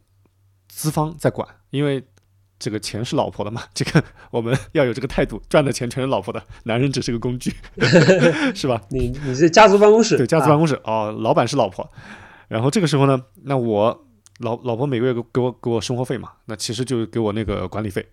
[0.67, 2.03] 资方在管，因为
[2.61, 7.51] 这个钱是老婆的嘛， 这个我们 要有这个态度，赚的钱全是老婆的，男人只是个工具，
[8.55, 8.79] 是吧？
[8.91, 11.91] 你你是家族办公室，对，家族办啊公室、哦，老板是老婆，
[12.47, 14.05] 然后这个时候呢，那我
[14.39, 18.05] 老老婆每个月给给我给我生活费嘛，那其实就是给我那个管理费。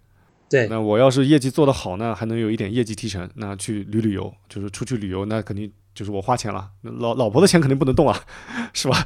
[0.51, 6.65] 对，那我要是业绩做得好呢，还能有一点业绩提成，那去旅旅游，就是出去旅游，那肯定就是我花钱了，
[7.01, 8.17] 老老婆的钱肯定不能动啊，
[8.73, 9.05] 是吧？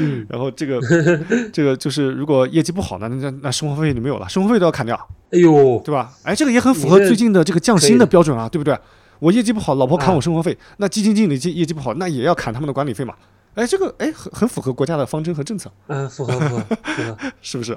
[0.00, 0.80] 嗯，然后这个
[1.54, 4.96] 这个就是如果业绩不好呢，那那那生活费就没有了，生活费都要砍掉，
[5.30, 6.12] 哎呦，对吧？
[6.24, 8.76] 哎，这个也很符合最近的这个降薪的的标准啊，对不对？
[9.20, 13.14] 我业绩不好，老婆砍啊我生活费，那基金经理业绩不好，那也要砍他们的管理费嘛。
[13.54, 17.76] 哎，这个哎很很符合国家的方针和政策，嗯，符合符合符合， 是不是？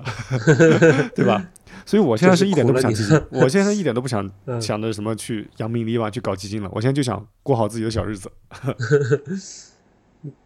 [1.16, 1.48] 对吧？
[1.86, 8.30] 所以我现在是一点都不想基金， 我现在一点都不想嗯，想着什么去扬名立万去搞基金了，我现在就想过好自己的小日子，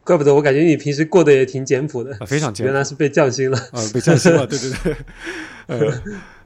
[0.03, 3.57] 怪不得我感觉你平时过得也挺简朴的，啊，非常简朴原来是被降薪了。
[3.71, 4.95] 啊，被降薪了，对对对，
[5.67, 6.01] 呃，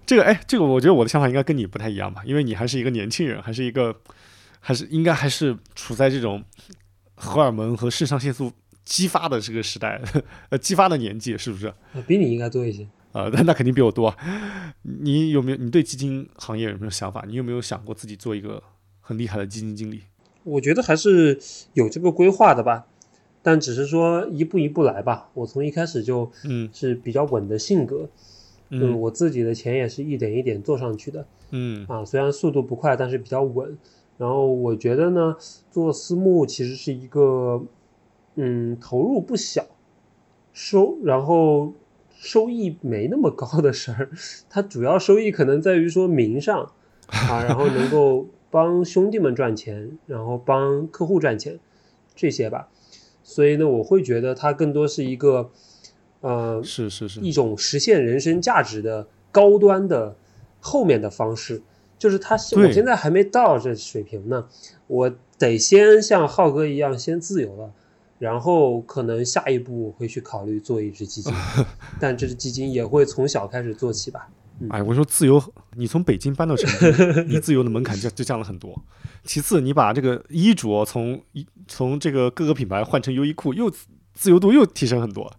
[0.06, 3.94] 这个哎，这个我觉得我的想法应该跟你不太一样吧，因为你还是一个年轻人，还是一个，
[4.60, 6.44] 还是应该还是处在这种
[7.16, 8.52] 荷尔蒙和肾上腺素
[8.86, 9.99] 激发的这个时代，
[10.49, 11.68] 呃，激发的年纪，是不是？
[11.68, 11.76] 啊
[12.07, 12.88] 比你应该多一些。
[13.12, 14.16] 呃，那 那肯定比我多啊。
[14.84, 15.57] 你有没有？
[15.57, 17.26] 你对基金行业有没有想法？
[17.28, 18.62] 你有没有想过自己做一个
[19.02, 20.02] 很厉害的基金经理？
[20.44, 21.40] 我觉得还是
[21.74, 22.86] 有这个规划的吧，
[23.41, 25.30] 但只是说一步一步来吧。
[25.34, 28.07] 我从一开始就嗯是比较稳的性格，
[28.70, 33.76] 嗯我自己的钱也是一点一点做上去的嗯啊，虽然速度不快，但是比较稳。
[34.18, 35.36] 然后我觉得呢，
[35.72, 37.62] 做私募其实是一个，
[38.36, 39.66] 嗯，投入不小，
[40.53, 41.74] 收然后
[42.18, 44.10] 收益没那么高的事儿。
[44.49, 46.72] 它主要收益可能在于说名上
[47.07, 51.60] 啊，然后能够帮兄弟们赚钱，然后帮客户赚钱。
[52.16, 52.70] 这些吧。
[53.24, 55.49] 所以呢，我会觉得它更多是一个，
[56.22, 60.16] 呃，是是是，一种实现人生价值的高端的
[60.60, 61.62] 后面的方式。
[61.98, 64.48] 就是他，对我现在还没到这水平呢，
[64.88, 67.72] 我得先像浩哥一样先自由了，
[68.17, 71.33] 然后可能下一步会去考虑做一只基金，
[71.99, 74.29] 但这只基金也会从小开始做起吧。
[74.69, 75.43] 哎，我说自由，
[75.75, 78.73] 你从北京搬到成都，你自由的门槛就就降了很多。
[79.23, 85.29] 其次，你把这个衣着从一从这个各个品牌换成优衣库，又自自由度又提升很多。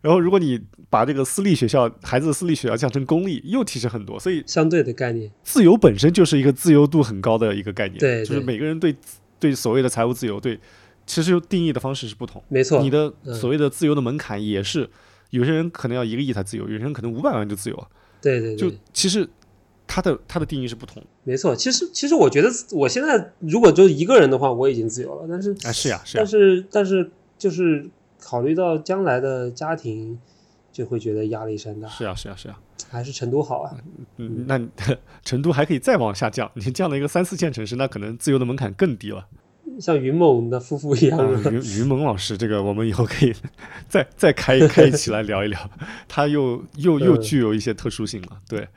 [0.00, 4.18] 然后，如果你把这个私立学校孩子的私立学校降成公立，又提升很多。
[4.18, 7.98] 所以，相对的概念，自由本身就是一个自由度很高的一个概念。
[8.00, 8.96] 对对就是每个人对
[9.38, 10.58] 对所谓的财务自由，对
[11.08, 12.40] 其实定义的方式是不同。
[12.48, 12.80] 没错。
[12.80, 14.88] 你的嗯所谓的自由的门槛也是，
[15.30, 17.88] 有些人可能要一个亿才自由，有些人可能五百万就自由了。
[18.20, 19.28] 对对就，其实
[19.86, 21.08] 它的它的定义是不同的。
[21.24, 21.56] 没错。
[21.56, 27.88] 其实其实我觉得我现在如果就一个人的话，我已经自由了，但是啊，是呀，是呀但，是但是就是
[28.20, 30.18] 考虑到将来的家庭，
[30.70, 32.58] 就会觉得压力山大，是呀，是呀，是呀。
[32.90, 33.76] 还是成都好啊。
[34.16, 34.68] 嗯，那你
[35.24, 39.26] 成都还可以再往下降，你降了一个三四线城市，那可能自由的门槛更低了。
[39.80, 43.34] 像云梦的夫妇一样啊，的，于于萌老师，这个我们以后可以
[43.88, 45.70] 再再开开一起来聊一聊，
[46.08, 48.38] 他又又 又嗯具有一些特殊性了。
[48.48, 48.68] 对，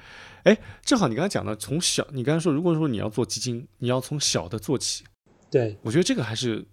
[0.43, 5.03] 哎，正好你刚才讲的，从小，你刚才说，如果说你要做基金，你要从小的做起，
[5.49, 6.65] 对，我觉得这个还是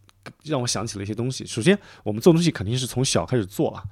[0.45, 1.47] 让我想起了一些东西。
[1.47, 3.83] 首先，我们做东西肯定是从小开始做啊，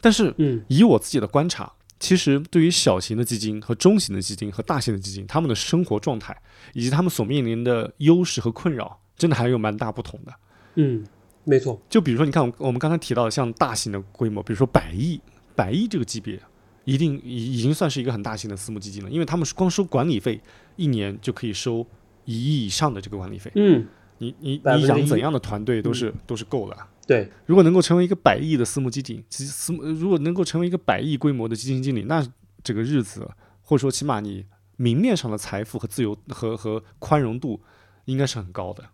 [0.00, 6.36] 但是嗯以我自己的观察，其实对于小型的基金和中型的基金和大型的基金，他们的生活状态
[6.74, 10.32] 以及他们所面临的优势和困扰，真的还有蛮大不同的。
[10.76, 11.04] 嗯，
[11.44, 15.20] 没错，就比如说，你看我我们刚才提到的，像大型的规模，比如说百亿、
[15.56, 16.40] 百亿这个级别，
[16.84, 20.40] 一定已已经算是一个很大型的私募基金了，因为他们是光收管理费，
[20.76, 21.84] 一年就可以收
[22.24, 23.50] 一亿以上的这个管理费。
[23.56, 23.86] 嗯，
[24.18, 26.76] 你你你养怎样的团队都是、都是够的。
[27.06, 32.24] 对，如果能够成为一个百亿的私募基金，其实私募如果能够成为一个百亿规模的基金经理，那
[32.62, 33.28] 这个日子，
[33.62, 34.44] 或者说起码你
[34.76, 37.60] 明面上的财富和自由和和宽容度，
[38.04, 38.84] 应该是很高的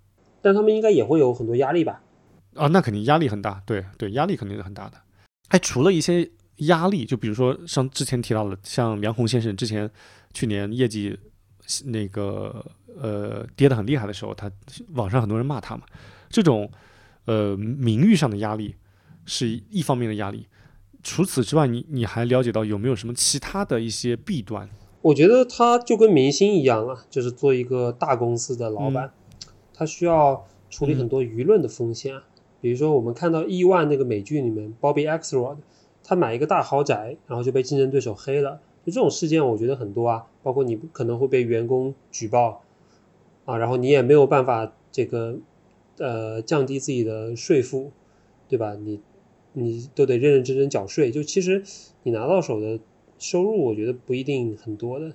[0.44, 2.02] 但他们应该也会有很多压力吧？
[2.54, 2.66] 啊。
[2.66, 4.98] 那肯定压力很大，对对，压力肯定是很大的。
[5.48, 9.90] 哎，除了一些压力，就比如说像之前提到的，像梁红先生之前
[10.34, 11.18] 去年业绩
[11.86, 12.62] 那个
[13.00, 14.52] 呃跌得很厉害的时候，他
[14.90, 15.84] 网上很多人骂他嘛，
[16.28, 16.70] 这种
[17.24, 18.76] 呃名誉上的压力
[19.24, 20.46] 是一方面的压力。
[21.02, 24.68] 除此之外，你你还了解到有没有什么其他的一些弊端？
[25.02, 29.12] 我觉得他就跟明星一样啊，就是做一个大公司的老板，
[29.74, 32.24] 他需要处理很多舆论的风险啊。
[32.62, 35.58] 比如说，我们看到《亿万》那个美剧里面，Bobby Axelrod，
[36.02, 38.58] 他买一个大豪宅，然后就被竞争对手黑了。
[38.86, 42.62] 就这种事件，我觉得很多啊，包括你可能会被员工举报
[43.44, 45.36] 啊，然后你也没有办法这个
[45.98, 47.92] 呃降低自己的税负，
[48.48, 48.74] 对吧？
[48.74, 49.00] 你
[49.52, 51.10] 你都得认认真真缴税。
[51.10, 51.62] 就其实
[52.02, 52.80] 你拿到手的
[53.18, 55.12] 收入，我觉得不一定很多的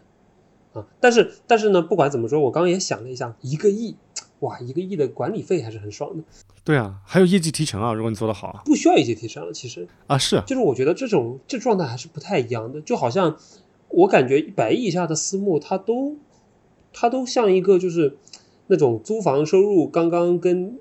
[0.73, 0.87] 啊。
[0.99, 3.95] 但是但是呢，不管怎么说，我刚刚也想了一下，一个亿，
[4.39, 6.23] 哇，一个亿的管理费还是很爽的，
[6.63, 8.61] 对啊，还有业绩提成啊，如果你做得好啊。
[8.65, 9.51] 不需要业绩提成了。
[9.51, 13.37] 其实啊是啊，就是我觉得这种这状态还是不太一样的，就好像
[13.89, 16.17] 我感觉百亿以下的私募，它都
[16.93, 18.17] 它都像一个就是
[18.67, 20.77] 那种租房收入刚刚跟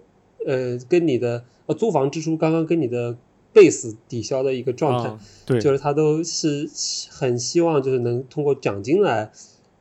[0.47, 3.17] 呃跟你的呃租房支出刚刚跟你的
[3.53, 6.69] base 抵消的一个状态，啊对，就是它都是
[7.11, 9.33] 很希望就是能通过奖金来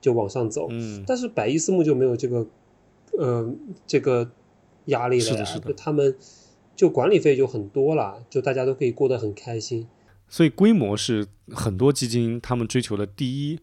[0.02, 1.04] 就往上走，嗯。
[1.06, 2.48] 但是百亿私募就没有这个
[3.18, 3.53] 呃
[3.85, 4.31] 这个
[4.85, 6.15] 压力了呀，是的是的他们
[6.76, 9.88] 就管理费就很多了，就大家都可以过得很开心。
[10.30, 13.60] 所以规模是很多基金他们追求的第一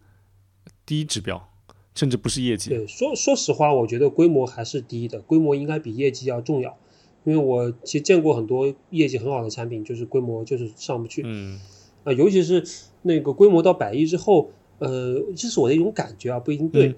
[0.84, 1.48] 第一指标，
[1.94, 2.70] 甚至不是业绩。
[2.70, 6.76] 对，说说实话，我觉得规模还是低的，规模应该比业绩要重要。
[7.24, 11.58] 因为我其实见过很多业绩很好的产品，就是规模就是上不去嗯
[12.02, 12.62] 啊、嗯尤其是
[13.02, 16.88] 那个规模到百亿之后，呃，这是我的一种感觉啊，不一定对。
[16.88, 16.94] 嗯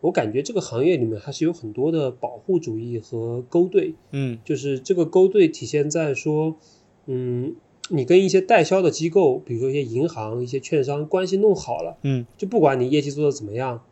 [0.00, 4.38] 我感觉这个行业里面还是有很多的保护主义和勾兑，嗯。
[4.44, 6.56] 就是这个勾兑体现在说，
[7.06, 7.56] 嗯，
[7.88, 13.82] 你跟一些代销的机构，比如说一些银行、一些券商关系弄好了，嗯就不管你业绩做的怎么样，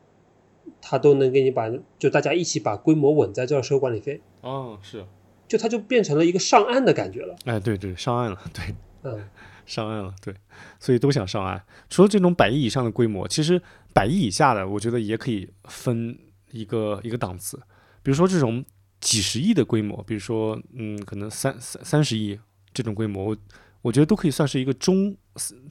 [0.80, 5.04] 他都能给你把，就大家一起把规模稳在这儿收管理费，哦是，
[5.48, 7.34] 就它就变成了一个上岸的感觉了。
[7.44, 8.74] 哎对对上岸了，对。
[9.02, 9.22] 嗯，
[9.66, 10.34] 上岸了，对，
[10.78, 11.62] 所以都想上岸。
[11.88, 13.60] 除了这种百亿以上的规模，其实
[13.92, 16.18] 百亿以下的，我觉得也可以分
[16.50, 17.56] 一个一个档次。
[18.02, 18.64] 比如说这种
[19.00, 22.38] 几十亿的规模，比如说嗯，可能三三三十亿
[22.72, 23.36] 这种规模，我
[23.82, 25.16] 我觉得都可以算是一个中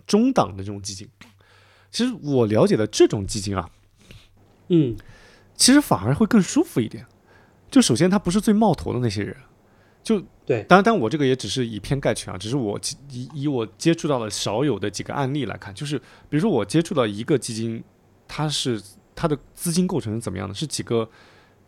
[0.05, 1.07] 中档的这种基金。
[1.91, 3.69] 其实我了解的这种基金啊，
[4.69, 4.95] 嗯，
[5.55, 7.05] 其实反而会更舒服一点。
[7.69, 9.35] 就首先，它不是最冒头的那些人，
[10.03, 17.81] 就对，当然，当然我这个也只是以偏概全啊，只是我以以我接触到的少有的几个案例来看，就是比如说我接触到一个基金，
[18.27, 18.81] 它是
[19.15, 20.53] 它的资金构成是怎么样的？
[20.53, 21.09] 是几个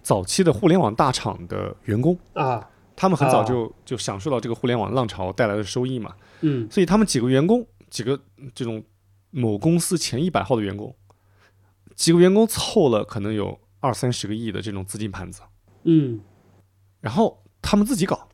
[0.04, 6.70] 早期的互联网大厂的员工，啊，他们很早啊就就享受到这个互联网浪潮带来的收益嘛，嗯。
[6.70, 8.20] 所以他们几个员工，几个
[8.54, 8.84] 这种
[9.32, 10.94] 某公司前一百号的员工，
[11.96, 15.42] 几个员工凑了可能有二三十个亿的这种资金盘子，
[15.84, 16.20] 嗯。
[17.00, 18.30] 然后他们自己搞。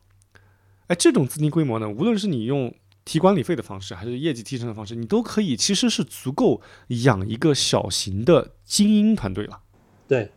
[0.88, 9.60] 哎，这种资金规模呢，无论是你用提管理费的方式，还是业绩提成的方式，你都可以其实是足够养一个小型的精英团队了。
[10.06, 10.30] 对，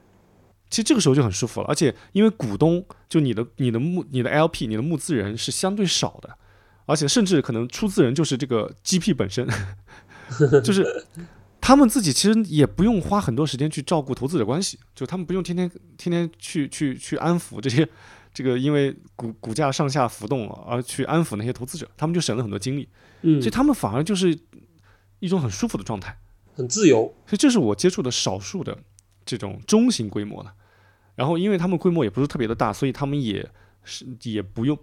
[0.69, 6.37] 其实这个时候就很舒服了，而且因为股东就你的、你的募、你的 LP、你的募资人是相对少的，
[6.85, 9.45] 而且甚至可能出资人就是这个 GP 本身，
[10.63, 11.05] 就是
[11.59, 17.87] 他们自己其实也不用花很多时间去照顾投资者关系，就他们不用天天天天去去去安抚这些
[18.35, 22.87] 这个因为股股价上下浮动而去安抚那些投资者，他们就省了很多精力，
[23.21, 24.37] 嗯所以，他们反而就是
[25.19, 26.19] 一种很舒服的状态。
[26.53, 28.77] 很自由，所以这是我接触的少数的
[29.25, 30.51] 这种中型规模的。
[31.15, 33.49] 然后因为他们规模也不是特别的大，所以他们也
[33.83, 34.77] 是也不用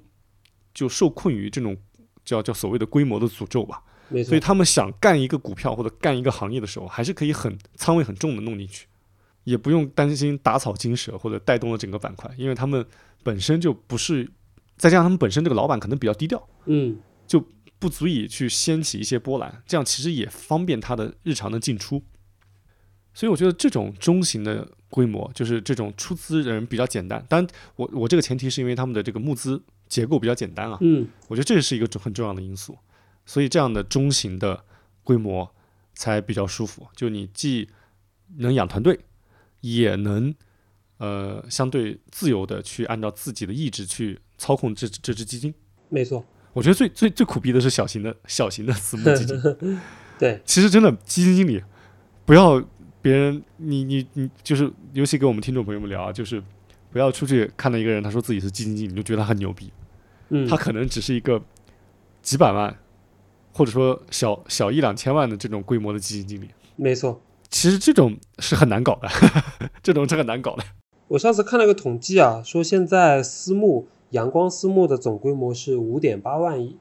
[0.75, 1.77] 就受困于这种
[2.25, 3.83] 叫叫所谓的规模的诅咒吧。
[4.25, 8.87] 所以，他们想干一个股票或者干一个行业的时候，还是可以很仓位很重的弄进去，
[9.45, 12.85] 也不用担心打草惊蛇或者带动了整个板块，因为他们
[13.23, 14.31] 本身就不是，
[14.77, 16.49] 再加上他们本身这个老板可能比较低调。
[16.67, 17.45] 嗯就
[17.79, 22.03] 不足以去掀起一些波澜，这样其实也方便他的日常的进出。
[23.15, 27.25] 所以我觉得这种中型的规模，就是这种出资人比较简单。
[27.29, 32.79] 当然我，我这个前提是因为他们的这个募资结构比较简单啊，嗯我觉得这是一个很重要的因素。
[33.25, 34.65] 所以这样的中型的
[35.03, 35.55] 规模
[35.95, 37.69] 才比较舒服，就你既
[38.37, 39.01] 能养团队，
[39.61, 40.35] 也能
[41.03, 45.53] 呃相对自由的去按照自己的意志去操控这这只基金。
[45.89, 49.43] 没错，我觉得最最最苦逼的是小型的小型的私募基金。
[50.17, 51.61] 对，其实真的基金经理
[52.25, 52.63] 不要
[53.01, 56.41] 别人你你你就是，尤其跟我们听众朋友们聊啊，就是
[56.93, 59.73] 不要出去看到一个人他说自己是基金经理，你就觉得他很牛逼，
[60.29, 61.43] 嗯，他可能只是一个
[62.23, 62.79] 几百万
[63.53, 66.49] 或者说小小一两千万的这种规模的基金经理。
[66.77, 67.21] 没错。
[67.51, 69.09] 其实这种是很难搞的，
[69.83, 70.65] 这种是很难搞的。
[71.13, 76.79] 我上次看了一个统计啊，说现在私募阳光私募的总规模是五点八万亿，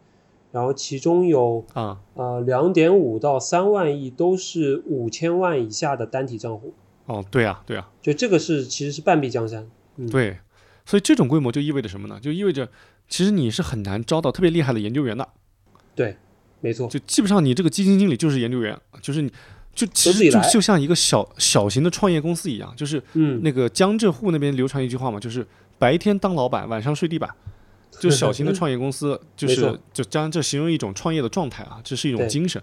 [0.54, 6.74] 然后其中有啊、呃两点五到三万亿都是五千万以下的单体账户，
[7.08, 9.70] 哦，对啊，对啊，就这个是其实是半壁江山。
[9.98, 10.38] 嗯，对，
[10.86, 12.18] 所以这种规模就意味着什么呢？
[12.22, 12.70] 就意味着
[13.10, 15.28] 其实你是很难招到特别厉害的研究员的。
[15.94, 16.16] 对，
[16.62, 16.88] 没错。
[16.88, 19.30] 就基本上你这个基金经理就是研究员，就是你
[19.74, 25.46] 就其实就就像一个小小型的创业公司一样，就是嗯，那个江浙沪那边流传一句话嘛，就是
[25.80, 27.30] 白天当老板，晚上睡地板。
[28.00, 32.62] 就小型的 创业公司，就是就将这形容一种创业的状态啊，这是一种精神，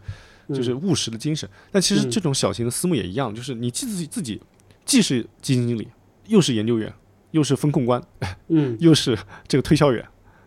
[0.49, 0.81] 就是嗯。
[0.81, 1.49] 务实的精神。
[1.71, 2.11] 但其实嗯。
[2.11, 4.41] 这种小型的私募也一样，就是你既自己自己
[4.85, 5.87] 既是基金经理，
[6.27, 6.93] 又是研究员，
[7.33, 8.03] 又是风控官，
[8.49, 9.17] 嗯， 又是
[9.47, 10.05] 这个推销员，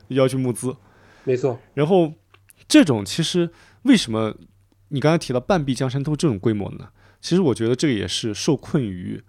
[0.08, 0.76] 又要去募资，
[1.24, 1.60] 没错。
[1.76, 2.12] 然后
[2.68, 3.50] 这种其实
[3.84, 4.36] 为什么
[4.94, 6.90] 你刚才提到半壁江山都这种规模呢？
[7.22, 9.24] 其实我觉得这个也是受困于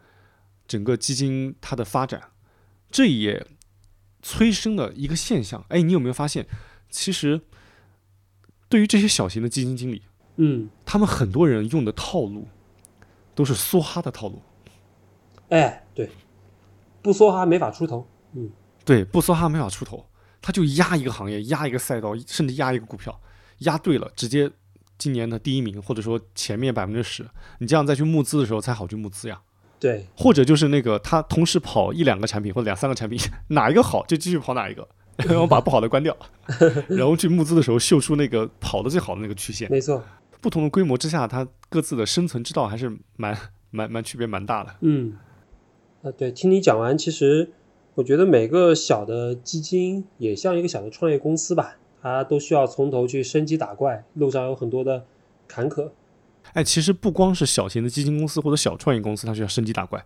[0.67, 2.31] 整个基金它的发展，
[2.91, 3.47] 这也
[4.23, 5.65] 催生了一个现象。
[5.69, 6.47] 哎，你有没有发现，
[6.91, 7.41] 其实
[8.69, 10.03] 对于这些小型的基金经理，
[10.37, 12.49] 嗯，他们很多人用的套路
[13.35, 14.43] 都是梭哈的套路。
[15.51, 16.11] 哎，对，
[17.03, 18.09] 不梭哈没法出头。
[18.33, 18.51] 嗯
[18.85, 20.09] 对，不梭哈没法出头，
[20.41, 23.21] 他就压一个行业，压一个赛道，甚至压一个股票，
[23.59, 24.51] 压对了，直接
[25.03, 27.27] 今年的第一名，或者说前面百分之十，
[27.59, 29.41] 你这样再去募资的时候才好去募资呀。
[29.81, 33.19] 对，或者就是那个他同时跑一两个产品或者两三个产品，
[33.49, 34.87] 哪一个好就继续跑哪一个，
[35.27, 36.17] 然后把不好的关掉，
[36.87, 39.69] 然后去募资的时候秀出那个跑的最好的那个曲线。
[39.69, 40.01] 没错。
[40.41, 43.37] 不同的规模之下，它各自的生存之道还是蛮
[43.73, 44.73] 蛮蛮区别蛮大的。
[44.83, 45.15] 嗯，
[46.03, 47.51] 啊，对，听你讲完，其实
[47.95, 55.07] 我觉得每个小的基金也像一个小的创业公司吧，他都需要从头去升级打怪，路上有很多的
[55.47, 55.93] 坎坷。
[56.55, 60.05] 哎，其实不光是小型的基金公司或者小创业公司，它需要升级打怪。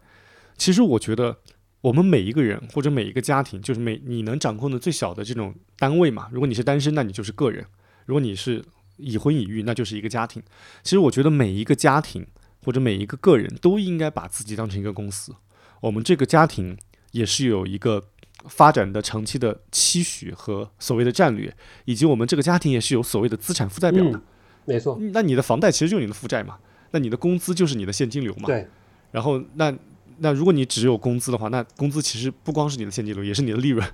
[0.59, 1.39] 其实我觉得，
[1.81, 6.28] 我们每一个人或者每一个家庭，就是每你能掌控的最小的这种单位嘛。
[6.31, 7.64] 如果你是单身，那你就是个人；
[8.05, 8.62] 如果你是
[8.98, 10.43] 已婚已育，那就是一个家庭。
[10.82, 12.27] 其实我觉得每一个家庭
[12.64, 15.35] 或者每一个个人都应该把自己当成一个公司。
[15.81, 16.77] 我们这个家庭
[17.12, 18.05] 也是有一个
[18.48, 21.52] 发展的长期的期许和所谓的战略，
[21.84, 24.10] 以及我们这个家庭也是有所谓的资产负债表的。
[24.10, 24.22] 嗯，
[24.64, 26.56] 没错，那你的房贷其实就是你的负债嘛，
[26.90, 28.46] 那你的工资就是你的现金流嘛。
[28.46, 28.66] 对，
[29.10, 29.74] 然后那
[30.18, 33.86] 那如果你只有工资的话，那工资其实不光是你的现金流，也是你的利润。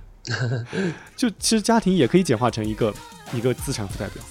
[1.17, 2.93] 就其实家庭也可以简化成一个
[3.33, 4.23] 一个资产负债表。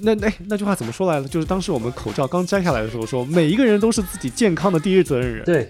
[0.00, 1.28] 那那那句话怎么说来了？
[1.28, 5.44] 就是当时我们口罩刚摘下来的时候说，每一个人都是自己健康的第一责任人。
[5.44, 5.68] 对，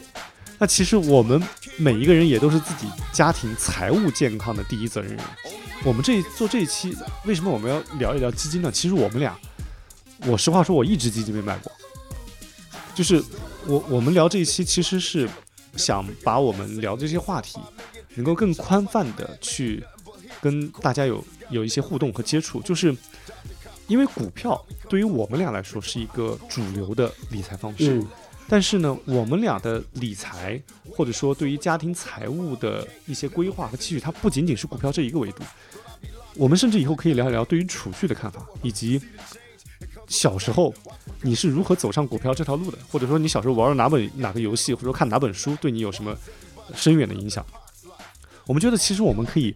[0.58, 1.42] 那其实我们
[1.78, 5.24] 每一个人也都是自己家庭财务健康的第一责任人。
[5.84, 8.70] 我们这做这一期，为什么我们要聊一聊基金呢？
[8.72, 9.38] 其实我们俩，
[10.26, 11.70] 我实话说，我一只基金没买过。
[12.94, 13.22] 就是
[13.66, 15.28] 我我们聊这一期，其实是
[15.76, 17.60] 想把我们聊这些话题，
[18.14, 19.84] 能够更宽泛的去
[20.40, 22.60] 跟大家有有一些互动和接触。
[22.62, 22.96] 就是
[23.86, 28.02] 因为股票对于我们俩来说是一个主流的理财方式。
[28.48, 30.60] 但是呢，我们俩的理财，
[30.90, 35.42] 或者说对于家庭财务的一些规划和期许，它不仅仅是股票这一个维度。
[36.34, 39.00] 我们甚至以后可以聊一聊对于储蓄的看法，以及
[40.06, 40.72] 小时候
[41.22, 46.16] 你是如何走上股票这条路的，或者说你小时候玩了哪本哪个游戏，或者说看哪本书，对你有什么
[46.74, 47.44] 深远的影响。
[48.46, 49.52] 我们觉得其实我们可以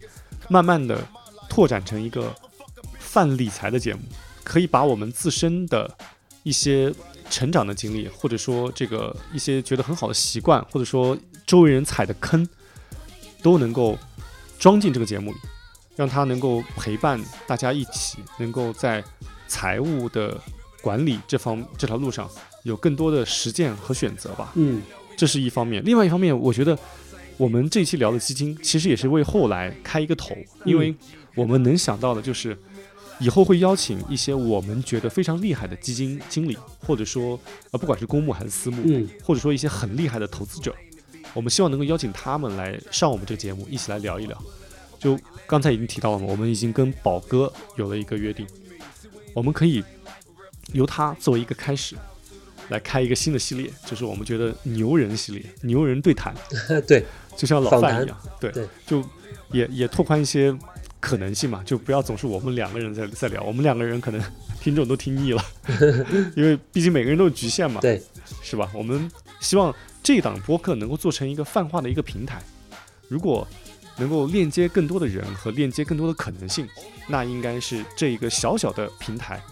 [0.49, 1.07] 慢慢的
[1.49, 2.35] 拓展成一个
[2.99, 4.01] 泛理财的节目，
[4.43, 5.97] 可以把我们自身的
[6.43, 6.93] 一些
[7.31, 11.16] 成长的经历，或者说这个一些觉得很好的习惯，或者说
[11.47, 12.47] 周围人踩的坑，
[13.40, 13.97] 都能够
[14.59, 15.39] 装进这个节目里，
[15.97, 19.02] 让它能够陪伴大家一起，能够在
[19.48, 20.39] 财务的
[20.82, 22.28] 管理这方这条路上
[22.65, 24.52] 有更多的实践和选择吧。
[24.57, 24.82] 嗯
[25.16, 25.82] 这是一方面。
[25.85, 26.78] 另外一方面，我觉得
[27.36, 30.35] 我们这一期聊的基金，其实也是为后来开一个头，
[30.65, 30.94] 因为
[31.35, 32.57] 我们能想到的就是，
[33.20, 37.38] 以后会邀请一些我们觉得非常厉害的基金经理，或者说
[37.70, 40.74] 呃，不管是公募还是私募，嗯或者说一些很厉害的投资者，
[41.34, 44.36] 我们希望能够邀请他们来上我们这个节目，一起来聊一聊。
[44.98, 48.47] 就刚才已经提到了嘛，我们已经跟宝哥有了一个约定，
[49.34, 49.82] 我们可以
[50.72, 51.97] 由他作为一个开始，
[52.68, 56.34] 来开一个新的系列，就是我们觉得牛人系列，牛人对谈，
[56.86, 57.05] 对，
[57.36, 59.02] 就像老范一样，对，对就
[59.52, 60.55] 也也拓宽一些
[61.01, 64.22] 可能性嘛，就不要总是我们两个人在 在聊，我们两个人可能
[64.60, 65.44] 听众都听腻了，
[66.36, 68.01] 因为毕竟每个人都有局限嘛，对，
[68.43, 68.70] 是吧？
[68.74, 69.10] 我们
[69.40, 72.43] 希望这档播客能够做成一个泛化的一个平台，
[73.09, 73.47] 如果
[73.97, 76.66] 能够链接更多的人和链接更多的可能性，
[77.09, 79.43] 那应该是这一个小小的平台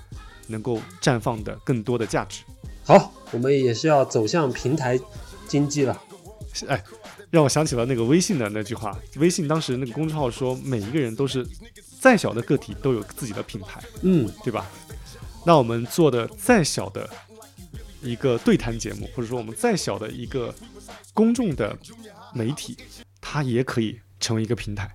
[0.47, 2.43] 能够绽放的更多的价值。
[2.85, 4.99] 好，我们也是要走向平台
[5.47, 6.03] 经济了。
[6.67, 6.83] 哎，
[7.31, 11.47] 让我想起了那个微信的那句话，微信当时那个公众号说，每一个人都是
[12.01, 14.67] 再小的个体都有自己的品牌，嗯，对吧？
[15.45, 17.09] 那我们做的再小的
[18.03, 20.55] 一个对谈节目，或者说我们再小的一个
[21.13, 21.77] 公众的
[22.33, 22.77] 媒体，
[23.21, 24.91] 它也可以成为一个平台。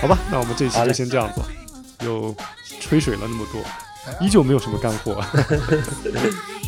[0.00, 1.42] 好吧，那我们这一期就先这样子，
[2.04, 2.34] 又
[2.80, 3.62] 吹水了那么多，
[4.20, 5.22] 依旧没有什么干货。